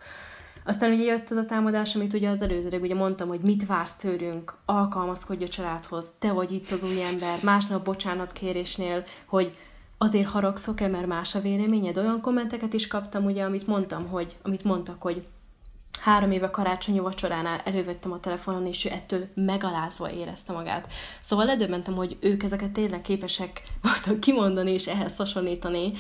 Aztán 0.64 0.92
ugye 0.92 1.02
jött 1.02 1.30
az 1.30 1.36
a 1.36 1.44
támadás, 1.44 1.94
amit 1.94 2.12
ugye 2.12 2.28
az 2.28 2.42
előzőleg 2.42 2.82
ugye 2.82 2.94
mondtam, 2.94 3.28
hogy 3.28 3.40
mit 3.40 3.66
vársz 3.66 3.96
tőlünk, 3.96 4.54
alkalmazkodj 4.64 5.44
a 5.44 5.48
családhoz, 5.48 6.06
te 6.18 6.32
vagy 6.32 6.52
itt 6.52 6.70
az 6.70 6.82
új 6.82 7.02
ember, 7.02 7.38
másnap 7.42 7.84
bocsánat 7.84 8.32
kérésnél, 8.32 9.04
hogy 9.26 9.56
azért 9.98 10.28
haragszok-e, 10.28 10.88
mert 10.88 11.06
más 11.06 11.34
a 11.34 11.40
véleményed? 11.40 11.96
Olyan 11.96 12.20
kommenteket 12.20 12.72
is 12.72 12.86
kaptam, 12.86 13.24
ugye, 13.24 13.44
amit 13.44 13.66
mondtam, 13.66 14.08
hogy, 14.08 14.36
amit 14.42 14.64
mondtak, 14.64 15.02
hogy 15.02 15.26
három 16.02 16.30
éve 16.30 16.50
karácsonyi 16.50 16.98
vacsoránál 16.98 17.60
elővettem 17.64 18.12
a 18.12 18.20
telefonon, 18.20 18.66
és 18.66 18.84
ő 18.84 18.90
ettől 18.90 19.28
megalázva 19.34 20.10
érezte 20.10 20.52
magát. 20.52 20.92
Szóval 21.20 21.44
ledöbbentem, 21.44 21.94
hogy 21.94 22.16
ők 22.20 22.42
ezeket 22.42 22.70
tényleg 22.70 23.00
képesek 23.00 23.62
voltak 23.82 24.20
kimondani 24.20 24.70
és 24.70 24.86
ehhez 24.86 25.16
hasonlítani, 25.16 25.92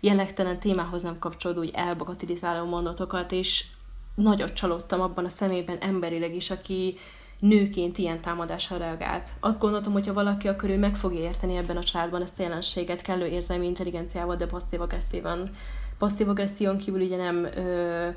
jellegtelen 0.00 0.58
témához 0.58 1.02
nem 1.02 1.18
kapcsolódó, 1.18 1.60
úgy 1.60 1.70
elbagatilizáló 1.74 2.64
mondatokat, 2.64 3.32
és 3.32 3.64
nagyot 4.14 4.52
csalódtam 4.52 5.00
abban 5.00 5.24
a 5.24 5.28
szemében 5.28 5.78
emberileg 5.80 6.34
is, 6.34 6.50
aki 6.50 6.98
nőként 7.38 7.98
ilyen 7.98 8.20
támadásra 8.20 8.76
reagált. 8.76 9.28
Azt 9.40 9.60
gondoltam, 9.60 9.92
hogy 9.92 10.06
ha 10.06 10.12
valaki, 10.12 10.48
akkor 10.48 10.68
ő 10.68 10.78
meg 10.78 10.96
fogja 10.96 11.20
érteni 11.20 11.56
ebben 11.56 11.76
a 11.76 11.82
családban 11.82 12.22
ezt 12.22 12.38
a 12.38 12.42
jelenséget 12.42 13.02
kellő 13.02 13.26
érzelmi 13.26 13.66
intelligenciával, 13.66 14.36
de 14.36 14.46
passzív-agresszívan. 14.46 15.50
Passzív-agresszión 15.98 16.78
kívül 16.78 17.00
ugye 17.00 17.16
nem 17.16 17.44
ö, 17.44 18.08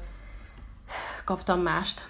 kaptam 1.26 1.62
mást. 1.62 2.08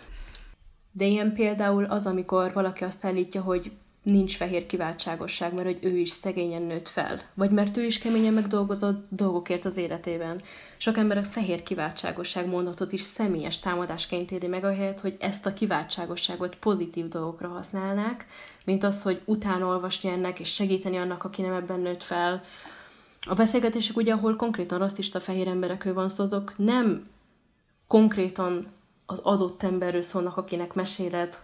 De 0.92 1.06
ilyen 1.06 1.34
például 1.34 1.86
az, 1.86 2.06
amikor 2.06 2.54
valaki 2.54 2.84
azt 2.84 3.06
állítja, 3.06 3.42
hogy 3.42 3.72
nincs 4.04 4.36
fehér 4.36 4.66
kiváltságosság, 4.66 5.54
mert 5.54 5.68
hogy 5.68 5.80
ő 5.82 5.98
is 5.98 6.10
szegényen 6.10 6.62
nőtt 6.62 6.88
fel. 6.88 7.22
Vagy 7.34 7.52
mert 7.52 7.78
ő 7.78 7.84
is 7.84 7.98
keményen 7.98 8.34
megdolgozott 8.34 9.06
dolgokért 9.10 9.66
az 9.66 9.78
életében. 9.78 10.42
Sok 10.78 10.98
ember 10.98 11.18
a 11.18 11.24
fehér 11.24 11.64
kiváltságosság 11.64 12.48
mondatot 12.48 12.92
is 12.92 13.02
személyes 13.02 13.60
támadásként 13.60 14.32
éri 14.32 14.48
meg, 14.48 14.64
ahelyett, 14.64 15.00
hogy 15.00 15.16
ezt 15.20 15.46
a 15.46 15.54
kiváltságosságot 15.54 16.56
pozitív 16.56 17.08
dolgokra 17.08 17.48
használnák, 17.48 18.26
mint 18.66 18.84
az, 18.84 19.02
hogy 19.02 19.22
utána 19.26 19.66
olvasni 19.66 20.10
ennek 20.10 20.40
és 20.40 20.54
segíteni 20.54 20.98
annak, 20.98 21.24
aki 21.24 21.42
nem 21.42 21.54
ebben 21.54 21.80
nőtt 21.80 22.04
fel. 22.04 22.44
A 23.28 23.34
beszélgetések 23.34 23.98
ugye, 23.98 24.14
ahol 24.14 24.36
konkrétan 24.36 24.80
rasszista 24.80 25.20
fehér 25.20 25.48
emberekről 25.48 25.94
van 25.94 26.10
szó, 26.10 26.24
azok 26.24 26.54
nem 26.58 27.08
konkrétan 27.94 28.68
az 29.06 29.20
adott 29.20 29.64
emberről 29.64 30.02
szólnak, 30.02 30.38
akinek 30.38 30.74
meséled, 30.74 31.38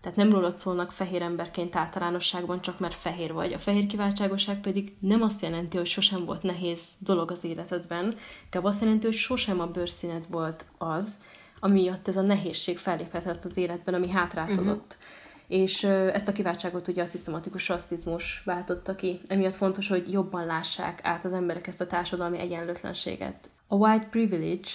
tehát 0.00 0.16
nem 0.16 0.30
rólad 0.32 0.58
szólnak 0.58 0.92
fehér 0.92 1.22
emberként 1.22 1.76
általánosságban, 1.76 2.60
csak 2.60 2.78
mert 2.78 2.94
fehér 2.94 3.32
vagy. 3.32 3.52
A 3.52 3.58
fehér 3.58 3.86
kiváltságosság 3.86 4.60
pedig 4.60 4.92
nem 5.00 5.22
azt 5.22 5.42
jelenti, 5.42 5.76
hogy 5.76 5.86
sosem 5.86 6.24
volt 6.24 6.42
nehéz 6.42 6.82
dolog 6.98 7.30
az 7.30 7.44
életedben, 7.44 8.16
inkább 8.44 8.64
azt 8.64 8.80
jelenti, 8.80 9.06
hogy 9.06 9.14
sosem 9.14 9.60
a 9.60 9.66
bőrszíned 9.66 10.24
volt 10.28 10.64
az, 10.78 11.18
amiatt 11.60 12.08
ez 12.08 12.16
a 12.16 12.22
nehézség 12.22 12.78
felléphetett 12.78 13.44
az 13.44 13.56
életben, 13.56 13.94
ami 13.94 14.10
hátráltodott. 14.10 14.96
Uh-huh. 14.98 15.62
És 15.62 15.84
ezt 15.84 16.28
a 16.28 16.32
kiváltságot 16.32 16.88
ugye 16.88 17.02
a 17.02 17.06
szisztematikus 17.06 17.68
rasszizmus 17.68 18.42
váltotta 18.44 18.94
ki. 18.94 19.20
Emiatt 19.26 19.56
fontos, 19.56 19.88
hogy 19.88 20.12
jobban 20.12 20.46
lássák 20.46 21.00
át 21.02 21.24
az 21.24 21.32
emberek 21.32 21.66
ezt 21.66 21.80
a 21.80 21.86
társadalmi 21.86 22.38
egyenlőtlenséget. 22.38 23.50
A 23.66 23.74
white 23.74 24.06
privilege 24.10 24.68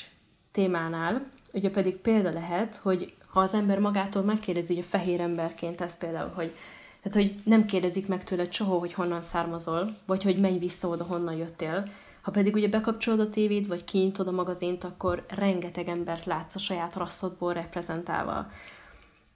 témánál 0.52 1.30
ugye 1.52 1.70
pedig 1.70 1.96
példa 1.96 2.32
lehet, 2.32 2.76
hogy 2.76 3.14
ha 3.28 3.40
az 3.40 3.54
ember 3.54 3.80
magától 3.80 4.24
megkérdezi, 4.24 4.80
a 4.80 4.84
fehér 4.84 5.20
emberként 5.20 5.82
ez 5.82 5.98
például, 5.98 6.32
hogy 6.36 6.54
tehát, 7.02 7.18
hogy 7.18 7.42
nem 7.44 7.66
kérdezik 7.66 8.08
meg 8.08 8.24
tőled 8.24 8.54
soha, 8.54 8.78
hogy 8.78 8.94
honnan 8.94 9.22
származol, 9.22 9.96
vagy 10.06 10.24
hogy 10.24 10.40
menj 10.40 10.58
vissza 10.58 10.88
oda, 10.88 11.04
honnan 11.04 11.36
jöttél. 11.36 11.92
Ha 12.22 12.32
pedig 12.32 12.54
ugye 12.54 12.68
bekapcsolod 12.68 13.20
a 13.20 13.30
tévét, 13.30 13.68
vagy 13.68 13.84
kinyitod 13.84 14.28
a 14.28 14.32
magazint, 14.32 14.84
akkor 14.84 15.26
rengeteg 15.28 15.88
embert 15.88 16.26
látsz 16.26 16.56
a 16.56 16.60
saját 16.60 16.96
rasszodból 16.96 17.54
reprezentálva. 17.54 18.52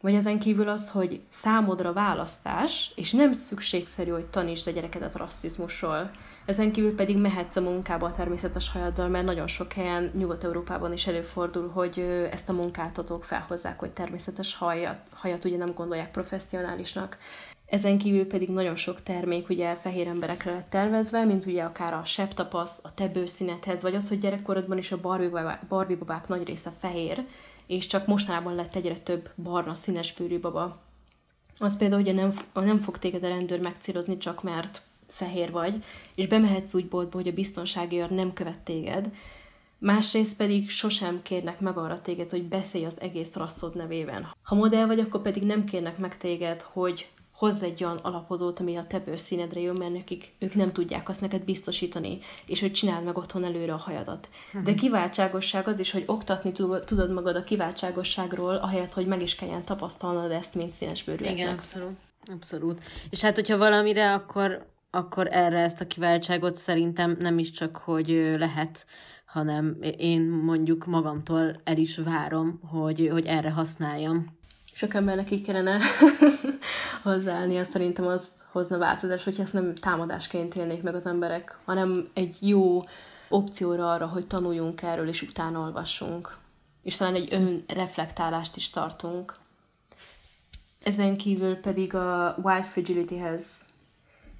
Vagy 0.02 0.14
ezen 0.14 0.40
kívül 0.40 0.70
az, 0.70 0.90
hogy 0.90 1.22
számodra 1.30 1.94
választás, 1.94 2.92
és 2.96 3.12
nem 3.12 3.34
szükségszerű, 3.34 4.12
hogy 4.12 4.26
tanítsd 4.26 4.68
a 4.68 4.72
gyerekedet 4.72 5.16
rasszizmusról. 5.16 6.12
Ezen 6.46 6.72
kívül 6.72 6.96
pedig 6.96 7.18
mehetsz 7.18 7.56
a 7.56 7.62
munkába 7.62 8.06
a 8.06 8.14
természetes 8.16 8.72
hajaddal, 8.72 9.08
mert 9.08 9.26
nagyon 9.26 9.48
sok 9.48 9.74
helyen, 9.74 10.12
Nyugat-Európában 10.18 10.94
is 10.94 11.08
előfordul, 11.08 11.70
hogy 11.70 12.00
ezt 12.32 12.50
a 12.50 12.54
munkáltatók 12.54 13.24
felhozzák, 13.24 13.80
hogy 13.80 13.90
természetes 13.90 14.56
hajat, 14.56 15.00
hajat 15.14 15.46
ugye 15.46 15.58
nem 15.58 15.74
gondolják 15.74 16.12
professzionálisnak. 16.12 17.18
Ezen 17.66 17.98
kívül 17.98 18.28
pedig 18.28 18.50
nagyon 18.50 18.76
sok 18.76 19.04
termék 19.04 19.50
ugye 19.50 19.76
fehér 19.76 20.08
emberekre 20.08 20.52
lett 20.52 20.70
tervezve, 20.70 21.24
mint 21.24 21.46
ugye 21.46 21.64
akár 21.64 21.94
a 21.94 22.06
septapasz, 22.06 22.80
a 22.82 22.94
tebőszínethez, 22.94 23.82
vagy 23.82 23.96
az, 23.96 24.10
hogy 24.10 24.20
gyerekkorodban 24.20 24.78
is 24.78 24.92
a 24.92 25.00
Barbie 25.68 25.98
babák, 25.98 26.28
nagy 26.28 26.48
része 26.48 26.72
fehér, 26.80 27.26
és 27.68 27.88
csak 27.88 28.08
mostanában 28.08 28.56
lett 28.56 28.76
egyre 28.76 28.98
több 28.98 29.30
barna 29.36 29.76
színes 29.76 30.14
bőrű 30.14 30.40
baba. 30.40 30.82
Az 31.60 31.78
például, 31.78 32.04
hogy 32.04 32.16
nem, 32.16 32.34
nem 32.54 32.80
fog 32.80 32.98
téged 32.98 33.24
a 33.24 33.28
rendőr 33.28 33.60
megcélozni 33.60 34.18
csak 34.18 34.44
mert 34.44 34.82
fehér 35.14 35.52
vagy, 35.52 35.84
és 36.16 36.28
bemehetsz 36.28 36.74
úgy 36.74 36.88
boltba, 36.88 37.18
hogy 37.18 37.28
a 37.28 37.34
biztonsági 37.34 38.00
őr 38.00 38.10
nem 38.10 38.34
követ 38.34 38.60
téged, 38.60 39.12
másrészt 39.78 40.38
pedig 40.38 40.70
sosem 40.70 41.22
kérnek 41.22 41.60
meg 41.60 41.78
arra 41.78 42.02
téged, 42.02 42.30
hogy 42.30 42.44
beszélj 42.44 42.86
az 42.86 43.02
egész 43.02 43.34
rasszod 43.34 43.76
nevében. 43.76 44.28
Ha 44.44 44.56
modell 44.56 44.86
vagy, 44.86 45.00
akkor 45.00 45.22
pedig 45.22 45.44
nem 45.44 45.64
kérnek 45.66 45.98
meg 45.98 46.18
téged, 46.18 46.62
hogy 46.62 47.08
hozz 47.34 47.62
egy 47.62 47.84
olyan 47.84 47.98
alapozót, 47.98 48.60
ami 48.60 48.76
a 48.76 48.88
te 48.88 49.00
bőrszínedre 49.00 49.60
jön, 49.60 49.76
mert 49.76 49.94
nekik, 49.94 50.32
ők 50.40 50.56
nem 50.56 50.72
tudják 50.72 51.10
azt 51.10 51.22
neked 51.22 51.42
biztosítani, 51.42 52.20
és 52.46 52.60
hogy 52.60 52.72
csináld 52.72 53.04
meg 53.04 53.18
otthon 53.18 53.44
előre 53.44 53.74
a 53.74 53.78
hajadat. 53.78 54.28
De 54.52 54.60
mhm. 54.60 54.76
kiváltságosság 54.76 55.68
az 55.68 55.80
is, 55.80 55.92
hogy 55.92 56.04
oktatni 56.06 56.52
tudod 56.86 57.12
magad 57.12 57.36
a 57.36 57.44
kiváltságosságról, 57.44 58.56
ahelyett, 58.56 58.94
hogy 58.94 59.06
meg 59.06 59.22
is 59.22 59.36
kelljen 59.36 59.64
tapasztalnod 59.64 60.32
ezt, 60.32 60.54
mint 60.54 60.74
színes 60.74 61.04
bőrűeknek. 61.04 61.38
Igen, 61.38 61.54
abszolút. 61.54 61.98
Abszolút. 62.26 62.82
És 63.10 63.22
hát, 63.22 63.36
hogyha 63.36 63.58
valamire, 63.58 64.14
akkor 64.14 64.66
akkor 64.96 65.28
erre 65.32 65.60
ezt 65.60 65.82
a 65.82 65.88
kiváltságot 65.88 66.56
szerintem 66.56 67.16
nem 67.20 67.38
is 67.38 67.52
csak, 67.52 67.78
hogy 67.78 68.36
lehet, 68.38 68.86
hanem 69.26 69.78
én 69.98 70.22
mondjuk 70.22 70.86
magamtól 70.86 71.62
el 71.64 71.78
is 71.78 71.98
várom, 71.98 72.60
hogy, 72.70 73.10
hogy 73.12 73.26
erre 73.26 73.52
használjam. 73.52 74.38
Sok 74.74 74.94
embernek 74.94 75.32
így 75.32 75.46
kellene 75.46 75.80
hozzáállnia, 77.04 77.64
szerintem 77.64 78.08
az 78.08 78.32
hozna 78.52 78.78
változás, 78.78 79.24
hogyha 79.24 79.44
ezt 79.44 79.54
nem 79.54 79.76
támadásként 79.76 80.56
élnék 80.56 80.82
meg 80.82 80.96
az 80.96 81.06
emberek, 81.06 81.58
hanem 81.66 82.10
egy 82.14 82.36
jó 82.40 82.84
opcióra 83.30 83.92
arra, 83.92 84.08
hogy 84.08 84.28
tanuljunk 84.28 84.82
erről, 84.82 85.08
és 85.08 85.22
utána 85.22 85.60
olvassunk. 85.60 86.38
És 86.84 86.98
talán 86.98 87.16
egy 87.16 87.34
önreflektálást 87.34 88.56
is 88.56 88.70
tartunk. 88.70 89.36
Ezen 90.84 91.18
kívül 91.18 91.56
pedig 91.56 91.96
a 91.96 92.36
Wild 92.44 92.64
Fragility-hez 92.64 93.44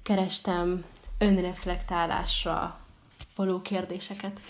kerestem 0.04 0.84
önreflektálásra 1.18 2.78
való 3.36 3.60
kérdéseket. 3.60 4.40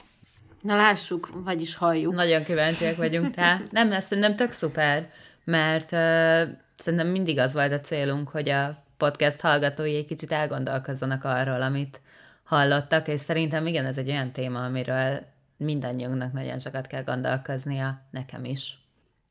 Na 0.62 0.76
lássuk, 0.76 1.30
vagyis 1.44 1.76
halljuk. 1.76 2.14
Nagyon 2.14 2.44
kíváncsiak 2.44 2.96
vagyunk 2.96 3.34
rá. 3.34 3.60
Nem, 3.70 3.92
ez 3.92 4.04
szerintem 4.04 4.36
tök 4.36 4.52
szuper, 4.52 5.10
mert 5.44 5.92
uh, 5.92 6.42
szerintem 6.78 7.08
mindig 7.08 7.38
az 7.38 7.52
volt 7.52 7.72
a 7.72 7.80
célunk, 7.80 8.28
hogy 8.28 8.48
a 8.48 8.82
podcast 8.96 9.40
hallgatói 9.40 9.96
egy 9.96 10.06
kicsit 10.06 10.32
elgondolkozzanak 10.32 11.24
arról, 11.24 11.62
amit 11.62 12.00
hallottak, 12.44 13.08
és 13.08 13.20
szerintem 13.20 13.66
igen, 13.66 13.84
ez 13.84 13.98
egy 13.98 14.08
olyan 14.08 14.32
téma, 14.32 14.64
amiről 14.64 15.22
mindannyiunknak 15.56 16.32
nagyon 16.32 16.58
sokat 16.58 16.86
kell 16.86 17.02
gondolkoznia, 17.02 18.00
nekem 18.10 18.44
is. 18.44 18.78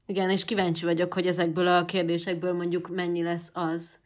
Igen, 0.06 0.30
és 0.30 0.46
kíváncsi 0.46 0.86
vagyok, 0.86 1.14
hogy 1.14 1.28
ezekből 1.28 1.68
a 1.68 1.86
kérdésekből 1.86 2.54
mondjuk 2.54 2.90
mennyi 2.90 3.24
lesz 3.24 3.50
az, 3.54 4.00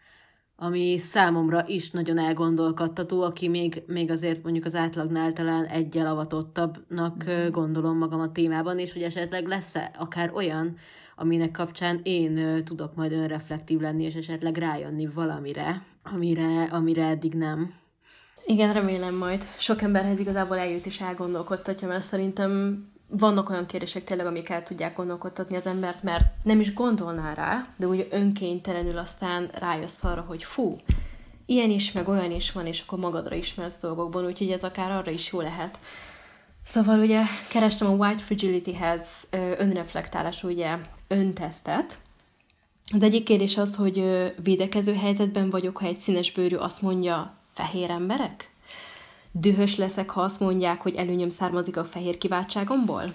ami 0.59 0.97
számomra 0.97 1.63
is 1.67 1.91
nagyon 1.91 2.17
elgondolkodtató, 2.17 3.21
aki 3.21 3.47
még, 3.47 3.83
még 3.87 4.11
azért 4.11 4.43
mondjuk 4.43 4.65
az 4.65 4.75
átlagnál 4.75 5.33
talán 5.33 5.65
egyel 5.65 6.07
avatottabbnak 6.07 7.23
mm. 7.29 7.51
gondolom 7.51 7.97
magam 7.97 8.19
a 8.19 8.31
témában, 8.31 8.79
és 8.79 8.93
hogy 8.93 9.01
esetleg 9.01 9.47
lesz-e 9.47 9.91
akár 9.97 10.31
olyan, 10.33 10.77
aminek 11.15 11.51
kapcsán 11.51 11.99
én 12.03 12.63
tudok 12.63 12.95
majd 12.95 13.11
önreflektív 13.11 13.79
lenni, 13.79 14.03
és 14.03 14.15
esetleg 14.15 14.57
rájönni 14.57 15.05
valamire, 15.05 15.83
amire, 16.03 16.63
amire 16.63 17.05
eddig 17.05 17.33
nem. 17.33 17.73
Igen, 18.45 18.73
remélem 18.73 19.15
majd. 19.15 19.43
Sok 19.57 19.81
emberhez 19.81 20.19
igazából 20.19 20.57
eljut 20.57 20.85
és 20.85 20.99
elgondolkodtatja, 20.99 21.87
mert 21.87 22.03
szerintem 22.03 22.83
vannak 23.07 23.49
olyan 23.49 23.65
kérdések 23.65 24.03
tényleg, 24.03 24.25
amik 24.25 24.49
el 24.49 24.63
tudják 24.63 24.95
gondolkodtatni 24.95 25.55
az 25.55 25.65
embert, 25.67 26.03
mert 26.03 26.25
nem 26.43 26.59
is 26.59 26.73
gondolná 26.73 27.33
rá, 27.33 27.67
de 27.75 27.87
úgy 27.87 28.07
önkénytelenül 28.11 28.97
aztán 28.97 29.49
rájössz 29.53 30.03
arra, 30.03 30.21
hogy 30.21 30.43
fú, 30.43 30.77
ilyen 31.45 31.69
is, 31.69 31.91
meg 31.91 32.07
olyan 32.07 32.31
is 32.31 32.51
van, 32.51 32.65
és 32.65 32.81
akkor 32.81 32.99
magadra 32.99 33.35
ismersz 33.35 33.77
dolgokban, 33.81 34.25
úgyhogy 34.25 34.51
ez 34.51 34.63
akár 34.63 34.91
arra 34.91 35.11
is 35.11 35.31
jó 35.31 35.41
lehet. 35.41 35.79
Szóval 36.65 36.99
ugye 36.99 37.21
kerestem 37.49 37.87
a 37.87 38.05
White 38.05 38.23
Fragility-hez 38.23 39.27
önreflektálás, 39.57 40.43
ugye 40.43 40.77
öntesztet. 41.07 41.97
Az 42.93 43.03
egyik 43.03 43.23
kérdés 43.23 43.57
az, 43.57 43.75
hogy 43.75 44.03
védekező 44.43 44.93
helyzetben 44.93 45.49
vagyok, 45.49 45.77
ha 45.77 45.85
egy 45.85 45.99
színes 45.99 46.31
bőrű 46.31 46.55
azt 46.55 46.81
mondja, 46.81 47.33
fehér 47.53 47.89
emberek? 47.89 48.49
Dühös 49.31 49.75
leszek, 49.75 50.09
ha 50.09 50.21
azt 50.21 50.39
mondják, 50.39 50.81
hogy 50.81 50.95
előnyöm 50.95 51.29
származik 51.29 51.77
a 51.77 51.85
fehér 51.85 52.17
kiváltságomból? 52.17 53.13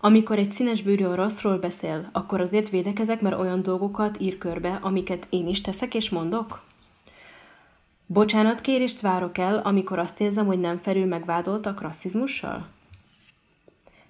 Amikor 0.00 0.38
egy 0.38 0.50
színes 0.50 0.82
bőrű 0.82 1.04
a 1.04 1.14
rosszról 1.14 1.58
beszél, 1.58 2.08
akkor 2.12 2.40
azért 2.40 2.68
védekezek, 2.68 3.20
mert 3.20 3.38
olyan 3.38 3.62
dolgokat 3.62 4.20
ír 4.20 4.38
körbe, 4.38 4.78
amiket 4.82 5.26
én 5.30 5.48
is 5.48 5.60
teszek 5.60 5.94
és 5.94 6.10
mondok? 6.10 6.62
Bocsánatkérést 8.06 9.00
várok 9.00 9.38
el, 9.38 9.58
amikor 9.58 9.98
azt 9.98 10.20
érzem, 10.20 10.46
hogy 10.46 10.60
nem 10.60 10.78
felül 10.78 11.06
megvádoltak 11.06 11.80
rasszizmussal? 11.80 12.66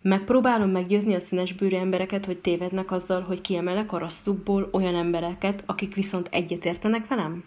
Megpróbálom 0.03 0.70
meggyőzni 0.70 1.14
a 1.14 1.20
színes 1.20 1.53
bőrű 1.53 1.76
embereket, 1.76 2.26
hogy 2.26 2.38
tévednek 2.38 2.90
azzal, 2.90 3.22
hogy 3.22 3.40
kiemelek 3.40 3.92
a 3.92 3.99
rasszukból 3.99 4.68
olyan 4.72 4.94
embereket, 4.94 5.62
akik 5.66 5.94
viszont 5.94 6.28
egyetértenek 6.30 7.09
velem? 7.09 7.44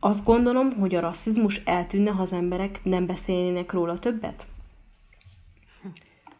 Azt 0.00 0.24
gondolom, 0.24 0.72
hogy 0.72 0.94
a 0.94 1.00
rasszizmus 1.00 1.60
eltűnne, 1.64 2.10
ha 2.10 2.22
az 2.22 2.32
emberek 2.32 2.80
nem 2.82 3.06
beszélnének 3.06 3.72
róla 3.72 3.98
többet. 3.98 4.46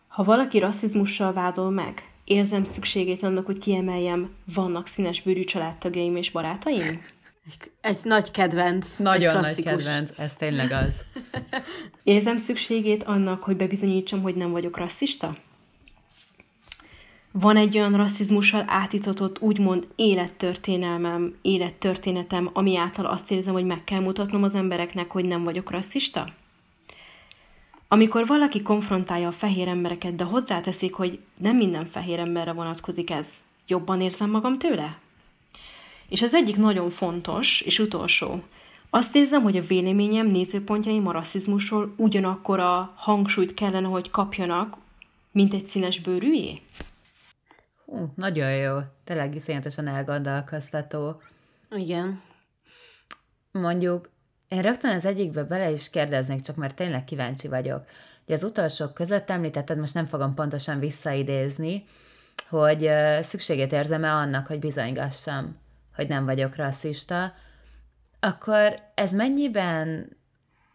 Ha 0.09 0.23
valaki 0.23 0.59
rasszizmussal 0.59 1.33
vádol 1.33 1.71
meg, 1.71 2.11
érzem 2.25 2.65
szükségét 2.65 3.23
annak, 3.23 3.47
hogy 3.47 3.59
kiemeljem, 3.59 4.31
vannak 4.55 4.87
színes 4.87 5.23
bőrű 5.23 5.45
családtagjaim 5.45 6.17
és 6.17 6.31
barátaim? 6.31 7.03
Egy, 7.47 7.71
egy 7.81 7.99
nagy 8.03 8.31
kedvenc. 8.31 8.97
Nagyon 8.97 9.37
egy 9.37 9.41
nagy 9.43 9.63
kedvenc, 9.63 10.19
ez 10.19 10.37
tényleg 10.37 10.71
az. 10.71 11.21
Érzem 12.03 12.37
szükségét 12.37 13.03
annak, 13.03 13.43
hogy 13.43 13.57
bebizonyítsam, 13.57 14.23
hogy 14.23 14.35
nem 14.35 14.51
vagyok 14.51 14.77
rasszista? 14.77 15.37
Van 17.33 17.57
egy 17.57 17.77
olyan 17.77 17.97
rasszizmussal 17.97 18.65
átitatott, 18.67 19.41
úgymond 19.41 19.87
élettörténelmem, 19.97 21.35
élettörténetem, 21.43 22.51
ami 22.53 22.77
által 22.77 23.07
azt 23.07 23.31
érzem, 23.31 23.53
hogy 23.53 23.65
meg 23.65 23.85
kell 23.85 24.01
mutatnom 24.01 24.43
az 24.43 24.55
embereknek, 24.55 25.11
hogy 25.11 25.25
nem 25.25 25.45
vagyok 25.45 25.71
rasszista? 25.71 26.29
Amikor 27.89 28.27
valaki 28.27 28.63
konfrontálja 28.63 29.29
a 29.29 29.33
fehér 29.33 29.69
embereket, 29.69 30.15
de 30.17 30.25
hozzáteszik, 30.25 30.95
hogy 30.95 31.19
nem 31.37 31.57
minden 31.57 31.87
fehér 31.87 32.19
emberre 32.19 32.53
vonatkozik 32.53 33.11
ez, 33.11 33.31
jobban 33.67 34.01
érzem 34.01 34.31
magam 34.31 34.59
tőle? 34.59 34.99
És 36.09 36.23
az 36.23 36.35
egyik 36.35 36.57
nagyon 36.57 36.91
fontos 36.91 37.61
és 37.61 37.79
utolsó. 37.79 38.43
Azt 38.91 39.17
érzem, 39.17 39.43
hogy 39.43 39.57
a 39.57 39.67
véleményem, 39.67 40.27
nézőpontjaim 40.27 41.07
a 41.07 41.13
rasszizmusról 41.13 41.95
ugyanakkor 41.97 42.61
a 42.61 42.95
hangsúlyt 42.97 43.55
kellene, 43.55 43.89
hogy 43.89 44.11
kapjanak, 44.11 44.77
mint 45.33 45.55
egy 45.55 45.67
színes 45.67 46.01
bőrűjé? 46.01 46.61
Hú, 47.91 48.13
nagyon 48.15 48.55
jó. 48.55 48.79
Tényleg 49.05 49.35
iszonyatosan 49.35 49.87
elgondolkoztató. 49.87 51.23
Igen. 51.71 52.23
Mondjuk, 53.53 54.11
én 54.49 54.63
rögtön 54.63 54.95
az 54.95 55.05
egyikbe 55.05 55.45
bele 55.45 55.71
is 55.71 55.91
kérdeznék, 55.91 56.41
csak 56.41 56.57
mert 56.57 56.77
tényleg 56.77 57.05
kíváncsi 57.05 57.49
vagyok. 57.49 57.85
Ugye 58.25 58.35
az 58.35 58.45
utolsók 58.45 58.95
között 58.95 59.31
említetted, 59.31 59.79
most 59.79 59.95
nem 59.95 60.07
fogom 60.07 60.35
pontosan 60.35 60.79
visszaidézni, 60.79 61.85
hogy 62.49 62.91
szükségét 63.23 63.73
érzem-e 63.73 64.13
annak, 64.13 64.47
hogy 64.47 64.59
bizonygassam, 64.59 65.59
hogy 65.95 66.09
nem 66.09 66.25
vagyok 66.25 66.57
rasszista, 66.57 67.33
akkor 68.21 68.75
ez 68.95 69.13
mennyiben 69.13 70.17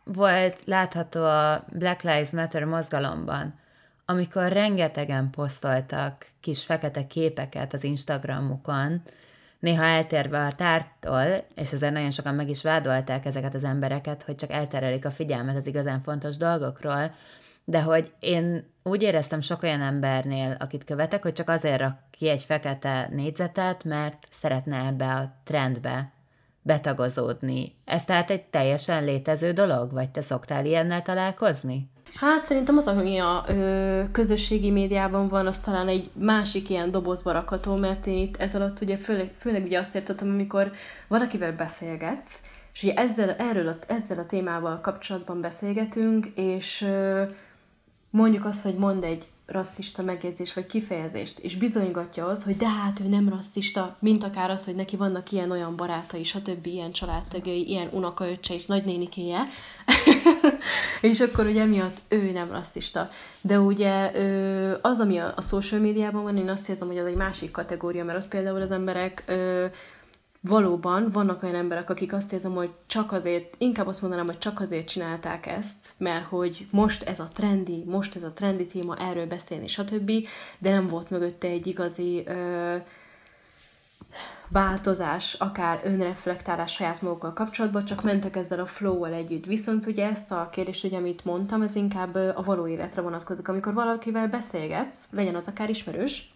volt 0.04 0.66
látható 0.66 1.24
a 1.24 1.66
Black 1.72 2.02
Lives 2.02 2.32
Matter 2.32 2.64
mozgalomban, 2.64 3.60
amikor 4.06 4.52
rengetegen 4.52 5.30
posztoltak 5.30 6.28
kis 6.40 6.64
fekete 6.64 7.08
képeket 7.08 7.74
az 7.74 7.84
Instagramukon, 7.84 9.02
néha 9.60 9.84
eltérve 9.84 10.46
a 10.46 10.52
tártól, 10.52 11.46
és 11.56 11.72
ezért 11.72 11.94
nagyon 11.94 12.12
sokan 12.12 12.36
meg 12.36 12.50
is 12.50 12.64
vádolták 12.64 13.26
ezeket 13.26 13.54
az 13.54 13.64
embereket, 13.64 14.24
hogy 14.24 14.36
csak 14.36 14.52
elterelik 14.52 15.06
a 15.06 15.12
figyelmet 15.12 15.56
az 15.56 15.68
igazán 15.68 16.02
fontos 16.02 16.38
dolgokról, 16.38 17.16
de 17.64 17.82
hogy 17.82 18.14
én 18.20 18.74
úgy 18.84 19.02
éreztem 19.02 19.42
sok 19.42 19.64
olyan 19.64 19.82
embernél, 19.82 20.56
akit 20.60 20.84
követek, 20.84 21.22
hogy 21.22 21.34
csak 21.34 21.50
azért 21.50 21.80
rak 21.80 21.98
ki 22.12 22.30
egy 22.30 22.44
fekete 22.44 23.10
négyzetet, 23.12 23.84
mert 23.84 24.28
szeretne 24.30 24.86
ebbe 24.86 25.14
a 25.14 25.36
trendbe 25.44 26.12
betagozódni. 26.62 27.76
Ez 27.86 28.06
tehát 28.06 28.30
egy 28.30 28.44
teljesen 28.44 29.04
létező 29.04 29.52
dolog, 29.52 29.92
vagy 29.92 30.12
te 30.12 30.22
szoktál 30.22 30.66
ilyennel 30.66 31.02
találkozni? 31.02 31.90
Hát 32.16 32.46
szerintem 32.46 32.78
az, 32.78 32.88
ami 32.88 33.18
a 33.18 33.44
ö, 33.48 34.02
közösségi 34.12 34.72
médiában 34.72 35.28
van, 35.28 35.48
az 35.48 35.60
talán 35.60 35.88
egy 35.88 36.10
másik 36.14 36.70
ilyen 36.70 36.92
dobozba 36.92 37.32
rakható, 37.32 37.76
mert 37.76 38.08
én 38.08 38.18
itt 38.18 38.38
ez 38.38 38.56
alatt 38.56 38.82
ugye 38.82 38.98
főleg, 38.98 39.34
főleg 39.40 39.64
ugye 39.64 39.80
azt 39.80 39.96
értettem, 39.96 40.30
amikor 40.30 40.72
valakivel 41.08 41.56
beszélgetsz, 41.56 42.40
és 42.74 42.84
ugye 42.84 42.94
ezzel, 42.94 43.30
erről 43.30 43.68
a, 43.68 43.78
ezzel 43.88 44.20
a 44.20 44.26
témával 44.26 44.80
kapcsolatban 44.82 45.42
beszélgetünk, 45.42 46.26
és 46.36 46.82
ö, 46.82 47.24
mondjuk 48.10 48.46
azt, 48.46 48.64
hogy 48.64 48.76
mond 48.76 49.04
egy 49.04 49.28
rasszista 49.46 50.02
megjegyzés 50.02 50.54
vagy 50.54 50.66
kifejezést, 50.66 51.40
és 51.40 51.58
bizonygatja 51.58 52.26
az, 52.26 52.44
hogy 52.44 52.56
de 52.56 52.70
hát 52.70 53.00
ő 53.00 53.08
nem 53.08 53.30
rasszista, 53.30 53.98
mint 54.00 54.24
akár 54.24 54.50
az, 54.50 54.66
hogy 54.66 54.76
neki 54.76 54.96
vannak 54.96 55.32
ilyen-olyan 55.32 55.76
barátai, 55.76 56.24
stb. 56.24 56.66
ilyen 56.66 56.92
családtagjai, 56.92 57.70
ilyen 57.70 57.90
unokaöccse 57.92 58.54
és 58.54 58.66
nagynénikéje, 58.66 59.44
és 61.02 61.20
akkor 61.20 61.46
ugye 61.46 61.62
emiatt 61.62 62.02
ő 62.08 62.32
nem 62.32 62.52
rasszista. 62.52 63.10
De 63.42 63.60
ugye 63.60 64.12
az, 64.82 65.00
ami 65.00 65.18
a, 65.18 65.34
a 65.36 65.42
social 65.42 65.82
médiában 65.82 66.24
van, 66.24 66.38
én 66.38 66.50
azt 66.50 66.70
érzem, 66.70 66.88
hogy 66.88 66.98
az 66.98 67.06
egy 67.06 67.16
másik 67.16 67.52
kategória, 67.52 68.04
mert 68.04 68.24
ott 68.24 68.30
például 68.30 68.62
az 68.62 68.72
emberek 68.72 69.24
valóban 70.48 71.10
vannak 71.12 71.44
olyan 71.44 71.56
emberek, 71.56 71.90
akik 71.90 72.14
azt 72.14 72.34
érzem, 72.34 72.54
hogy 72.54 72.70
csak 72.86 73.12
azért, 73.12 73.56
inkább 73.58 73.88
azt 73.88 74.02
mondanám, 74.02 74.26
hogy 74.26 74.38
csak 74.38 74.60
azért 74.60 74.88
csinálták 74.88 75.46
ezt, 75.46 75.94
mert 75.98 76.26
hogy 76.26 76.68
most 76.72 77.04
ez 77.04 77.20
a 77.20 77.30
trendi, 77.34 77.84
most 77.88 78.16
ez 78.16 78.24
a 78.24 78.32
trendi 78.32 78.66
téma, 78.66 78.98
erről 78.98 79.26
beszélni, 79.26 79.68
stb., 79.68 80.12
de 80.60 80.72
nem 80.72 80.88
volt 80.88 81.10
mögötte 81.10 81.48
egy 81.48 81.68
igazi 81.68 82.24
ö, 82.28 82.76
változás, 84.48 85.34
akár 85.34 85.82
önreflektálás 85.84 86.74
saját 86.74 87.02
magukkal 87.02 87.34
kapcsolatban, 87.34 87.86
csak 87.86 88.04
mentek 88.04 88.36
ezzel 88.36 88.60
a 88.60 88.66
flow-val 88.66 89.14
együtt. 89.14 89.46
Viszont 89.46 89.86
ugye 89.86 90.10
ezt 90.10 90.32
a 90.32 90.50
kérdést, 90.52 90.82
hogy 90.82 90.94
amit 90.94 91.26
mondtam, 91.26 91.62
ez 91.62 91.76
inkább 91.76 92.16
a 92.16 92.44
való 92.46 92.68
életre 92.68 93.02
vonatkozik. 93.02 93.48
Amikor 93.48 93.74
valakivel 93.74 94.28
beszélgetsz, 94.28 95.06
legyen 95.12 95.36
az 95.36 95.48
akár 95.48 95.70
ismerős, 95.70 96.30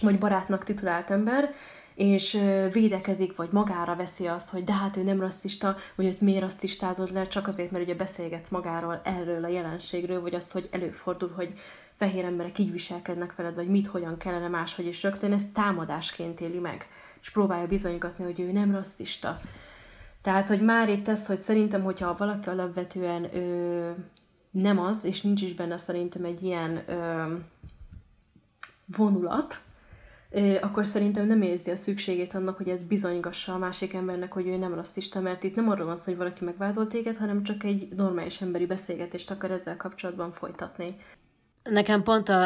vagy 0.00 0.18
barátnak 0.18 0.64
titulált 0.64 1.10
ember, 1.10 1.54
és 1.94 2.38
védekezik, 2.72 3.36
vagy 3.36 3.48
magára 3.52 3.96
veszi 3.96 4.26
azt, 4.26 4.48
hogy 4.48 4.64
de 4.64 4.72
hát 4.72 4.96
ő 4.96 5.02
nem 5.02 5.20
rasszista, 5.20 5.76
vagy 5.94 6.06
hogy 6.06 6.16
miért 6.20 6.40
rasszistázod 6.40 7.12
le, 7.12 7.26
csak 7.26 7.48
azért, 7.48 7.70
mert 7.70 7.84
ugye 7.84 7.94
beszélgetsz 7.94 8.50
magáról, 8.50 9.00
erről 9.04 9.44
a 9.44 9.48
jelenségről, 9.48 10.20
vagy 10.20 10.34
azt, 10.34 10.52
hogy 10.52 10.68
előfordul, 10.70 11.32
hogy 11.36 11.58
fehér 11.96 12.24
emberek 12.24 12.58
így 12.58 12.72
viselkednek 12.72 13.34
veled, 13.36 13.54
vagy 13.54 13.68
mit, 13.68 13.86
hogyan 13.86 14.16
kellene 14.16 14.48
máshogy, 14.48 14.86
és 14.86 15.02
rögtön 15.02 15.32
ezt 15.32 15.52
támadásként 15.52 16.40
éli 16.40 16.58
meg, 16.58 16.88
és 17.20 17.30
próbálja 17.30 17.66
bizonygatni, 17.66 18.24
hogy 18.24 18.40
ő 18.40 18.52
nem 18.52 18.72
rasszista. 18.72 19.40
Tehát, 20.22 20.48
hogy 20.48 20.60
már 20.62 20.88
itt 20.88 21.08
ez, 21.08 21.26
hogy 21.26 21.40
szerintem, 21.40 21.82
hogyha 21.82 22.16
valaki 22.16 22.48
alapvetően 22.48 23.36
ö, 23.36 23.90
nem 24.50 24.78
az, 24.78 25.04
és 25.04 25.20
nincs 25.20 25.42
is 25.42 25.54
benne 25.54 25.78
szerintem 25.78 26.24
egy 26.24 26.42
ilyen 26.42 26.82
ö, 26.86 27.34
vonulat, 28.96 29.60
akkor 30.60 30.86
szerintem 30.86 31.26
nem 31.26 31.42
érzi 31.42 31.70
a 31.70 31.76
szükségét 31.76 32.34
annak, 32.34 32.56
hogy 32.56 32.68
ez 32.68 32.84
bizonygassa 32.84 33.54
a 33.54 33.58
másik 33.58 33.94
embernek, 33.94 34.32
hogy 34.32 34.46
ő 34.46 34.56
nem 34.56 34.74
rasszista, 34.74 35.20
mert 35.20 35.44
itt 35.44 35.54
nem 35.54 35.68
arról 35.68 35.86
van 35.86 35.96
szó, 35.96 36.02
hogy 36.04 36.16
valaki 36.16 36.44
megvádolt 36.44 36.88
téged, 36.88 37.16
hanem 37.16 37.42
csak 37.42 37.64
egy 37.64 37.88
normális 37.96 38.40
emberi 38.40 38.66
beszélgetést 38.66 39.30
akar 39.30 39.50
ezzel 39.50 39.76
kapcsolatban 39.76 40.32
folytatni. 40.32 40.96
Nekem 41.62 42.02
pont 42.02 42.28
a, 42.28 42.42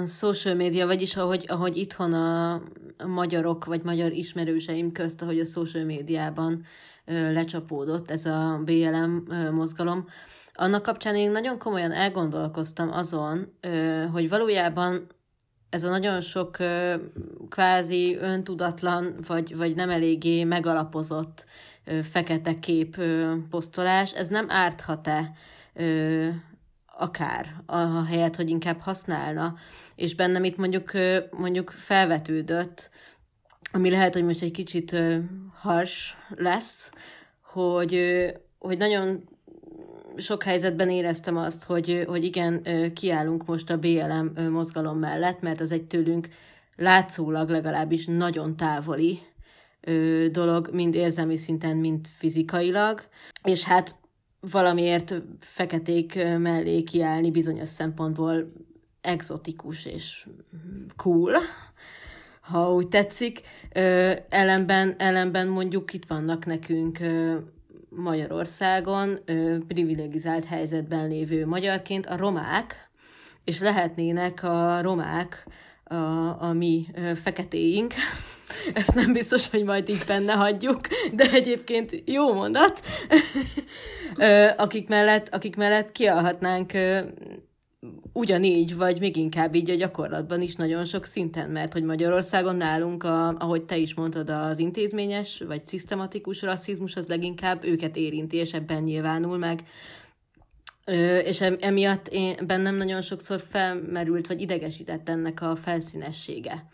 a 0.00 0.06
social 0.06 0.54
media, 0.54 0.86
vagyis 0.86 1.16
ahogy, 1.16 1.44
ahogy 1.48 1.76
itthon 1.76 2.12
a, 2.12 2.62
magyarok, 3.06 3.64
vagy 3.64 3.82
magyar 3.82 4.12
ismerőseim 4.12 4.92
közt, 4.92 5.22
ahogy 5.22 5.40
a 5.40 5.44
social 5.44 5.84
médiában 5.84 6.62
lecsapódott 7.06 8.10
ez 8.10 8.26
a 8.26 8.60
BLM 8.64 9.24
mozgalom, 9.52 10.06
annak 10.54 10.82
kapcsán 10.82 11.16
én 11.16 11.30
nagyon 11.30 11.58
komolyan 11.58 11.92
elgondolkoztam 11.92 12.92
azon, 12.92 13.52
hogy 14.12 14.28
valójában 14.28 15.06
ez 15.70 15.84
a 15.84 15.88
nagyon 15.88 16.20
sok 16.20 16.56
kvázi 17.48 18.16
öntudatlan, 18.16 19.14
vagy, 19.26 19.56
vagy 19.56 19.74
nem 19.74 19.90
eléggé 19.90 20.44
megalapozott 20.44 21.46
fekete 22.02 22.58
kép 22.58 23.02
posztolás, 23.50 24.14
ez 24.14 24.28
nem 24.28 24.46
árthat-e 24.48 25.32
akár, 26.86 27.54
a 27.66 28.04
helyet, 28.04 28.36
hogy 28.36 28.50
inkább 28.50 28.80
használna, 28.80 29.54
és 29.94 30.14
bennem 30.14 30.44
itt 30.44 30.56
mondjuk, 30.56 30.92
mondjuk 31.30 31.70
felvetődött, 31.70 32.90
ami 33.72 33.90
lehet, 33.90 34.14
hogy 34.14 34.24
most 34.24 34.42
egy 34.42 34.50
kicsit 34.50 34.96
hars 35.54 36.16
lesz, 36.28 36.90
hogy, 37.42 38.02
hogy 38.58 38.78
nagyon 38.78 39.28
sok 40.20 40.42
helyzetben 40.42 40.90
éreztem 40.90 41.36
azt, 41.36 41.64
hogy, 41.64 42.04
hogy 42.08 42.24
igen, 42.24 42.62
kiállunk 42.94 43.46
most 43.46 43.70
a 43.70 43.78
BLM 43.78 44.50
mozgalom 44.50 44.98
mellett, 44.98 45.40
mert 45.40 45.60
az 45.60 45.72
egy 45.72 45.84
tőlünk 45.84 46.28
látszólag 46.76 47.48
legalábbis 47.48 48.06
nagyon 48.06 48.56
távoli 48.56 49.18
dolog, 50.30 50.70
mind 50.72 50.94
érzelmi 50.94 51.36
szinten, 51.36 51.76
mind 51.76 52.06
fizikailag, 52.06 53.02
és 53.44 53.64
hát 53.64 53.94
valamiért 54.40 55.22
feketék 55.40 56.14
mellé 56.38 56.82
kiállni 56.82 57.30
bizonyos 57.30 57.68
szempontból 57.68 58.52
exotikus 59.00 59.86
és 59.86 60.26
cool, 60.96 61.32
ha 62.40 62.72
úgy 62.72 62.88
tetszik. 62.88 63.40
ellenben, 64.28 64.94
ellenben 64.98 65.48
mondjuk 65.48 65.92
itt 65.92 66.04
vannak 66.04 66.46
nekünk 66.46 66.98
Magyarországon 67.90 69.18
privilegizált 69.68 70.44
helyzetben 70.44 71.08
lévő 71.08 71.46
magyarként 71.46 72.06
a 72.06 72.16
romák, 72.16 72.90
és 73.44 73.60
lehetnének 73.60 74.42
a 74.42 74.80
romák 74.82 75.46
a, 75.84 75.94
a 76.44 76.52
mi 76.52 76.86
feketéink, 77.22 77.94
Ezt 78.74 78.94
nem 78.94 79.12
biztos, 79.12 79.48
hogy 79.48 79.64
majd 79.64 79.88
így 79.88 80.04
benne 80.06 80.32
hagyjuk, 80.32 80.80
de 81.12 81.30
egyébként 81.32 82.02
jó 82.04 82.34
mondat. 82.34 82.80
akik, 84.56 84.88
mellett, 84.88 85.28
akik 85.28 85.56
mellett 85.56 85.92
kialhatnánk 85.92 86.72
ugyanígy, 88.12 88.76
vagy 88.76 89.00
még 89.00 89.16
inkább 89.16 89.54
így 89.54 89.70
a 89.70 89.74
gyakorlatban 89.74 90.40
is 90.40 90.54
nagyon 90.54 90.84
sok 90.84 91.04
szinten, 91.04 91.50
mert 91.50 91.72
hogy 91.72 91.82
Magyarországon 91.82 92.56
nálunk, 92.56 93.04
a, 93.04 93.28
ahogy 93.28 93.62
te 93.62 93.76
is 93.76 93.94
mondtad, 93.94 94.30
az 94.30 94.58
intézményes 94.58 95.42
vagy 95.46 95.66
szisztematikus 95.66 96.42
rasszizmus 96.42 96.96
az 96.96 97.06
leginkább 97.06 97.64
őket 97.64 97.96
érinti, 97.96 98.36
és 98.36 98.52
ebben 98.52 98.82
nyilvánul 98.82 99.38
meg. 99.38 99.62
És 101.24 101.40
emiatt 101.40 102.08
én, 102.08 102.36
bennem 102.46 102.74
nagyon 102.74 103.02
sokszor 103.02 103.40
felmerült, 103.40 104.26
vagy 104.26 104.40
idegesített 104.40 105.08
ennek 105.08 105.42
a 105.42 105.56
felszínessége 105.56 106.68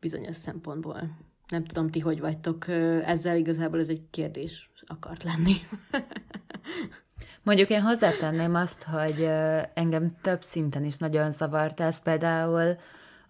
bizonyos 0.00 0.36
szempontból. 0.36 1.16
Nem 1.48 1.64
tudom, 1.64 1.90
ti 1.90 2.00
hogy 2.00 2.20
vagytok 2.20 2.68
ezzel, 3.04 3.36
igazából 3.36 3.78
ez 3.78 3.88
egy 3.88 4.02
kérdés 4.10 4.70
akart 4.86 5.22
lenni. 5.22 5.54
Mondjuk 7.50 7.70
én 7.70 7.82
hozzátenném 7.82 8.54
azt, 8.54 8.82
hogy 8.82 9.30
engem 9.74 10.16
több 10.22 10.42
szinten 10.42 10.84
is 10.84 10.96
nagyon 10.96 11.32
zavart 11.32 11.80
ez. 11.80 12.02
Például 12.02 12.76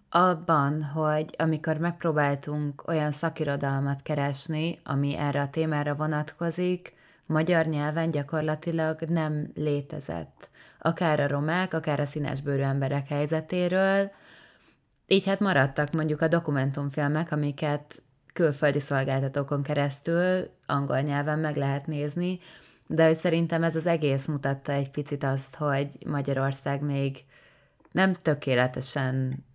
abban, 0.09 0.83
hogy 0.83 1.35
amikor 1.37 1.77
megpróbáltunk 1.77 2.87
olyan 2.87 3.11
szakirodalmat 3.11 4.01
keresni, 4.01 4.79
ami 4.83 5.17
erre 5.17 5.41
a 5.41 5.49
témára 5.49 5.95
vonatkozik, 5.95 6.93
magyar 7.25 7.65
nyelven 7.65 8.11
gyakorlatilag 8.11 9.01
nem 9.01 9.51
létezett. 9.55 10.49
Akár 10.79 11.19
a 11.19 11.27
romák, 11.27 11.73
akár 11.73 11.99
a 11.99 12.05
színesbőrű 12.05 12.61
emberek 12.61 13.07
helyzetéről, 13.07 14.11
így 15.07 15.25
hát 15.25 15.39
maradtak 15.39 15.91
mondjuk 15.91 16.21
a 16.21 16.27
dokumentumfilmek, 16.27 17.31
amiket 17.31 18.03
külföldi 18.33 18.79
szolgáltatókon 18.79 19.63
keresztül 19.63 20.49
angol 20.65 20.99
nyelven 20.99 21.39
meg 21.39 21.55
lehet 21.55 21.87
nézni, 21.87 22.39
de 22.91 23.05
hogy 23.05 23.15
szerintem 23.15 23.63
ez 23.63 23.75
az 23.75 23.87
egész 23.87 24.27
mutatta 24.27 24.71
egy 24.71 24.91
picit 24.91 25.23
azt, 25.23 25.55
hogy 25.55 25.87
Magyarország 26.05 26.81
még 26.81 27.17
nem 27.91 28.13
tökéletesen 28.13 29.45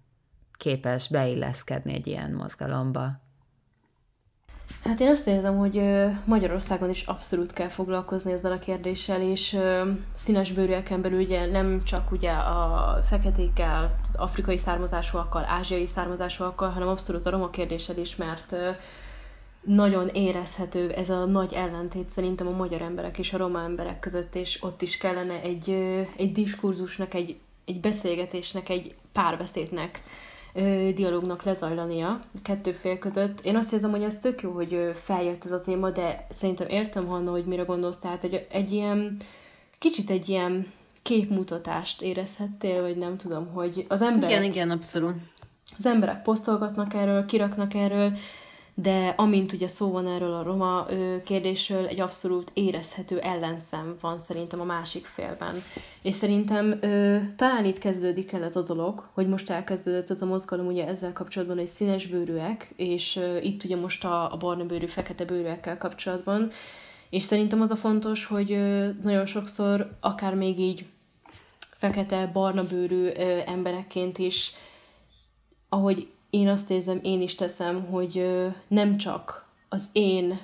képes 0.53 1.09
beilleszkedni 1.09 1.95
egy 1.95 2.07
ilyen 2.07 2.31
mozgalomba. 2.31 3.25
Hát 4.85 5.01
én 5.01 5.09
azt 5.09 5.27
érzem, 5.27 5.57
hogy 5.57 5.83
Magyarországon 6.25 6.91
is 6.91 7.03
abszolút 7.03 7.53
kell 7.53 7.69
foglalkozni 7.69 8.33
ezzel 8.33 8.53
a 8.53 8.59
kérdéssel, 8.59 9.21
és 9.21 9.59
színes 10.17 10.53
bőrűeken 10.53 11.01
belül 11.01 11.21
ugye 11.21 11.47
nem 11.47 11.85
csak 11.85 12.13
ugye 12.13 12.31
a 12.31 13.01
feketékkel, 13.09 14.01
afrikai 14.17 14.59
származásúakkal, 14.59 15.45
ázsiai 15.45 15.87
származásúakkal, 15.87 16.71
hanem 16.71 16.89
abszolút 16.89 17.27
a 17.27 17.31
roma 17.31 17.51
kérdéssel 17.51 17.97
is, 17.97 18.17
mert 18.17 18.55
nagyon 19.67 20.09
érezhető 20.09 20.91
ez 20.91 21.11
a 21.11 21.25
nagy 21.25 21.53
ellentét 21.53 22.09
szerintem 22.11 22.47
a 22.47 22.57
magyar 22.57 22.83
emberek 22.83 23.19
és 23.19 23.33
a 23.33 23.37
roma 23.37 23.63
emberek 23.63 23.99
között, 23.99 24.35
és 24.35 24.63
ott 24.63 24.83
is 24.83 24.97
kellene 24.97 25.41
egy, 25.41 25.71
egy 26.17 26.33
diskurzusnak, 26.33 27.15
egy, 27.15 27.37
egy 27.65 27.81
beszélgetésnek, 27.81 28.69
egy 28.69 28.95
párbeszédnek, 29.13 30.03
dialógnak 30.95 31.43
lezajlania 31.43 32.21
kettő 32.43 32.73
fél 32.73 32.99
között. 32.99 33.41
Én 33.45 33.57
azt 33.57 33.73
érzem, 33.73 33.91
hogy 33.91 34.03
ez 34.03 34.19
tök 34.19 34.43
jó, 34.43 34.51
hogy 34.51 34.93
feljött 35.03 35.45
ez 35.45 35.53
a 35.53 35.61
téma, 35.61 35.91
de 35.91 36.27
szerintem 36.39 36.69
értem, 36.69 37.07
Hanna, 37.07 37.31
hogy 37.31 37.45
mire 37.45 37.63
gondolsz, 37.63 37.99
tehát 37.99 38.25
egy, 38.25 38.47
egy 38.51 38.73
ilyen, 38.73 39.17
kicsit 39.79 40.11
egy 40.11 40.29
ilyen 40.29 40.67
képmutatást 41.03 42.03
érezhettél, 42.03 42.81
vagy 42.81 42.97
nem 42.97 43.17
tudom, 43.17 43.47
hogy 43.47 43.85
az 43.89 44.03
emberek... 44.03 44.31
Igen, 44.31 44.45
igen, 44.45 44.71
abszolút. 44.71 45.15
Az 45.79 45.87
emberek 45.87 46.23
posztolgatnak 46.23 46.95
erről, 46.95 47.25
kiraknak 47.25 47.75
erről, 47.75 48.13
de 48.79 49.15
amint 49.17 49.53
ugye 49.53 49.69
szó 49.69 49.91
van 49.91 50.07
erről 50.07 50.33
a 50.33 50.43
roma 50.43 50.87
kérdésről, 51.25 51.87
egy 51.87 52.01
abszolút 52.01 52.51
érezhető 52.55 53.19
ellenszem 53.19 53.97
van 54.01 54.21
szerintem 54.21 54.61
a 54.61 54.65
másik 54.65 55.07
félben. 55.07 55.63
És 56.03 56.15
szerintem 56.15 56.79
ö, 56.81 57.19
talán 57.37 57.65
itt 57.65 57.79
kezdődik 57.79 58.33
el 58.33 58.43
ez 58.43 58.57
a 58.57 58.63
dolog, 58.63 59.09
hogy 59.13 59.29
most 59.29 59.51
elkezdődött 59.51 60.11
ez 60.11 60.23
a 60.23 60.27
mozgalom 60.27 60.67
ugye 60.67 60.87
ezzel 60.87 61.13
kapcsolatban, 61.13 61.57
hogy 61.57 61.67
színes 61.67 62.07
bőrűek, 62.07 62.73
és 62.77 63.17
ö, 63.17 63.37
itt 63.39 63.65
ugye 63.65 63.77
most 63.77 64.05
a, 64.05 64.33
a 64.33 64.37
barna 64.37 64.67
bőrű, 64.67 64.87
fekete 64.87 65.25
bőrűekkel 65.25 65.79
kapcsolatban, 65.79 66.51
és 67.11 67.23
szerintem 67.23 67.61
az 67.61 67.71
a 67.71 67.77
fontos, 67.77 68.25
hogy 68.27 68.53
ö, 68.53 68.89
nagyon 69.03 69.27
sokszor 69.27 69.97
akár 70.01 70.35
még 70.35 70.59
így 70.59 70.87
fekete, 71.79 72.31
barna 72.33 72.67
bőrű 72.67 73.07
ö, 73.07 73.39
emberekként 73.47 74.19
is, 74.19 74.53
ahogy 75.69 76.09
én 76.37 76.49
azt 76.49 76.71
érzem, 76.71 76.99
én 77.03 77.23
is 77.23 77.35
teszem, 77.35 77.85
hogy 77.85 78.27
nem 78.69 78.97
csak 78.97 79.47
az 79.69 79.89
én 79.93 80.39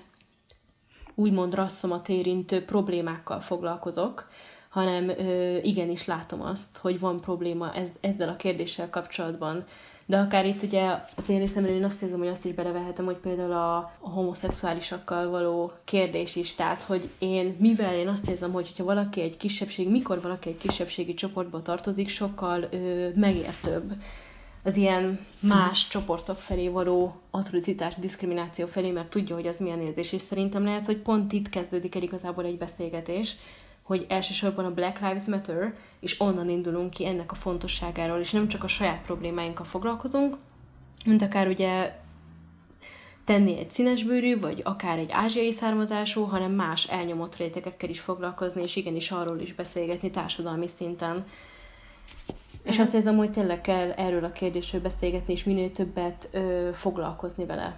úgymond 1.15 1.55
rasszomat 1.55 2.09
érintő 2.09 2.65
problémákkal 2.65 3.41
foglalkozok, 3.41 4.29
hanem 4.69 5.13
igenis 5.63 6.05
látom 6.05 6.43
azt, 6.43 6.77
hogy 6.77 7.01
van 7.01 7.21
probléma 7.21 7.73
ez, 7.73 7.89
ezzel 8.01 8.29
a 8.29 8.37
kérdéssel 8.37 8.91
kapcsolatban. 8.91 9.65
De 10.07 10.19
akár 10.19 10.47
itt 10.47 10.63
ugye 10.63 10.91
az 11.17 11.29
én 11.29 11.39
részemről 11.39 11.75
én 11.75 11.85
azt 11.85 12.03
érzem, 12.03 12.19
hogy 12.19 12.29
azt 12.29 12.45
is 12.45 12.53
belevehetem, 12.53 13.05
hogy 13.05 13.17
például 13.17 13.53
a, 13.53 13.77
a 13.77 14.09
homoszexuálisakkal 14.11 15.31
való 15.31 15.73
kérdés 15.85 16.37
is, 16.37 16.55
tehát 16.55 16.83
hogy 16.83 17.09
én, 17.19 17.57
mivel 17.59 17.95
én 17.95 18.09
azt 18.09 18.29
érzem, 18.29 18.53
hogy 18.53 18.73
ha 18.77 18.85
valaki 18.85 19.21
egy 19.21 19.37
kisebbség, 19.37 19.91
mikor 19.91 20.21
valaki 20.21 20.49
egy 20.49 20.59
kisebbségi 20.59 21.15
csoportba 21.15 21.63
tartozik, 21.63 22.09
sokkal 22.09 22.69
ö, 22.71 23.09
megértőbb 23.15 23.93
az 24.63 24.77
ilyen 24.77 25.27
más 25.41 25.89
csoportok 25.89 26.37
felé 26.37 26.69
való 26.69 27.21
atrocitás, 27.31 27.95
diszkrimináció 27.95 28.67
felé, 28.67 28.91
mert 28.91 29.11
tudja, 29.11 29.35
hogy 29.35 29.47
az 29.47 29.59
milyen 29.59 29.81
érzés, 29.81 30.13
és 30.13 30.21
szerintem 30.21 30.65
lehet, 30.65 30.87
hogy 30.87 30.97
pont 30.97 31.33
itt 31.33 31.49
kezdődik 31.49 31.95
el 31.95 32.03
igazából 32.03 32.45
egy 32.45 32.59
beszélgetés, 32.59 33.37
hogy 33.83 34.07
elsősorban 34.09 34.65
a 34.65 34.75
Black 34.75 35.01
Lives 35.01 35.27
Matter, 35.27 35.75
és 36.01 36.21
onnan 36.21 36.49
indulunk 36.49 36.91
ki 36.91 37.07
ennek 37.07 37.33
a 37.33 37.35
fontosságáról, 37.35 38.19
és 38.19 38.31
nem 38.31 38.49
csak 38.49 38.65
a 38.65 38.69
saját 38.69 39.03
problémáinkkal 39.03 39.67
foglalkozunk, 39.67 40.37
mint 41.05 41.23
akár 41.23 41.49
ugye 41.49 42.01
tenni 43.25 43.59
egy 43.59 43.71
színesbőrű, 43.71 44.41
vagy 44.41 44.61
akár 44.65 44.99
egy 44.99 45.11
ázsiai 45.11 45.53
származású, 45.53 46.23
hanem 46.23 46.53
más 46.53 46.89
elnyomott 46.89 47.37
rétegekkel 47.37 47.89
is 47.89 48.01
foglalkozni, 48.01 48.63
és 48.63 48.77
igenis 48.77 49.11
arról 49.11 49.41
is 49.41 49.55
beszélgetni 49.55 50.11
társadalmi 50.11 50.69
szinten. 50.69 51.27
És 52.63 52.79
azt 52.79 52.95
érzem, 52.95 53.17
hogy 53.17 53.31
tényleg 53.31 53.61
kell 53.61 53.91
erről 53.91 54.25
a 54.25 54.33
kérdésről 54.33 54.81
beszélgetni, 54.81 55.33
és 55.33 55.45
minél 55.45 55.73
többet 55.73 56.29
ö, 56.33 56.71
foglalkozni 56.73 57.45
vele. 57.45 57.77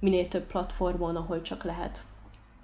Minél 0.00 0.28
több 0.28 0.46
platformon, 0.46 1.16
ahol 1.16 1.42
csak 1.42 1.64
lehet. 1.64 2.04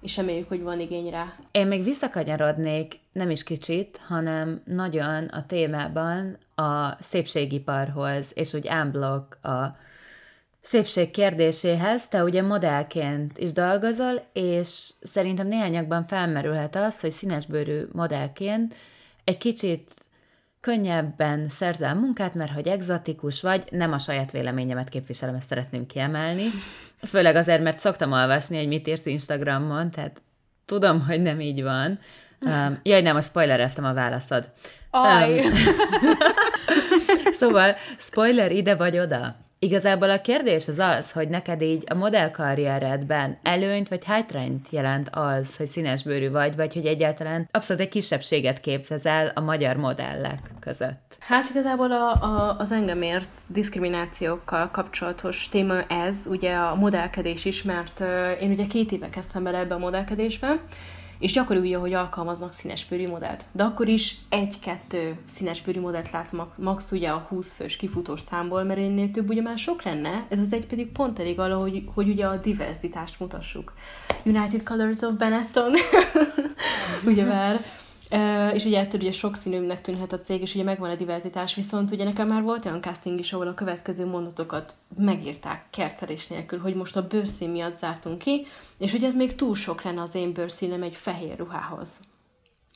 És 0.00 0.16
reméljük, 0.16 0.48
hogy 0.48 0.62
van 0.62 0.80
igény 0.80 1.10
rá. 1.10 1.32
Én 1.50 1.66
még 1.66 1.84
visszakanyarodnék, 1.84 2.98
nem 3.12 3.30
is 3.30 3.42
kicsit, 3.42 4.00
hanem 4.06 4.62
nagyon 4.64 5.24
a 5.24 5.46
témában 5.46 6.38
a 6.54 7.02
szépségiparhoz, 7.02 8.30
és 8.34 8.52
úgy 8.52 8.66
ámblok 8.66 9.38
a 9.42 9.76
szépség 10.60 11.10
kérdéséhez. 11.10 12.08
Te 12.08 12.22
ugye 12.22 12.42
modellként 12.42 13.38
is 13.38 13.52
dolgozol, 13.52 14.22
és 14.32 14.90
szerintem 15.00 15.46
néhányakban 15.46 16.06
felmerülhet 16.06 16.76
az, 16.76 17.00
hogy 17.00 17.10
színesbőrű 17.10 17.82
modellként 17.92 18.74
egy 19.24 19.38
kicsit 19.38 19.90
könnyebben 20.64 21.48
szerzel 21.48 21.94
munkát, 21.94 22.34
mert 22.34 22.52
hogy 22.52 22.68
egzotikus 22.68 23.40
vagy, 23.40 23.64
nem 23.70 23.92
a 23.92 23.98
saját 23.98 24.30
véleményemet 24.30 24.88
képviselem, 24.88 25.34
ezt 25.34 25.48
szeretném 25.48 25.86
kiemelni. 25.86 26.44
Főleg 27.06 27.36
azért, 27.36 27.62
mert 27.62 27.78
szoktam 27.78 28.12
olvasni, 28.12 28.56
hogy 28.56 28.66
mit 28.66 28.86
írsz 28.86 29.06
Instagramon, 29.06 29.90
tehát 29.90 30.22
tudom, 30.66 31.06
hogy 31.06 31.22
nem 31.22 31.40
így 31.40 31.62
van. 31.62 31.98
Um, 32.40 32.78
jaj, 32.82 33.02
nem, 33.02 33.14
most 33.14 33.28
spoilereztem 33.28 33.84
a 33.84 33.92
válaszod. 33.92 34.48
Aj! 34.90 35.38
Um, 35.38 35.52
szóval, 37.40 37.74
spoiler 37.98 38.52
ide 38.52 38.74
vagy 38.74 38.98
oda. 38.98 39.36
Igazából 39.64 40.10
a 40.10 40.20
kérdés 40.20 40.68
az 40.68 40.78
az, 40.78 41.12
hogy 41.12 41.28
neked 41.28 41.62
így 41.62 41.84
a 41.86 41.94
modellkarrieredben 41.94 43.38
előnyt 43.42 43.88
vagy 43.88 44.04
hátrányt 44.04 44.68
jelent 44.70 45.08
az, 45.12 45.56
hogy 45.56 45.66
színesbőrű 45.66 46.30
vagy, 46.30 46.56
vagy 46.56 46.74
hogy 46.74 46.86
egyáltalán 46.86 47.48
abszolút 47.50 47.82
egy 47.82 47.88
kisebbséget 47.88 48.60
képzezel 48.60 49.32
a 49.34 49.40
magyar 49.40 49.76
modellek 49.76 50.40
között. 50.60 51.16
Hát 51.18 51.50
igazából 51.50 51.92
a, 51.92 52.12
a, 52.12 52.56
az 52.58 52.72
engem 52.72 53.02
ért 53.02 53.28
diszkriminációkkal 53.46 54.70
kapcsolatos 54.70 55.48
téma 55.48 55.82
ez, 55.82 56.16
ugye 56.26 56.54
a 56.54 56.74
modellkedés 56.74 57.44
is, 57.44 57.62
mert 57.62 58.00
én 58.40 58.50
ugye 58.50 58.66
két 58.66 58.92
éve 58.92 59.10
kezdtem 59.10 59.42
bele 59.42 59.58
ebbe 59.58 59.74
a 59.74 59.78
modellkedésbe, 59.78 60.60
és 61.24 61.32
gyakori 61.32 61.58
ugye, 61.58 61.76
hogy 61.76 61.92
alkalmaznak 61.92 62.52
színespőri 62.52 63.06
modellt. 63.06 63.44
De 63.52 63.62
akkor 63.62 63.88
is 63.88 64.16
egy-kettő 64.28 65.18
színespőri 65.26 65.78
modellt 65.78 66.10
látom 66.10 66.46
max 66.56 66.92
ugye 66.92 67.08
a 67.08 67.26
20 67.28 67.52
fős 67.52 67.76
kifutós 67.76 68.20
számból, 68.20 68.62
mert 68.62 68.78
ennél 68.78 69.10
több 69.10 69.28
ugye 69.28 69.42
már 69.42 69.58
sok 69.58 69.82
lenne, 69.82 70.26
ez 70.28 70.38
az 70.38 70.52
egy 70.52 70.66
pedig 70.66 70.92
pont 70.92 71.18
elég 71.18 71.38
alá, 71.38 71.54
hogy, 71.54 71.82
hogy 71.94 72.08
ugye 72.08 72.26
a 72.26 72.36
diverzitást 72.36 73.20
mutassuk. 73.20 73.72
United 74.22 74.62
Colors 74.62 75.00
of 75.00 75.12
Benetton, 75.12 75.72
ugye 77.10 77.24
már. 77.24 77.60
És 78.54 78.64
ugye 78.64 78.78
ettől 78.78 79.00
ugye 79.00 79.12
sokszínűnek 79.12 79.80
tűnhet 79.80 80.12
a 80.12 80.20
cég, 80.20 80.40
és 80.40 80.54
ugye 80.54 80.64
megvan 80.64 80.90
a 80.90 80.94
diverzitás, 80.94 81.54
viszont 81.54 81.90
ugye 81.90 82.04
nekem 82.04 82.28
már 82.28 82.42
volt 82.42 82.64
olyan 82.64 82.80
casting 82.80 83.18
is, 83.18 83.32
ahol 83.32 83.46
a 83.46 83.54
következő 83.54 84.06
mondatokat 84.06 84.74
megírták 84.96 85.64
kertelés 85.70 86.26
nélkül, 86.26 86.58
hogy 86.58 86.74
most 86.74 86.96
a 86.96 87.06
bőrszín 87.06 87.50
miatt 87.50 87.78
zártunk 87.78 88.18
ki, 88.18 88.46
és 88.78 88.90
hogy 88.90 89.04
ez 89.04 89.16
még 89.16 89.34
túl 89.34 89.54
sok 89.54 89.82
lenne 89.82 90.02
az 90.02 90.14
én 90.14 90.32
bőrszínem 90.32 90.82
egy 90.82 90.94
fehér 90.94 91.38
ruhához. 91.38 91.88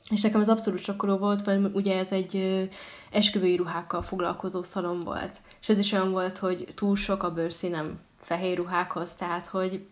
És 0.09 0.21
nekem 0.21 0.41
az 0.41 0.49
abszolút 0.49 0.83
sokkoló 0.83 1.17
volt, 1.17 1.45
mert 1.45 1.75
ugye 1.75 1.97
ez 1.97 2.11
egy 2.11 2.69
esküvői 3.11 3.55
ruhákkal 3.55 4.01
foglalkozó 4.01 4.63
szalon 4.63 5.03
volt. 5.03 5.41
És 5.61 5.69
ez 5.69 5.79
is 5.79 5.91
olyan 5.91 6.11
volt, 6.11 6.37
hogy 6.37 6.67
túl 6.75 6.95
sok 6.95 7.23
a 7.23 7.33
bőrszínem 7.33 7.99
fehér 8.21 8.57
ruhákhoz, 8.57 9.15
tehát 9.15 9.47
hogy 9.47 9.85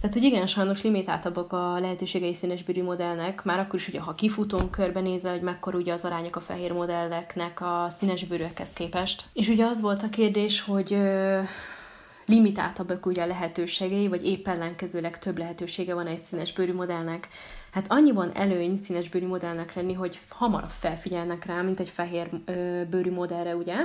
tehát, 0.00 0.16
hogy 0.16 0.26
igen, 0.26 0.46
sajnos 0.46 0.82
limitáltabbak 0.82 1.52
a 1.52 1.78
lehetőségei 1.80 2.34
színesbőrű 2.34 2.82
modellnek, 2.82 3.44
már 3.44 3.58
akkor 3.58 3.74
is, 3.74 3.88
ugye, 3.88 4.00
ha 4.00 4.14
kifutón 4.14 4.70
körbenézel, 4.70 5.32
hogy 5.32 5.42
mekkora 5.42 5.78
ugye 5.78 5.92
az 5.92 6.04
arányok 6.04 6.36
a 6.36 6.40
fehér 6.40 6.72
modelleknek 6.72 7.60
a 7.60 7.86
színesbőrűekhez 7.98 8.68
képest. 8.74 9.24
És 9.32 9.48
ugye 9.48 9.64
az 9.64 9.80
volt 9.80 10.02
a 10.02 10.08
kérdés, 10.08 10.60
hogy 10.60 10.96
limitáltabbak 12.32 13.06
ugye 13.06 13.22
a 13.22 13.26
lehetőségei, 13.26 14.08
vagy 14.08 14.26
épp 14.26 14.48
ellenkezőleg 14.48 15.18
több 15.18 15.38
lehetősége 15.38 15.94
van 15.94 16.06
egy 16.06 16.24
színesbőrű 16.24 16.72
modellnek. 16.72 17.28
Hát 17.70 17.86
annyiban 17.88 18.30
előny 18.34 18.78
színesbőrű 18.78 19.26
modellnek 19.26 19.74
lenni, 19.74 19.92
hogy 19.92 20.20
hamarabb 20.28 20.70
felfigyelnek 20.70 21.44
rá, 21.44 21.62
mint 21.62 21.80
egy 21.80 21.88
fehér 21.88 22.30
ö, 22.44 22.82
bőrű 22.90 23.12
modellre, 23.12 23.56
ugye? 23.56 23.76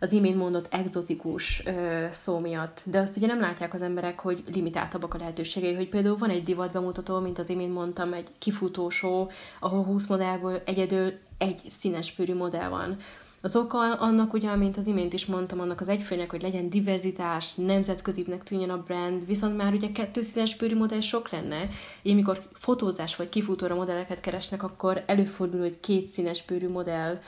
az 0.00 0.12
imént 0.12 0.36
mondott 0.36 0.74
egzotikus 0.74 1.62
ö, 1.66 2.06
szó 2.10 2.38
miatt. 2.38 2.82
De 2.86 2.98
azt 2.98 3.16
ugye 3.16 3.26
nem 3.26 3.40
látják 3.40 3.74
az 3.74 3.82
emberek, 3.82 4.20
hogy 4.20 4.44
limitáltabbak 4.52 5.14
a 5.14 5.18
lehetőségei, 5.18 5.74
hogy 5.74 5.88
például 5.88 6.16
van 6.16 6.30
egy 6.30 6.42
divat 6.42 6.72
bemutató, 6.72 7.18
mint 7.18 7.38
az 7.38 7.48
imént 7.48 7.74
mondtam, 7.74 8.12
egy 8.12 8.28
kifutósó, 8.38 9.30
ahol 9.60 9.84
20 9.84 10.06
modellből 10.06 10.62
egyedül 10.64 11.12
egy 11.38 11.60
színes 11.78 12.12
pőrű 12.12 12.34
modell 12.34 12.68
van. 12.68 12.96
Az 13.40 13.56
oka 13.56 13.78
annak, 13.94 14.32
ugye, 14.32 14.56
mint 14.56 14.76
az 14.76 14.86
imént 14.86 15.12
is 15.12 15.26
mondtam, 15.26 15.60
annak 15.60 15.80
az 15.80 15.88
egyfőnek, 15.88 16.30
hogy 16.30 16.42
legyen 16.42 16.70
diverzitás, 16.70 17.54
nemzetközibnek 17.54 18.42
tűnjön 18.42 18.70
a 18.70 18.82
brand, 18.82 19.26
viszont 19.26 19.56
már 19.56 19.72
ugye 19.72 19.92
kettő 19.92 20.22
színes 20.22 20.56
pőrű 20.56 20.76
modell 20.76 21.00
sok 21.00 21.30
lenne. 21.30 21.68
Így 22.02 22.12
amikor 22.12 22.48
fotózás 22.52 23.16
vagy 23.16 23.28
kifutóra 23.28 23.74
modelleket 23.74 24.20
keresnek, 24.20 24.62
akkor 24.62 25.02
előfordul, 25.06 25.60
hogy 25.60 25.80
két 25.80 26.08
színes 26.08 26.42
pőrű 26.42 26.68
modell 26.68 27.18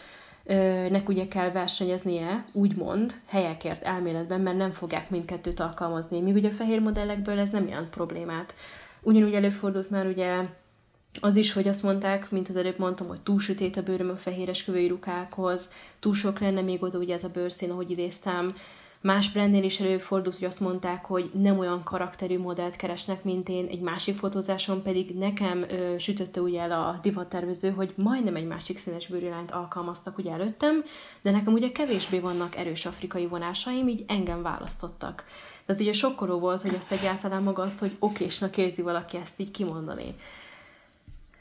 nek 0.88 1.08
ugye 1.08 1.28
kell 1.28 1.50
versenyeznie, 1.50 2.44
úgymond, 2.52 3.20
helyekért 3.26 3.82
elméletben, 3.82 4.40
mert 4.40 4.56
nem 4.56 4.70
fogják 4.70 5.10
mindkettőt 5.10 5.60
alkalmazni. 5.60 6.20
Míg 6.20 6.34
ugye 6.34 6.48
a 6.48 6.52
fehér 6.52 6.80
modellekből 6.80 7.38
ez 7.38 7.50
nem 7.50 7.68
jelent 7.68 7.90
problémát. 7.90 8.54
Ugyanúgy 9.02 9.34
előfordult 9.34 9.90
már 9.90 10.06
ugye 10.06 10.40
az 11.20 11.36
is, 11.36 11.52
hogy 11.52 11.68
azt 11.68 11.82
mondták, 11.82 12.30
mint 12.30 12.48
az 12.48 12.56
előbb 12.56 12.78
mondtam, 12.78 13.08
hogy 13.08 13.20
túl 13.20 13.40
sötét 13.40 13.76
a 13.76 13.82
bőröm 13.82 14.10
a 14.10 14.16
fehéres 14.16 14.64
kövői 14.64 14.88
rukákhoz, 14.88 15.70
túl 16.00 16.14
sok 16.14 16.38
lenne 16.38 16.60
még 16.60 16.82
oda 16.82 16.98
ugye 16.98 17.14
ez 17.14 17.24
a 17.24 17.28
bőrszín, 17.28 17.70
ahogy 17.70 17.90
idéztem, 17.90 18.54
Más 19.00 19.30
brandnél 19.32 19.62
is 19.62 19.80
előfordult, 19.80 20.36
hogy 20.36 20.46
azt 20.46 20.60
mondták, 20.60 21.04
hogy 21.04 21.30
nem 21.32 21.58
olyan 21.58 21.82
karakterű 21.82 22.38
modellt 22.38 22.76
keresnek, 22.76 23.24
mint 23.24 23.48
én, 23.48 23.66
egy 23.66 23.80
másik 23.80 24.18
fotózáson 24.18 24.82
pedig 24.82 25.14
nekem 25.18 25.62
ö, 25.68 25.98
sütötte 25.98 26.40
ugye 26.40 26.60
el 26.60 26.72
a 26.72 26.98
divattervező, 27.02 27.70
hogy 27.70 27.92
majdnem 27.96 28.36
egy 28.36 28.46
másik 28.46 28.78
színes 28.78 29.06
bőrülányt 29.06 29.50
alkalmaztak 29.50 30.18
ugye 30.18 30.32
előttem, 30.32 30.84
de 31.22 31.30
nekem 31.30 31.52
ugye 31.52 31.72
kevésbé 31.72 32.18
vannak 32.18 32.56
erős 32.56 32.86
afrikai 32.86 33.26
vonásaim, 33.26 33.88
így 33.88 34.04
engem 34.08 34.42
választottak. 34.42 35.24
Tehát 35.66 35.80
ugye 35.80 35.92
sokkoló 35.92 36.38
volt, 36.38 36.62
hogy 36.62 36.74
ezt 36.74 36.92
egyáltalán 36.92 37.42
maga 37.42 37.62
azt, 37.62 37.78
hogy 37.78 37.96
okésnak 37.98 38.56
érzi 38.56 38.82
valaki 38.82 39.16
ezt 39.16 39.34
így 39.36 39.50
kimondani. 39.50 40.14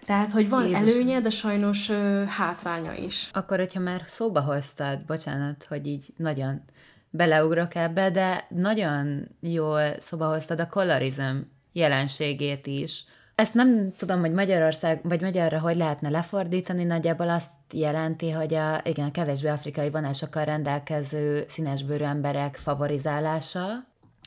Tehát, 0.07 0.31
hogy 0.31 0.49
van 0.49 0.63
Jézus. 0.67 0.79
előnye, 0.79 1.19
de 1.19 1.29
sajnos 1.29 1.89
ö, 1.89 2.23
hátránya 2.27 2.93
is. 2.93 3.29
Akkor, 3.33 3.57
hogyha 3.57 3.79
már 3.79 4.01
szóba 4.05 4.41
hoztad, 4.41 4.99
bocsánat, 4.99 5.65
hogy 5.69 5.87
így 5.87 6.13
nagyon 6.17 6.61
beleugrok 7.09 7.75
ebbe, 7.75 8.11
de 8.11 8.47
nagyon 8.49 9.27
jól 9.39 9.81
szóba 9.99 10.27
hoztad 10.27 10.59
a 10.59 10.67
colorism 10.67 11.37
jelenségét 11.71 12.67
is. 12.67 13.03
Ezt 13.35 13.53
nem 13.53 13.93
tudom, 13.97 14.19
hogy 14.19 14.31
Magyarország, 14.31 14.99
vagy 15.03 15.21
magyarra 15.21 15.59
hogy 15.59 15.75
lehetne 15.75 16.09
lefordítani, 16.09 16.83
nagyjából 16.83 17.29
azt 17.29 17.53
jelenti, 17.71 18.31
hogy 18.31 18.53
a, 18.53 18.81
igen, 18.83 19.07
a 19.07 19.11
kevésbé 19.11 19.47
afrikai 19.47 19.89
vonásokkal 19.89 20.45
rendelkező 20.45 21.45
színesbőrű 21.47 22.03
emberek 22.03 22.55
favorizálása, 22.55 23.67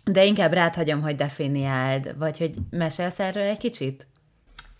de 0.04 0.24
inkább 0.24 0.52
rád 0.52 0.74
hagyom, 0.74 1.02
hogy 1.02 1.16
definiáld, 1.16 2.18
vagy 2.18 2.38
hogy 2.38 2.54
mesélsz 2.70 3.18
erről 3.18 3.42
egy 3.42 3.58
kicsit? 3.58 4.06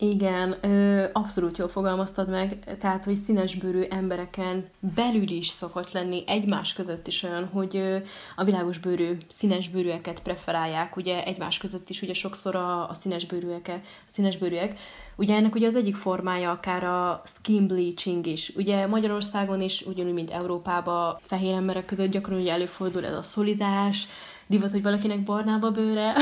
Igen, 0.03 0.55
ö, 0.61 1.05
abszolút 1.13 1.57
jól 1.57 1.67
fogalmaztad 1.67 2.29
meg, 2.29 2.77
tehát, 2.79 3.03
hogy 3.03 3.15
színesbőrű 3.15 3.81
embereken 3.81 4.65
belül 4.95 5.29
is 5.29 5.47
szokott 5.47 5.91
lenni 5.91 6.23
egymás 6.27 6.73
között 6.73 7.07
is 7.07 7.23
olyan, 7.23 7.45
hogy 7.45 7.75
ö, 7.75 7.97
a 8.35 8.43
világos 8.43 8.77
bőrű 8.77 9.17
színesbőrűeket 9.27 10.21
preferálják, 10.21 10.95
ugye 10.95 11.23
egymás 11.25 11.57
között 11.57 11.89
is 11.89 12.01
ugye 12.01 12.13
sokszor 12.13 12.55
a, 12.55 12.89
a 12.89 12.93
színesbőrűek, 12.93 13.67
a 13.67 13.81
színesbőrűek. 14.07 14.79
Ugye 15.15 15.35
ennek 15.35 15.55
ugye 15.55 15.67
az 15.67 15.75
egyik 15.75 15.95
formája 15.95 16.51
akár 16.51 16.83
a 16.83 17.21
skin 17.25 17.67
bleaching 17.67 18.25
is. 18.25 18.51
Ugye 18.55 18.87
Magyarországon 18.87 19.61
is, 19.61 19.81
ugyanúgy, 19.81 20.13
mint 20.13 20.31
Európában 20.31 21.17
fehér 21.21 21.53
emberek 21.53 21.85
között 21.85 22.11
gyakran 22.11 22.39
ugye 22.39 22.51
előfordul 22.51 23.05
ez 23.05 23.13
a 23.13 23.23
szolizás, 23.23 24.07
divat, 24.51 24.71
hogy 24.71 24.81
valakinek 24.81 25.23
barnába 25.23 25.71
bőre, 25.71 26.13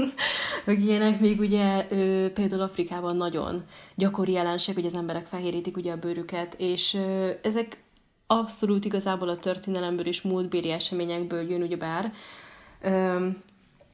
meg 0.66 0.82
ilyenek, 0.82 1.20
még 1.20 1.40
ugye 1.40 1.86
ő, 1.90 2.32
például 2.32 2.62
Afrikában 2.62 3.16
nagyon 3.16 3.64
gyakori 3.94 4.32
jelenség, 4.32 4.74
hogy 4.74 4.86
az 4.86 4.94
emberek 4.94 5.26
fehérítik 5.26 5.76
ugye 5.76 5.92
a 5.92 5.96
bőrüket, 5.96 6.54
és 6.58 6.94
ö, 6.94 7.30
ezek 7.42 7.82
abszolút 8.26 8.84
igazából 8.84 9.28
a 9.28 9.38
történelemből 9.38 10.06
és 10.06 10.22
múltbéli 10.22 10.70
eseményekből 10.70 11.50
jön 11.50 11.62
ugyebár, 11.62 12.12
ö, 12.80 13.28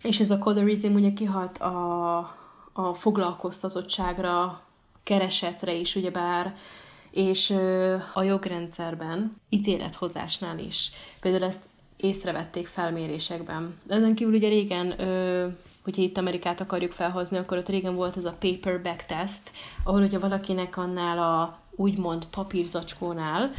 és 0.03 0.21
ez 0.21 0.31
a 0.31 0.39
colorism 0.39 0.95
ugye 0.95 1.13
kihat 1.13 1.59
a, 1.59 2.19
a 2.73 2.95
foglalkoztatottságra, 2.95 4.61
keresetre 5.03 5.75
is 5.75 5.97
ugyebár, 5.97 6.55
és 7.11 7.51
ö, 7.51 7.97
a 8.15 8.23
jogrendszerben, 8.23 9.37
ítélethozásnál 9.49 10.59
is. 10.59 10.91
Például 11.21 11.45
ezt 11.45 11.70
észrevették 12.03 12.67
felmérésekben. 12.67 13.77
Ezen 13.89 14.15
kívül 14.15 14.35
ugye 14.35 14.49
régen, 14.49 15.01
ö, 15.01 15.47
hogyha 15.85 16.03
itt 16.03 16.19
Amerikát 16.19 16.61
akarjuk 16.61 16.93
felhozni, 16.93 17.37
akkor 17.37 17.59
ott 17.59 17.69
régen 17.69 17.95
volt 17.95 18.17
ez 18.17 18.25
a 18.25 18.37
paperback 18.39 19.07
test, 19.07 19.51
ahol 19.85 20.03
ugye 20.03 20.19
valakinek 20.19 20.77
annál 20.77 21.19
a 21.19 21.59
úgymond 21.77 22.27
papírzacskónál 22.27 23.51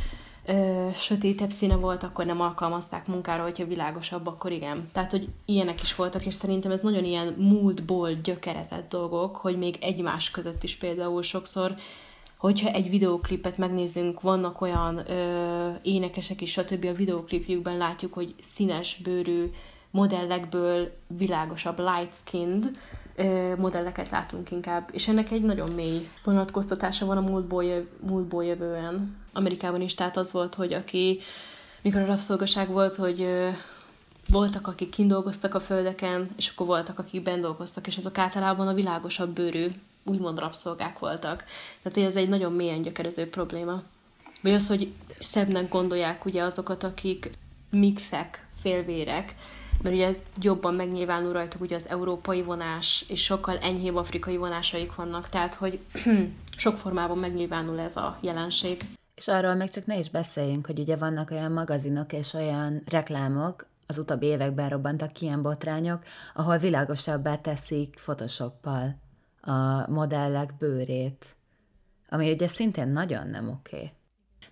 ö, 0.45 0.87
sötétebb 0.93 1.49
színe 1.49 1.75
volt, 1.75 2.03
akkor 2.03 2.25
nem 2.25 2.41
alkalmazták 2.41 3.07
munkára, 3.07 3.43
hogyha 3.43 3.65
világosabb, 3.65 4.27
akkor 4.27 4.51
igen. 4.51 4.89
Tehát, 4.93 5.11
hogy 5.11 5.27
ilyenek 5.45 5.81
is 5.81 5.95
voltak, 5.95 6.25
és 6.25 6.33
szerintem 6.33 6.71
ez 6.71 6.81
nagyon 6.81 7.03
ilyen 7.03 7.35
múltból 7.37 8.13
gyökerezett 8.13 8.89
dolgok, 8.89 9.35
hogy 9.35 9.57
még 9.57 9.77
egymás 9.81 10.31
között 10.31 10.63
is 10.63 10.75
például 10.75 11.21
sokszor 11.23 11.75
hogyha 12.41 12.69
egy 12.69 12.89
videóklipet 12.89 13.57
megnézzünk, 13.57 14.21
vannak 14.21 14.61
olyan 14.61 15.11
ö, 15.11 15.69
énekesek 15.81 16.41
is, 16.41 16.51
stb. 16.51 16.85
a 16.85 16.93
videóklipjükben 16.93 17.77
látjuk, 17.77 18.13
hogy 18.13 18.35
színes 18.39 18.99
bőrű 19.03 19.51
modellekből 19.91 20.91
világosabb, 21.07 21.79
light 21.79 22.13
skinned 22.23 22.69
ö, 23.15 23.55
modelleket 23.55 24.09
látunk 24.09 24.51
inkább. 24.51 24.89
És 24.91 25.07
ennek 25.07 25.31
egy 25.31 25.41
nagyon 25.41 25.71
mély 25.71 26.07
vonatkoztatása 26.23 27.05
van 27.05 27.17
a 27.17 27.29
múltból, 27.29 27.63
jöv, 27.63 27.85
múltból 27.99 28.45
jövően. 28.45 29.17
Amerikában 29.33 29.81
is, 29.81 29.93
tehát 29.93 30.17
az 30.17 30.31
volt, 30.31 30.55
hogy 30.55 30.73
aki, 30.73 31.19
mikor 31.81 32.01
a 32.01 32.05
rabszolgaság 32.05 32.69
volt, 32.69 32.95
hogy 32.95 33.21
ö, 33.21 33.49
voltak, 34.29 34.67
akik 34.67 34.89
kindolgoztak 34.89 35.55
a 35.55 35.59
földeken, 35.59 36.29
és 36.37 36.49
akkor 36.49 36.67
voltak, 36.67 36.99
akik 36.99 37.23
bent 37.23 37.41
dolgoztak, 37.41 37.87
és 37.87 37.97
azok 37.97 38.17
általában 38.17 38.67
a 38.67 38.73
világosabb 38.73 39.29
bőrű 39.29 39.71
úgymond 40.03 40.39
rabszolgák 40.39 40.99
voltak. 40.99 41.43
Tehát 41.81 42.09
ez 42.09 42.15
egy 42.15 42.29
nagyon 42.29 42.53
mélyen 42.53 42.81
gyökerező 42.81 43.29
probléma. 43.29 43.83
Vagy 44.41 44.53
az, 44.53 44.67
hogy 44.67 44.91
szebbnek 45.19 45.69
gondolják 45.69 46.25
ugye 46.25 46.43
azokat, 46.43 46.83
akik 46.83 47.31
mixek, 47.69 48.47
félvérek, 48.61 49.35
mert 49.81 49.95
ugye 49.95 50.15
jobban 50.41 50.73
megnyilvánul 50.73 51.33
rajtuk 51.33 51.61
ugye 51.61 51.75
az 51.75 51.87
európai 51.87 52.41
vonás, 52.41 53.05
és 53.07 53.23
sokkal 53.23 53.57
enyhébb 53.57 53.95
afrikai 53.95 54.37
vonásaik 54.37 54.95
vannak, 54.95 55.29
tehát 55.29 55.53
hogy 55.53 55.79
sok 56.57 56.77
formában 56.77 57.17
megnyilvánul 57.17 57.79
ez 57.79 57.97
a 57.97 58.17
jelenség. 58.21 58.81
És 59.15 59.27
arról 59.27 59.53
még 59.53 59.69
csak 59.69 59.85
ne 59.85 59.97
is 59.97 60.09
beszéljünk, 60.09 60.65
hogy 60.65 60.79
ugye 60.79 60.95
vannak 60.95 61.31
olyan 61.31 61.51
magazinok 61.51 62.13
és 62.13 62.33
olyan 62.33 62.81
reklámok, 62.89 63.65
az 63.87 63.97
utóbbi 63.97 64.25
években 64.25 64.69
robbantak 64.69 65.21
ilyen 65.21 65.41
botrányok, 65.41 66.03
ahol 66.33 66.57
világosabbá 66.57 67.35
teszik 67.35 67.95
Photoshoppal 67.95 69.00
a 69.41 69.89
modellek 69.91 70.57
bőrét, 70.57 71.25
ami 72.09 72.31
ugye 72.31 72.47
szintén 72.47 72.87
nagyon 72.87 73.27
nem 73.27 73.49
oké. 73.49 73.91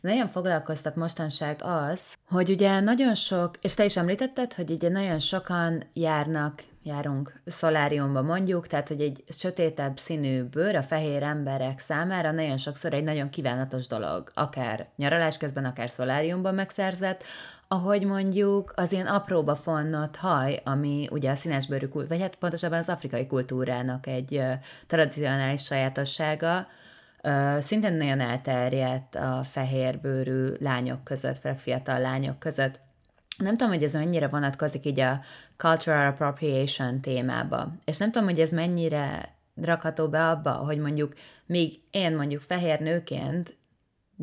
Nagyon 0.01 0.29
foglalkoztat 0.29 0.95
mostanság 0.95 1.59
az, 1.63 2.15
hogy 2.27 2.49
ugye 2.49 2.79
nagyon 2.79 3.15
sok, 3.15 3.57
és 3.61 3.73
te 3.73 3.85
is 3.85 3.97
említetted, 3.97 4.53
hogy 4.53 4.71
ugye 4.71 4.89
nagyon 4.89 5.19
sokan 5.19 5.83
járnak 5.93 6.63
járunk 6.83 7.41
szoláriumba 7.45 8.21
mondjuk, 8.21 8.67
tehát 8.67 8.87
hogy 8.87 9.01
egy 9.01 9.23
sötétebb 9.27 9.97
színű 9.97 10.43
bőr 10.43 10.75
a 10.75 10.81
fehér 10.81 11.23
emberek 11.23 11.79
számára 11.79 12.31
nagyon 12.31 12.57
sokszor 12.57 12.93
egy 12.93 13.03
nagyon 13.03 13.29
kívánatos 13.29 13.87
dolog, 13.87 14.31
akár 14.33 14.87
nyaralás 14.95 15.37
közben, 15.37 15.65
akár 15.65 15.89
szoláriumban 15.89 16.53
megszerzett, 16.53 17.23
ahogy 17.71 18.05
mondjuk 18.05 18.73
az 18.75 18.91
ilyen 18.91 19.07
apróba 19.07 19.55
fonnott 19.55 20.15
haj, 20.15 20.61
ami 20.63 21.07
ugye 21.11 21.31
a 21.31 21.35
színesbőrű, 21.35 21.87
vagy 21.91 22.21
hát 22.21 22.35
pontosabban 22.35 22.79
az 22.79 22.89
afrikai 22.89 23.27
kultúrának 23.27 24.07
egy 24.07 24.43
tradicionális 24.87 25.63
sajátossága, 25.63 26.67
szintén 27.59 27.93
nagyon 27.93 28.19
elterjedt 28.19 29.15
a 29.15 29.41
fehérbőrű 29.43 30.53
lányok 30.59 31.03
között, 31.03 31.37
főleg 31.37 31.59
fiatal 31.59 31.99
lányok 31.99 32.39
között. 32.39 32.79
Nem 33.37 33.57
tudom, 33.57 33.73
hogy 33.73 33.83
ez 33.83 33.93
mennyire 33.93 34.27
vonatkozik 34.27 34.85
így 34.85 34.99
a 34.99 35.21
cultural 35.57 36.07
appropriation 36.07 37.01
témába, 37.01 37.71
és 37.85 37.97
nem 37.97 38.11
tudom, 38.11 38.27
hogy 38.27 38.39
ez 38.39 38.51
mennyire 38.51 39.35
rakható 39.61 40.07
be 40.07 40.29
abba, 40.29 40.51
hogy 40.51 40.77
mondjuk 40.77 41.13
még 41.45 41.73
én 41.91 42.15
mondjuk 42.15 42.41
fehér 42.41 42.79
nőként 42.79 43.57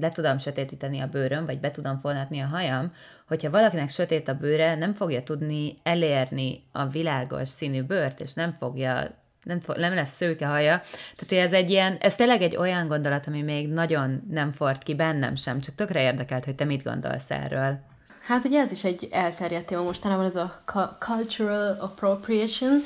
le 0.01 0.09
tudom 0.09 0.39
sötétíteni 0.39 1.01
a 1.01 1.07
bőröm, 1.07 1.47
vagy 1.47 1.61
be 1.61 1.71
tudom 1.71 1.99
fonatni 1.99 2.41
a 2.41 2.47
hajam, 2.47 2.93
hogyha 3.27 3.51
valakinek 3.51 3.91
sötét 3.91 4.29
a 4.29 4.35
bőre, 4.35 4.75
nem 4.75 4.93
fogja 4.93 5.23
tudni 5.23 5.75
elérni 5.83 6.65
a 6.73 6.87
világos 6.87 7.49
színű 7.49 7.83
bőrt, 7.83 8.21
és 8.21 8.35
nem 8.35 8.57
fogja 8.59 9.25
nem, 9.43 9.61
fog, 9.61 9.77
nem 9.77 9.95
lesz 9.95 10.15
szőke 10.15 10.47
haja. 10.47 10.81
Tehát 11.17 11.47
ez 11.47 11.53
egy 11.53 11.71
ilyen, 11.71 11.97
ez 12.01 12.15
tényleg 12.15 12.43
egy 12.43 12.57
olyan 12.57 12.89
gondolat, 12.89 13.27
ami 13.27 13.43
még 13.43 13.69
nagyon 13.69 14.23
nem 14.31 14.53
fort 14.53 14.83
ki 14.83 14.95
bennem 14.95 15.35
sem, 15.35 15.61
csak 15.61 15.75
tökre 15.75 16.03
érdekelt, 16.03 16.45
hogy 16.45 16.55
te 16.55 16.65
mit 16.65 16.83
gondolsz 16.83 17.31
erről. 17.31 17.79
Hát 18.23 18.45
ugye 18.45 18.61
ez 18.61 18.71
is 18.71 18.85
egy 18.85 19.09
elterjedt 19.11 19.67
téma 19.67 19.83
mostanában, 19.83 20.25
ez 20.25 20.37
a 20.37 20.63
cultural 20.99 21.77
appropriation, 21.81 22.81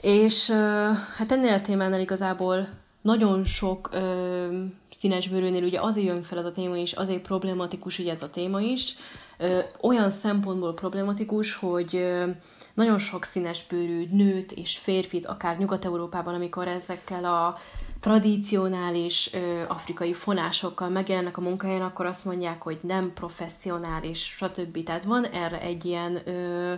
és 0.00 0.50
hát 1.16 1.32
ennél 1.32 1.52
a 1.52 1.60
témánál 1.60 2.00
igazából 2.00 2.68
nagyon 3.02 3.44
sok 3.44 3.90
színes 5.02 5.28
bőrűnél 5.28 5.64
ugye 5.64 5.80
azért 5.80 6.06
jön 6.06 6.22
fel 6.22 6.38
ez 6.38 6.44
a 6.44 6.52
téma 6.52 6.76
is, 6.76 6.92
azért 6.92 7.22
problematikus 7.22 7.98
ugye 7.98 8.10
ez 8.10 8.22
a 8.22 8.30
téma 8.30 8.60
is, 8.60 8.94
olyan 9.80 10.10
szempontból 10.10 10.74
problematikus, 10.74 11.54
hogy 11.54 12.06
nagyon 12.74 12.98
sok 12.98 13.24
színes 13.24 13.66
bőrű 13.66 14.06
nőt 14.10 14.52
és 14.52 14.78
férfit, 14.78 15.26
akár 15.26 15.58
Nyugat-Európában, 15.58 16.34
amikor 16.34 16.68
ezekkel 16.68 17.24
a 17.24 17.58
tradicionális 18.00 19.30
ö, 19.32 19.62
afrikai 19.68 20.12
fonásokkal 20.12 20.88
megjelennek 20.88 21.36
a 21.36 21.40
munkahelyen, 21.40 21.82
akkor 21.82 22.06
azt 22.06 22.24
mondják, 22.24 22.62
hogy 22.62 22.78
nem 22.82 23.12
professzionális, 23.12 24.34
stb. 24.36 24.82
Tehát 24.82 25.04
van 25.04 25.24
erre 25.24 25.60
egy 25.60 25.84
ilyen, 25.84 26.28
ö, 26.28 26.74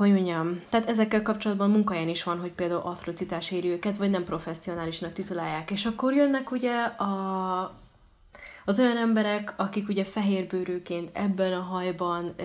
hogy 0.00 0.12
mondjam, 0.12 0.60
tehát 0.68 0.88
ezekkel 0.88 1.22
kapcsolatban 1.22 1.70
munkahelyen 1.70 2.08
is 2.08 2.22
van, 2.22 2.40
hogy 2.40 2.52
például 2.52 2.80
atrocitás 2.84 3.50
éri 3.50 3.68
őket, 3.68 3.96
vagy 3.96 4.10
nem 4.10 4.24
professzionálisnak 4.24 5.12
titulálják. 5.12 5.70
És 5.70 5.86
akkor 5.86 6.14
jönnek 6.14 6.50
ugye 6.50 6.74
a 6.82 7.78
az 8.64 8.78
olyan 8.78 8.96
emberek, 8.96 9.54
akik 9.56 9.88
ugye 9.88 10.04
fehérbőrűként 10.04 11.10
ebben 11.12 11.52
a 11.52 11.60
hajban 11.60 12.34
ö, 12.36 12.44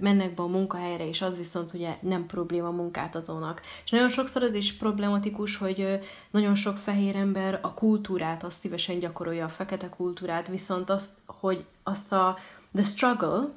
mennek 0.00 0.34
be 0.34 0.42
a 0.42 0.46
munkahelyre, 0.46 1.08
és 1.08 1.22
az 1.22 1.36
viszont 1.36 1.72
ugye 1.72 1.96
nem 2.00 2.26
probléma 2.26 2.70
munkáltatónak. 2.70 3.60
És 3.84 3.90
nagyon 3.90 4.08
sokszor 4.08 4.42
ez 4.42 4.54
is 4.54 4.72
problematikus, 4.72 5.56
hogy 5.56 5.80
ö, 5.80 5.94
nagyon 6.30 6.54
sok 6.54 6.76
fehér 6.76 7.16
ember 7.16 7.58
a 7.62 7.74
kultúrát, 7.74 8.44
azt 8.44 8.60
szívesen 8.60 8.98
gyakorolja 8.98 9.44
a 9.44 9.48
fekete 9.48 9.88
kultúrát, 9.88 10.48
viszont 10.48 10.90
azt, 10.90 11.10
hogy 11.26 11.64
azt 11.82 12.12
a 12.12 12.36
the 12.74 12.84
struggle, 12.84 13.48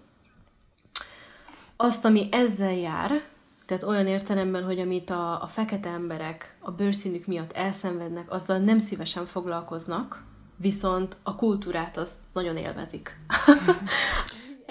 azt, 1.82 2.06
ami 2.06 2.28
ezzel 2.32 2.74
jár, 2.74 3.22
tehát 3.66 3.84
olyan 3.84 4.08
értelemben, 4.08 4.64
hogy 4.64 4.80
amit 4.80 5.10
a, 5.10 5.44
a 5.44 5.48
fekete 5.48 5.90
emberek 5.90 6.56
a 6.60 6.72
bőrszínük 6.72 7.26
miatt 7.26 7.52
elszenvednek, 7.52 8.34
azzal 8.34 8.58
nem 8.58 8.80
szívesen 8.80 9.26
foglalkoznak, 9.26 10.24
viszont 10.58 11.18
a 11.24 11.36
kultúrát 11.36 11.98
azt 11.98 12.16
nagyon 12.34 12.58
élvezik. 12.58 13.10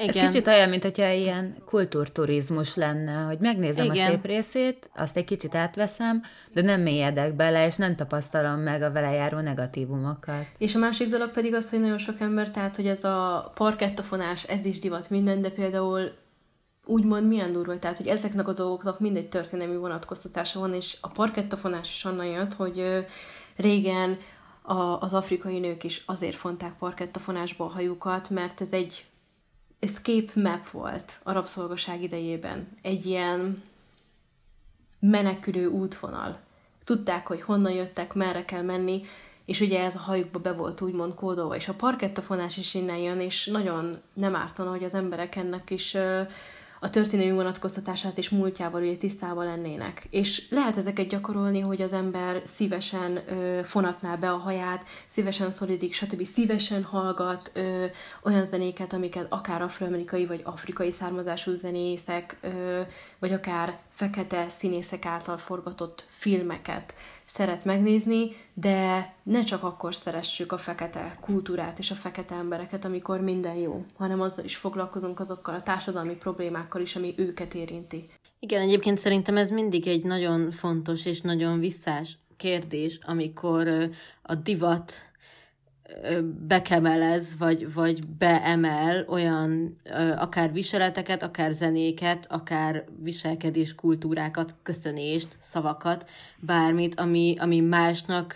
Igen. 0.02 0.24
Ez 0.24 0.30
kicsit 0.30 0.46
olyan, 0.46 0.68
mint 0.68 0.82
hogyha 0.82 1.10
ilyen 1.10 1.54
kultúrturizmus 1.64 2.74
lenne, 2.76 3.12
hogy 3.12 3.38
megnézem 3.38 3.84
Igen. 3.84 4.06
a 4.06 4.10
szép 4.10 4.26
részét, 4.26 4.90
azt 4.96 5.16
egy 5.16 5.24
kicsit 5.24 5.54
átveszem, 5.54 6.22
de 6.52 6.62
nem 6.62 6.80
mélyedek 6.80 7.34
bele, 7.34 7.66
és 7.66 7.76
nem 7.76 7.96
tapasztalom 7.96 8.58
meg 8.58 8.82
a 8.82 8.92
vele 8.92 9.10
járó 9.10 9.38
negatívumokat. 9.38 10.46
És 10.58 10.74
a 10.74 10.78
másik 10.78 11.08
dolog 11.08 11.30
pedig 11.30 11.54
az, 11.54 11.70
hogy 11.70 11.80
nagyon 11.80 11.98
sok 11.98 12.20
ember, 12.20 12.50
tehát, 12.50 12.76
hogy 12.76 12.86
ez 12.86 13.04
a 13.04 13.50
parkettafonás, 13.54 14.44
ez 14.44 14.64
is 14.64 14.78
divat 14.78 15.10
minden, 15.10 15.42
de 15.42 15.50
például 15.50 16.12
úgymond 16.90 17.26
milyen 17.26 17.52
durva, 17.52 17.78
tehát, 17.78 17.96
hogy 17.96 18.06
ezeknek 18.06 18.48
a 18.48 18.52
dolgoknak 18.52 19.00
mindegy 19.00 19.28
történelmi 19.28 19.76
vonatkoztatása 19.76 20.60
van, 20.60 20.74
és 20.74 20.96
a 21.00 21.08
parkettafonás 21.08 21.94
is 21.94 22.04
onnan 22.04 22.26
jött, 22.26 22.54
hogy 22.54 23.06
régen 23.56 24.18
a, 24.62 25.00
az 25.00 25.14
afrikai 25.14 25.58
nők 25.58 25.84
is 25.84 26.02
azért 26.06 26.36
fonták 26.36 26.78
parkettafonásba 26.78 27.64
a 27.64 27.68
hajukat, 27.68 28.30
mert 28.30 28.60
ez 28.60 28.72
egy 28.72 29.04
escape 29.78 30.32
map 30.34 30.70
volt 30.70 31.20
a 31.22 31.32
rabszolgaság 31.32 32.02
idejében. 32.02 32.68
Egy 32.82 33.06
ilyen 33.06 33.62
menekülő 35.00 35.66
útvonal. 35.66 36.38
Tudták, 36.84 37.26
hogy 37.26 37.42
honnan 37.42 37.72
jöttek, 37.72 38.14
merre 38.14 38.44
kell 38.44 38.62
menni, 38.62 39.02
és 39.44 39.60
ugye 39.60 39.84
ez 39.84 39.94
a 39.94 39.98
hajukba 39.98 40.38
be 40.38 40.52
volt 40.52 40.80
úgymond 40.80 41.14
kódolva, 41.14 41.56
és 41.56 41.68
a 41.68 41.74
parkettafonás 41.74 42.56
is 42.56 42.74
innen 42.74 42.96
jön, 42.96 43.20
és 43.20 43.46
nagyon 43.46 44.00
nem 44.12 44.34
ártana, 44.34 44.70
hogy 44.70 44.84
az 44.84 44.94
emberek 44.94 45.36
ennek 45.36 45.70
is 45.70 45.94
uh, 45.94 46.28
a 46.82 46.90
történelmi 46.90 47.32
vonatkoztatását 47.32 48.18
és 48.18 48.28
múltjával 48.28 48.82
ugye 48.82 48.96
tisztában 48.96 49.44
lennének. 49.44 50.06
És 50.10 50.46
lehet 50.50 50.76
ezeket 50.76 51.08
gyakorolni, 51.08 51.60
hogy 51.60 51.82
az 51.82 51.92
ember 51.92 52.42
szívesen 52.44 53.20
ö, 53.28 53.60
fonatná 53.64 54.16
be 54.16 54.30
a 54.30 54.36
haját, 54.36 54.84
szívesen 55.06 55.52
szolidik, 55.52 55.94
stb. 55.94 56.24
szívesen 56.24 56.82
hallgat 56.82 57.50
ö, 57.54 57.84
olyan 58.22 58.44
zenéket, 58.44 58.92
amiket 58.92 59.26
akár 59.28 59.62
afroamerikai 59.62 60.26
vagy 60.26 60.40
afrikai 60.44 60.90
származású 60.90 61.54
zenészek, 61.54 62.36
ö, 62.40 62.80
vagy 63.18 63.32
akár 63.32 63.78
fekete 63.90 64.48
színészek 64.48 65.06
által 65.06 65.38
forgatott 65.38 66.06
filmeket 66.08 66.94
szeret 67.32 67.64
megnézni, 67.64 68.36
de 68.54 69.12
ne 69.22 69.42
csak 69.42 69.62
akkor 69.62 69.94
szeressük 69.94 70.52
a 70.52 70.58
fekete 70.58 71.16
kultúrát 71.20 71.78
és 71.78 71.90
a 71.90 71.94
fekete 71.94 72.34
embereket, 72.34 72.84
amikor 72.84 73.20
minden 73.20 73.54
jó, 73.54 73.84
hanem 73.96 74.20
azzal 74.20 74.44
is 74.44 74.56
foglalkozunk 74.56 75.20
azokkal 75.20 75.54
a 75.54 75.62
társadalmi 75.62 76.14
problémákkal 76.14 76.80
is, 76.80 76.96
ami 76.96 77.14
őket 77.16 77.54
érinti. 77.54 78.08
Igen, 78.38 78.60
egyébként 78.60 78.98
szerintem 78.98 79.36
ez 79.36 79.50
mindig 79.50 79.86
egy 79.86 80.04
nagyon 80.04 80.50
fontos 80.50 81.06
és 81.06 81.20
nagyon 81.20 81.58
visszás 81.58 82.18
kérdés, 82.36 82.98
amikor 83.02 83.90
a 84.22 84.34
divat 84.34 85.09
bekemelez, 86.46 87.36
vagy, 87.38 87.72
vagy 87.72 88.06
beemel 88.06 89.04
olyan 89.08 89.76
akár 90.16 90.52
viseleteket, 90.52 91.22
akár 91.22 91.50
zenéket, 91.50 92.26
akár 92.28 92.84
viselkedés 93.02 93.74
kultúrákat, 93.74 94.54
köszönést, 94.62 95.28
szavakat, 95.40 96.08
bármit, 96.38 97.00
ami, 97.00 97.34
ami 97.38 97.60
másnak 97.60 98.34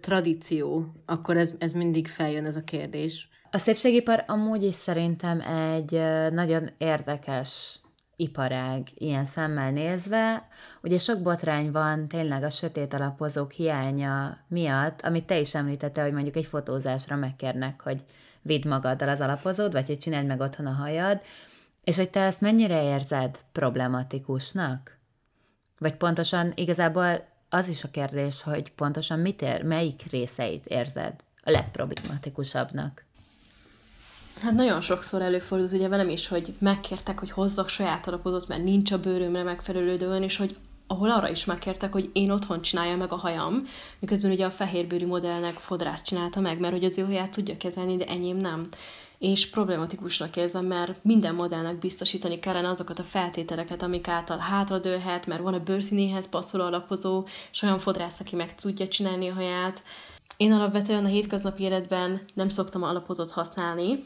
tradíció, 0.00 0.92
akkor 1.06 1.36
ez, 1.36 1.54
ez 1.58 1.72
mindig 1.72 2.08
feljön 2.08 2.46
ez 2.46 2.56
a 2.56 2.64
kérdés. 2.64 3.28
A 3.50 3.58
szépségipar 3.58 4.24
amúgy 4.26 4.62
is 4.62 4.74
szerintem 4.74 5.40
egy 5.40 6.00
nagyon 6.32 6.70
érdekes 6.78 7.80
iparág 8.22 8.88
ilyen 8.94 9.24
szemmel 9.24 9.70
nézve. 9.70 10.48
Ugye 10.82 10.98
sok 10.98 11.22
botrány 11.22 11.70
van 11.70 12.08
tényleg 12.08 12.42
a 12.42 12.50
sötét 12.50 12.94
alapozók 12.94 13.52
hiánya 13.52 14.38
miatt, 14.48 15.02
amit 15.02 15.26
te 15.26 15.38
is 15.38 15.54
említette, 15.54 16.02
hogy 16.02 16.12
mondjuk 16.12 16.36
egy 16.36 16.46
fotózásra 16.46 17.16
megkérnek, 17.16 17.80
hogy 17.80 18.04
vidd 18.42 18.68
magaddal 18.68 19.08
az 19.08 19.20
alapozód, 19.20 19.72
vagy 19.72 19.86
hogy 19.86 19.98
csináld 19.98 20.26
meg 20.26 20.40
otthon 20.40 20.66
a 20.66 20.72
hajad, 20.72 21.20
és 21.84 21.96
hogy 21.96 22.10
te 22.10 22.20
ezt 22.20 22.40
mennyire 22.40 22.82
érzed 22.82 23.40
problematikusnak? 23.52 24.98
Vagy 25.78 25.94
pontosan 25.94 26.52
igazából 26.54 27.24
az 27.48 27.68
is 27.68 27.84
a 27.84 27.90
kérdés, 27.90 28.42
hogy 28.42 28.72
pontosan 28.72 29.18
mit 29.18 29.42
ér, 29.42 29.62
melyik 29.62 30.10
részeit 30.10 30.66
érzed 30.66 31.14
a 31.44 31.50
legproblematikusabbnak? 31.50 33.04
Hát 34.42 34.52
nagyon 34.52 34.80
sokszor 34.80 35.22
előfordult 35.22 35.72
ugye 35.72 35.88
velem 35.88 36.08
is, 36.08 36.28
hogy 36.28 36.54
megkértek, 36.58 37.18
hogy 37.18 37.30
hozzak 37.30 37.68
saját 37.68 38.06
alapozót, 38.06 38.48
mert 38.48 38.64
nincs 38.64 38.92
a 38.92 39.00
bőrömre 39.00 39.42
megfelelő 39.42 39.96
dőn, 39.96 40.22
és 40.22 40.36
hogy 40.36 40.56
ahol 40.86 41.10
arra 41.10 41.28
is 41.28 41.44
megkértek, 41.44 41.92
hogy 41.92 42.10
én 42.12 42.30
otthon 42.30 42.62
csinálja 42.62 42.96
meg 42.96 43.12
a 43.12 43.16
hajam, 43.16 43.66
miközben 43.98 44.30
ugye 44.30 44.44
a 44.44 44.50
fehérbőrű 44.50 45.06
modellnek 45.06 45.52
fodrász 45.52 46.02
csinálta 46.02 46.40
meg, 46.40 46.58
mert 46.58 46.72
hogy 46.72 46.84
az 46.84 46.98
ő 46.98 47.04
haját 47.04 47.30
tudja 47.30 47.56
kezelni, 47.56 47.96
de 47.96 48.06
enyém 48.06 48.36
nem. 48.36 48.68
És 49.18 49.50
problematikusnak 49.50 50.36
érzem, 50.36 50.64
mert 50.64 51.04
minden 51.04 51.34
modellnek 51.34 51.78
biztosítani 51.78 52.38
kellene 52.38 52.68
azokat 52.68 52.98
a 52.98 53.02
feltételeket, 53.02 53.82
amik 53.82 54.08
által 54.08 54.38
hátradőlhet, 54.38 55.26
mert 55.26 55.42
van 55.42 55.54
a 55.54 55.62
bőrszínéhez 55.62 56.28
passzoló 56.28 56.64
alapozó, 56.64 57.26
és 57.52 57.62
olyan 57.62 57.78
fodrász, 57.78 58.20
aki 58.20 58.36
meg 58.36 58.54
tudja 58.54 58.88
csinálni 58.88 59.28
a 59.28 59.34
haját. 59.34 59.82
Én 60.36 60.52
alapvetően 60.52 61.04
a 61.04 61.08
hétköznapi 61.08 61.62
életben 61.62 62.20
nem 62.34 62.48
szoktam 62.48 62.82
alapozott 62.82 63.30
használni, 63.30 64.04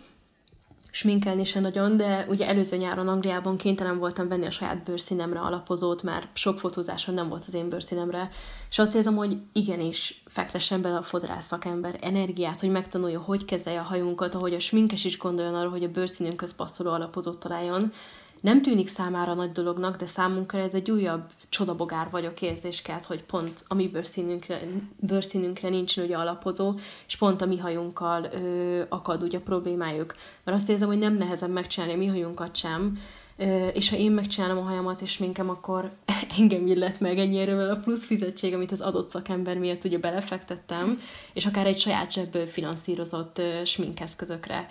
sminkelni 0.97 1.45
se 1.45 1.61
nagyon, 1.61 1.97
de 1.97 2.27
ugye 2.29 2.49
előző 2.49 2.77
nyáron 2.77 3.09
Angliában 3.09 3.57
kénytelen 3.57 3.99
voltam 3.99 4.29
venni 4.29 4.47
a 4.47 4.51
saját 4.51 4.85
bőrszínemre 4.85 5.41
alapozót, 5.41 6.03
mert 6.03 6.29
sok 6.33 6.59
fotózáson 6.59 7.15
nem 7.15 7.29
volt 7.29 7.45
az 7.47 7.55
én 7.55 7.69
bőrszínemre, 7.69 8.31
és 8.71 8.79
azt 8.79 8.95
érzem, 8.95 9.17
hogy 9.17 9.37
igenis 9.53 10.23
fektessen 10.27 10.83
bele 10.83 10.97
a 10.97 11.03
fodrász 11.03 11.47
szakember 11.47 11.99
energiát, 12.01 12.61
hogy 12.61 12.71
megtanulja, 12.71 13.21
hogy 13.21 13.45
kezelje 13.45 13.81
a 13.81 13.83
hajunkat, 13.83 14.35
ahogy 14.35 14.55
a 14.55 14.59
sminkes 14.59 15.05
is 15.05 15.19
gondoljon 15.19 15.55
arra, 15.55 15.69
hogy 15.69 15.85
a 15.85 15.89
bőrszínünkhöz 15.89 16.55
passzoló 16.55 16.91
alapozót 16.91 17.39
találjon, 17.39 17.93
nem 18.41 18.63
tűnik 18.63 18.89
számára 18.89 19.35
nagy 19.35 19.53
dolognak, 19.53 19.97
de 19.97 20.07
számunkra 20.07 20.59
ez 20.59 20.75
egy 20.75 20.91
újabb 20.91 21.23
csodabogár 21.49 22.09
vagyok 22.11 22.43
érzéskelt, 22.43 23.05
hogy 23.05 23.23
pont 23.23 23.65
a 23.69 23.75
mi 23.75 23.89
bőrszínünkre, 23.89 24.61
bőrszínünkre 25.01 25.69
nincsen 25.69 26.05
ugye 26.05 26.17
alapozó, 26.17 26.75
és 27.07 27.17
pont 27.17 27.41
a 27.41 27.47
mi 27.47 27.59
hajunkkal 27.59 28.25
ö, 28.25 28.83
akad 28.89 29.23
ugye 29.23 29.39
a 29.39 29.41
problémájuk. 29.41 30.15
Mert 30.45 30.59
azt 30.59 30.69
érzem, 30.69 30.89
hogy 30.89 30.99
nem 30.99 31.15
nehezebb 31.15 31.51
megcsinálni 31.51 31.95
a 31.95 31.99
mi 31.99 32.07
hajunkat 32.07 32.57
sem, 32.57 32.99
ö, 33.39 33.67
és 33.67 33.89
ha 33.89 33.97
én 33.97 34.11
megcsinálom 34.11 34.59
a 34.59 34.69
hajamat 34.69 35.01
és 35.01 35.19
minkem, 35.19 35.51
akkor 35.51 35.91
engem 36.39 36.67
illet 36.67 37.01
meg 37.01 37.19
ennyire 37.19 37.71
a 37.71 37.77
plusz 37.77 38.07
fizetség, 38.07 38.55
amit 38.55 38.73
az 38.73 38.81
adott 38.81 39.11
szakember 39.11 39.59
miatt 39.59 39.85
ugye 39.85 39.99
belefektettem, 39.99 41.01
és 41.33 41.47
akár 41.47 41.67
egy 41.67 41.79
saját 41.79 42.13
zsebből 42.13 42.47
finanszírozott 42.47 43.39
ö, 43.39 43.65
sminkeszközökre. 43.65 44.67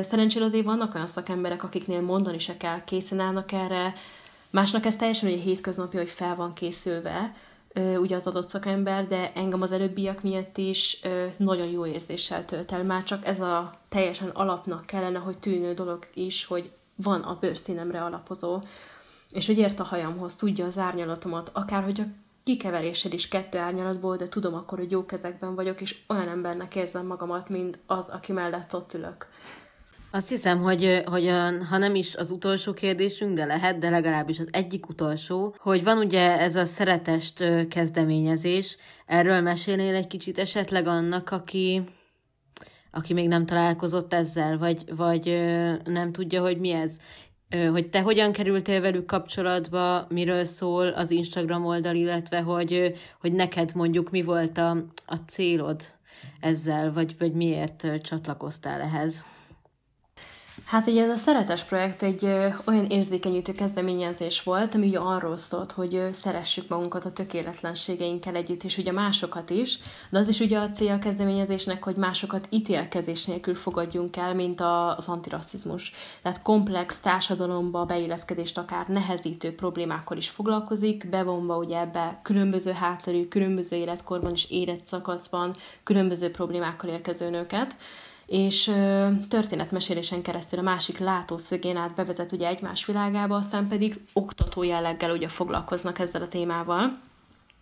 Szerencsére 0.00 0.44
azért 0.44 0.64
vannak 0.64 0.94
olyan 0.94 1.06
szakemberek, 1.06 1.62
akiknél 1.62 2.00
mondani 2.00 2.38
se 2.38 2.56
kell, 2.56 2.84
készen 2.84 3.20
állnak 3.20 3.52
erre, 3.52 3.94
másnak 4.50 4.84
ez 4.84 4.96
teljesen 4.96 5.28
egy 5.28 5.40
hétköznapi, 5.40 5.96
hogy 5.96 6.10
fel 6.10 6.36
van 6.36 6.52
készülve, 6.52 7.34
ugye 7.74 8.16
az 8.16 8.26
adott 8.26 8.48
szakember, 8.48 9.06
de 9.06 9.32
engem 9.32 9.62
az 9.62 9.72
előbbiak 9.72 10.22
miatt 10.22 10.56
is 10.56 11.00
nagyon 11.36 11.66
jó 11.66 11.86
érzéssel 11.86 12.44
tölt 12.44 12.72
el. 12.72 12.84
Már 12.84 13.04
csak 13.04 13.26
ez 13.26 13.40
a 13.40 13.72
teljesen 13.88 14.28
alapnak 14.28 14.86
kellene, 14.86 15.18
hogy 15.18 15.38
tűnő 15.38 15.74
dolog 15.74 16.06
is, 16.14 16.44
hogy 16.44 16.70
van 16.94 17.20
a 17.20 17.38
bőrszínemre 17.40 18.02
alapozó, 18.02 18.62
és 19.30 19.46
hogy 19.46 19.58
ért 19.58 19.80
a 19.80 19.84
hajamhoz, 19.84 20.36
tudja 20.36 20.66
az 20.66 20.78
árnyalatomat, 20.78 21.50
akár 21.52 21.82
hogy 21.82 22.00
a 22.00 22.04
kikeverésed 22.44 23.12
is 23.12 23.28
kettő 23.28 23.58
árnyalatból, 23.58 24.16
de 24.16 24.28
tudom 24.28 24.54
akkor, 24.54 24.78
hogy 24.78 24.90
jó 24.90 25.06
kezekben 25.06 25.54
vagyok, 25.54 25.80
és 25.80 25.98
olyan 26.08 26.28
embernek 26.28 26.74
érzem 26.74 27.06
magamat, 27.06 27.48
mint 27.48 27.78
az, 27.86 28.08
aki 28.08 28.32
mellett 28.32 28.74
ott 28.74 28.94
ülök. 28.94 29.26
Azt 30.14 30.28
hiszem, 30.28 30.62
hogy, 30.62 31.02
hogy 31.04 31.28
ha 31.68 31.78
nem 31.78 31.94
is 31.94 32.16
az 32.16 32.30
utolsó 32.30 32.72
kérdésünk, 32.72 33.34
de 33.34 33.44
lehet, 33.44 33.78
de 33.78 33.90
legalábbis 33.90 34.38
az 34.38 34.48
egyik 34.50 34.88
utolsó, 34.88 35.54
hogy 35.58 35.84
van 35.84 35.98
ugye 35.98 36.38
ez 36.40 36.56
a 36.56 36.64
szeretest 36.64 37.44
kezdeményezés, 37.68 38.76
erről 39.06 39.40
mesélnél 39.40 39.94
egy 39.94 40.06
kicsit 40.06 40.38
esetleg 40.38 40.86
annak, 40.86 41.30
aki, 41.30 41.82
aki 42.90 43.12
még 43.12 43.28
nem 43.28 43.46
találkozott 43.46 44.12
ezzel, 44.12 44.58
vagy, 44.58 44.84
vagy 44.96 45.26
nem 45.84 46.12
tudja, 46.12 46.40
hogy 46.40 46.58
mi 46.58 46.70
ez. 46.70 46.96
Hogy 47.70 47.88
te 47.88 48.00
hogyan 48.00 48.32
kerültél 48.32 48.80
velük 48.80 49.06
kapcsolatba, 49.06 50.06
miről 50.08 50.44
szól 50.44 50.88
az 50.88 51.10
Instagram 51.10 51.66
oldal, 51.66 51.94
illetve 51.94 52.40
hogy, 52.40 52.94
hogy 53.20 53.32
neked 53.32 53.72
mondjuk 53.74 54.10
mi 54.10 54.22
volt 54.22 54.58
a, 54.58 54.70
a 55.06 55.16
célod 55.26 55.82
ezzel, 56.40 56.92
vagy, 56.92 57.14
vagy 57.18 57.32
miért 57.32 57.86
csatlakoztál 58.02 58.80
ehhez. 58.80 59.24
Hát 60.72 60.86
ugye 60.86 61.02
ez 61.02 61.10
a 61.10 61.16
Szeretes 61.16 61.64
projekt 61.64 62.02
egy 62.02 62.24
ö, 62.24 62.48
olyan 62.66 62.86
érzékenyítő 62.86 63.52
kezdeményezés 63.52 64.42
volt, 64.42 64.74
ami 64.74 64.86
ugye 64.86 64.98
arról 64.98 65.36
szólt, 65.36 65.72
hogy 65.72 65.94
ö, 65.94 66.08
szeressük 66.12 66.68
magunkat 66.68 67.04
a 67.04 67.12
tökéletlenségeinkkel 67.12 68.34
együtt, 68.34 68.62
és 68.62 68.78
ugye 68.78 68.92
másokat 68.92 69.50
is, 69.50 69.78
de 70.10 70.18
az 70.18 70.28
is 70.28 70.40
ugye 70.40 70.58
a 70.58 70.70
célja 70.70 70.94
a 70.94 70.98
kezdeményezésnek, 70.98 71.82
hogy 71.82 71.96
másokat 71.96 72.46
ítélkezés 72.50 73.24
nélkül 73.24 73.54
fogadjunk 73.54 74.16
el, 74.16 74.34
mint 74.34 74.60
a, 74.60 74.96
az 74.96 75.08
antirasszizmus. 75.08 75.92
Tehát 76.22 76.42
komplex 76.42 77.00
társadalomba 77.00 77.84
beilleszkedést 77.84 78.58
akár 78.58 78.88
nehezítő 78.88 79.54
problémákkal 79.54 80.16
is 80.16 80.28
foglalkozik, 80.28 81.10
bevonva 81.10 81.56
ugye 81.56 81.78
ebbe 81.78 82.20
különböző 82.22 82.72
hátterű, 82.72 83.28
különböző 83.28 83.76
életkorban 83.76 84.32
és 84.32 84.50
életszakaszban 84.50 85.56
különböző 85.82 86.30
problémákkal 86.30 86.90
érkező 86.90 87.30
nőket 87.30 87.76
és 88.32 88.68
ö, 88.68 89.08
történetmesélésen 89.28 90.22
keresztül 90.22 90.58
a 90.58 90.62
másik 90.62 90.98
látószögén 90.98 91.76
át 91.76 91.94
bevezet 91.94 92.32
ugye 92.32 92.46
egymás 92.46 92.86
világába, 92.86 93.36
aztán 93.36 93.68
pedig 93.68 93.94
oktató 94.12 94.62
jelleggel 94.62 95.10
ugye 95.10 95.28
foglalkoznak 95.28 95.98
ezzel 95.98 96.22
a 96.22 96.28
témával. 96.28 96.98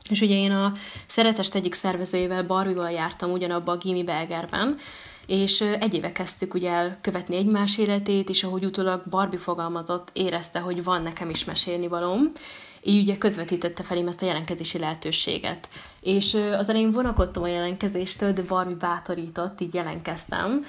És 0.09 0.21
ugye 0.21 0.35
én 0.35 0.53
a 0.53 0.73
Szeretest 1.07 1.55
egyik 1.55 1.75
szervezőjével, 1.75 2.47
Barbival 2.47 2.91
jártam 2.91 3.33
ugyanabba 3.33 3.73
a 3.73 3.77
Gimi 3.77 4.05
Belgerben, 4.05 4.79
és 5.27 5.61
egy 5.61 5.95
éve 5.95 6.13
kezdtük 6.13 6.55
ugye 6.55 6.71
el 6.71 6.99
követni 7.01 7.37
egymás 7.37 7.79
életét, 7.79 8.29
és 8.29 8.45
ahogy 8.45 8.65
utólag 8.65 9.03
Barbie 9.11 9.39
fogalmazott, 9.39 10.09
érezte, 10.13 10.59
hogy 10.59 10.85
van 10.85 11.03
nekem 11.03 11.31
is 11.31 11.45
mesélni 11.45 11.89
valóm, 11.89 12.33
így 12.83 13.03
ugye 13.03 13.19
közvetítette 13.19 13.83
felém 13.83 14.09
ezt 14.09 14.23
a 14.23 14.27
jelentkezési 14.27 14.79
lehetőséget. 14.79 15.69
És 16.01 16.35
az 16.35 16.69
elején 16.69 16.93
vonakodtam 16.93 17.43
a 17.43 17.49
jelentkezéstől, 17.49 18.33
de 18.33 18.43
Barbie 18.43 18.77
bátorított, 18.77 19.61
így 19.61 19.75
jelentkeztem, 19.75 20.65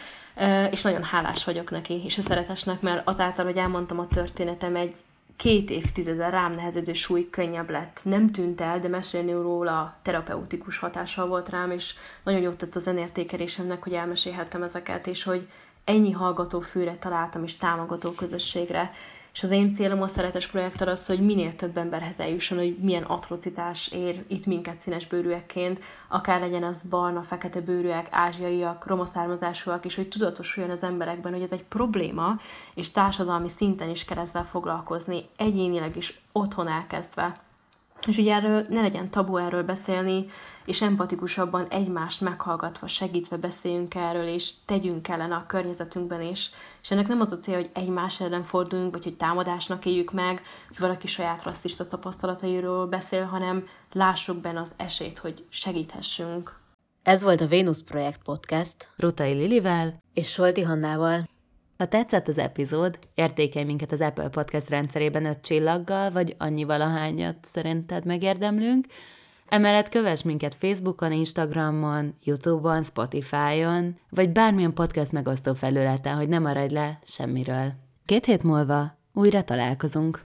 és 0.72 0.82
nagyon 0.82 1.04
hálás 1.04 1.44
vagyok 1.44 1.72
neki, 1.72 2.02
és 2.06 2.18
a 2.18 2.22
szeretesnek, 2.22 2.82
mert 2.82 3.08
azáltal, 3.08 3.46
hogy 3.46 3.58
elmondtam 3.58 4.00
a 4.00 4.08
történetem, 4.08 4.76
egy 4.76 4.96
két 5.36 5.70
évtizede 5.70 6.30
rám 6.30 6.54
nehezedő 6.54 6.94
súly 6.94 7.30
könnyebb 7.30 7.70
lett. 7.70 8.02
Nem 8.04 8.32
tűnt 8.32 8.62
el, 8.62 8.80
de 8.80 8.88
mesélni 8.88 9.32
róla 9.32 9.96
terapeutikus 10.02 10.78
hatással 10.78 11.28
volt 11.28 11.50
rám, 11.50 11.72
és 11.72 11.94
nagyon 12.24 12.42
jót 12.42 12.58
tett 12.58 12.76
az 12.76 12.88
önértékelésemnek, 12.88 13.84
hogy 13.84 13.94
elmesélhettem 13.94 14.64
ezeket, 14.64 15.08
és 15.08 15.24
hogy 15.24 15.48
ennyi 15.86 16.12
hallgató 16.12 16.60
főre 16.60 16.96
találtam, 16.96 17.44
és 17.44 17.58
támogató 17.58 18.12
közösségre, 18.12 18.94
és 19.34 19.44
az 19.44 19.52
én 19.52 19.74
célom 19.74 20.02
a 20.02 20.08
szeretes 20.08 20.48
projekttel 20.48 20.88
az, 20.88 21.06
hogy 21.06 21.26
minél 21.26 21.56
több 21.56 21.78
emberhez 21.78 22.20
eljusson, 22.20 22.58
hogy 22.58 22.78
milyen 22.78 23.04
atrocitás 23.04 23.88
ér 23.88 24.24
itt 24.28 24.46
minket 24.46 24.80
színes 24.80 25.08
bőrűekként, 25.08 25.80
akár 26.08 26.40
legyen 26.40 26.64
az 26.64 26.84
barna, 26.84 27.22
fekete 27.22 27.62
bőrűek, 27.62 28.08
ázsiaiak, 28.10 28.88
roma 28.88 29.06
származásúak, 29.06 29.86
és 29.86 29.96
hogy 29.96 30.08
tudatosuljon 30.08 30.72
az 30.72 30.84
emberekben, 30.84 31.32
hogy 31.34 31.42
ez 31.42 31.52
egy 31.52 31.64
probléma, 31.64 32.40
és 32.74 32.92
társadalmi 32.92 33.50
szinten 33.50 33.90
is 33.90 34.06
kell 34.06 34.18
ezzel 34.18 34.46
foglalkozni, 34.46 35.24
egyénileg 35.38 35.96
is 35.96 36.22
otthon 36.32 36.68
elkezdve. 36.68 37.36
És 38.08 38.18
ugye 38.18 38.34
erről 38.34 38.66
ne 38.70 38.82
legyen 38.82 39.10
tabu 39.10 39.38
erről 39.38 39.64
beszélni, 39.64 40.26
és 40.66 40.82
empatikusabban 40.82 41.68
egymást 41.68 42.22
meghallgatva, 42.22 42.88
segítve 42.88 43.38
beszéljünk 43.38 43.96
erről, 43.96 44.28
és 44.28 44.52
tegyünk 44.66 45.08
ellen 45.08 45.32
a 45.32 45.46
környezetünkben 45.46 46.22
is. 46.22 46.50
És 46.82 46.92
ennek 46.92 47.08
nem 47.08 47.22
az 47.22 47.32
a 47.32 47.40
cél, 47.40 47.56
hogy 47.56 47.70
egymás 47.74 48.20
ellen 48.20 48.44
forduljunk, 48.44 48.92
vagy 48.94 49.04
hogy 49.04 49.18
támadásnak 49.18 49.86
éljük 49.86 50.12
meg, 50.12 50.42
hogy 50.68 50.80
valaki 50.80 51.08
saját 51.08 51.44
rasszista 51.44 51.88
tapasztalatairól 51.88 52.88
beszél, 52.88 53.24
hanem 53.24 53.68
lássuk 53.92 54.38
benne 54.38 54.60
az 54.60 54.72
esélyt, 54.78 55.18
hogy 55.18 55.46
segíthessünk. 55.50 56.60
Ez 57.04 57.24
volt 57.24 57.42
a 57.42 57.48
Vénusz 57.48 57.84
Projekt 57.84 58.24
Podcast 58.24 58.90
Rutai 58.96 59.34
Lilivel 59.34 60.02
és 60.14 60.32
Solti 60.32 60.62
Hannával. 60.62 61.30
Ha 61.78 61.88
tetszett 61.88 62.28
az 62.28 62.38
epizód, 62.38 63.00
értékelj 63.16 63.66
minket 63.66 63.92
az 63.92 64.02
Apple 64.02 64.30
Podcast 64.30 64.70
rendszerében 64.70 65.26
öt 65.26 65.42
csillaggal, 65.42 66.12
vagy 66.12 66.36
annyi 66.38 66.64
valahányat 66.64 67.38
szerinted 67.42 68.06
megérdemlünk, 68.06 68.86
Emellett 69.54 69.90
kövess 69.90 70.22
minket 70.22 70.56
Facebookon, 70.56 71.12
Instagramon, 71.12 72.14
Youtube-on, 72.24 72.84
Spotify-on, 72.84 73.96
vagy 74.10 74.32
bármilyen 74.32 74.74
podcast 74.74 75.12
megosztó 75.12 75.54
felületen, 75.54 76.16
hogy 76.16 76.28
ne 76.28 76.40
maradj 76.40 76.74
le 76.74 77.00
semmiről. 77.04 77.74
Két 78.06 78.26
hét 78.26 78.44
múlva 78.44 78.98
újra 79.14 79.44
találkozunk. 79.44 80.22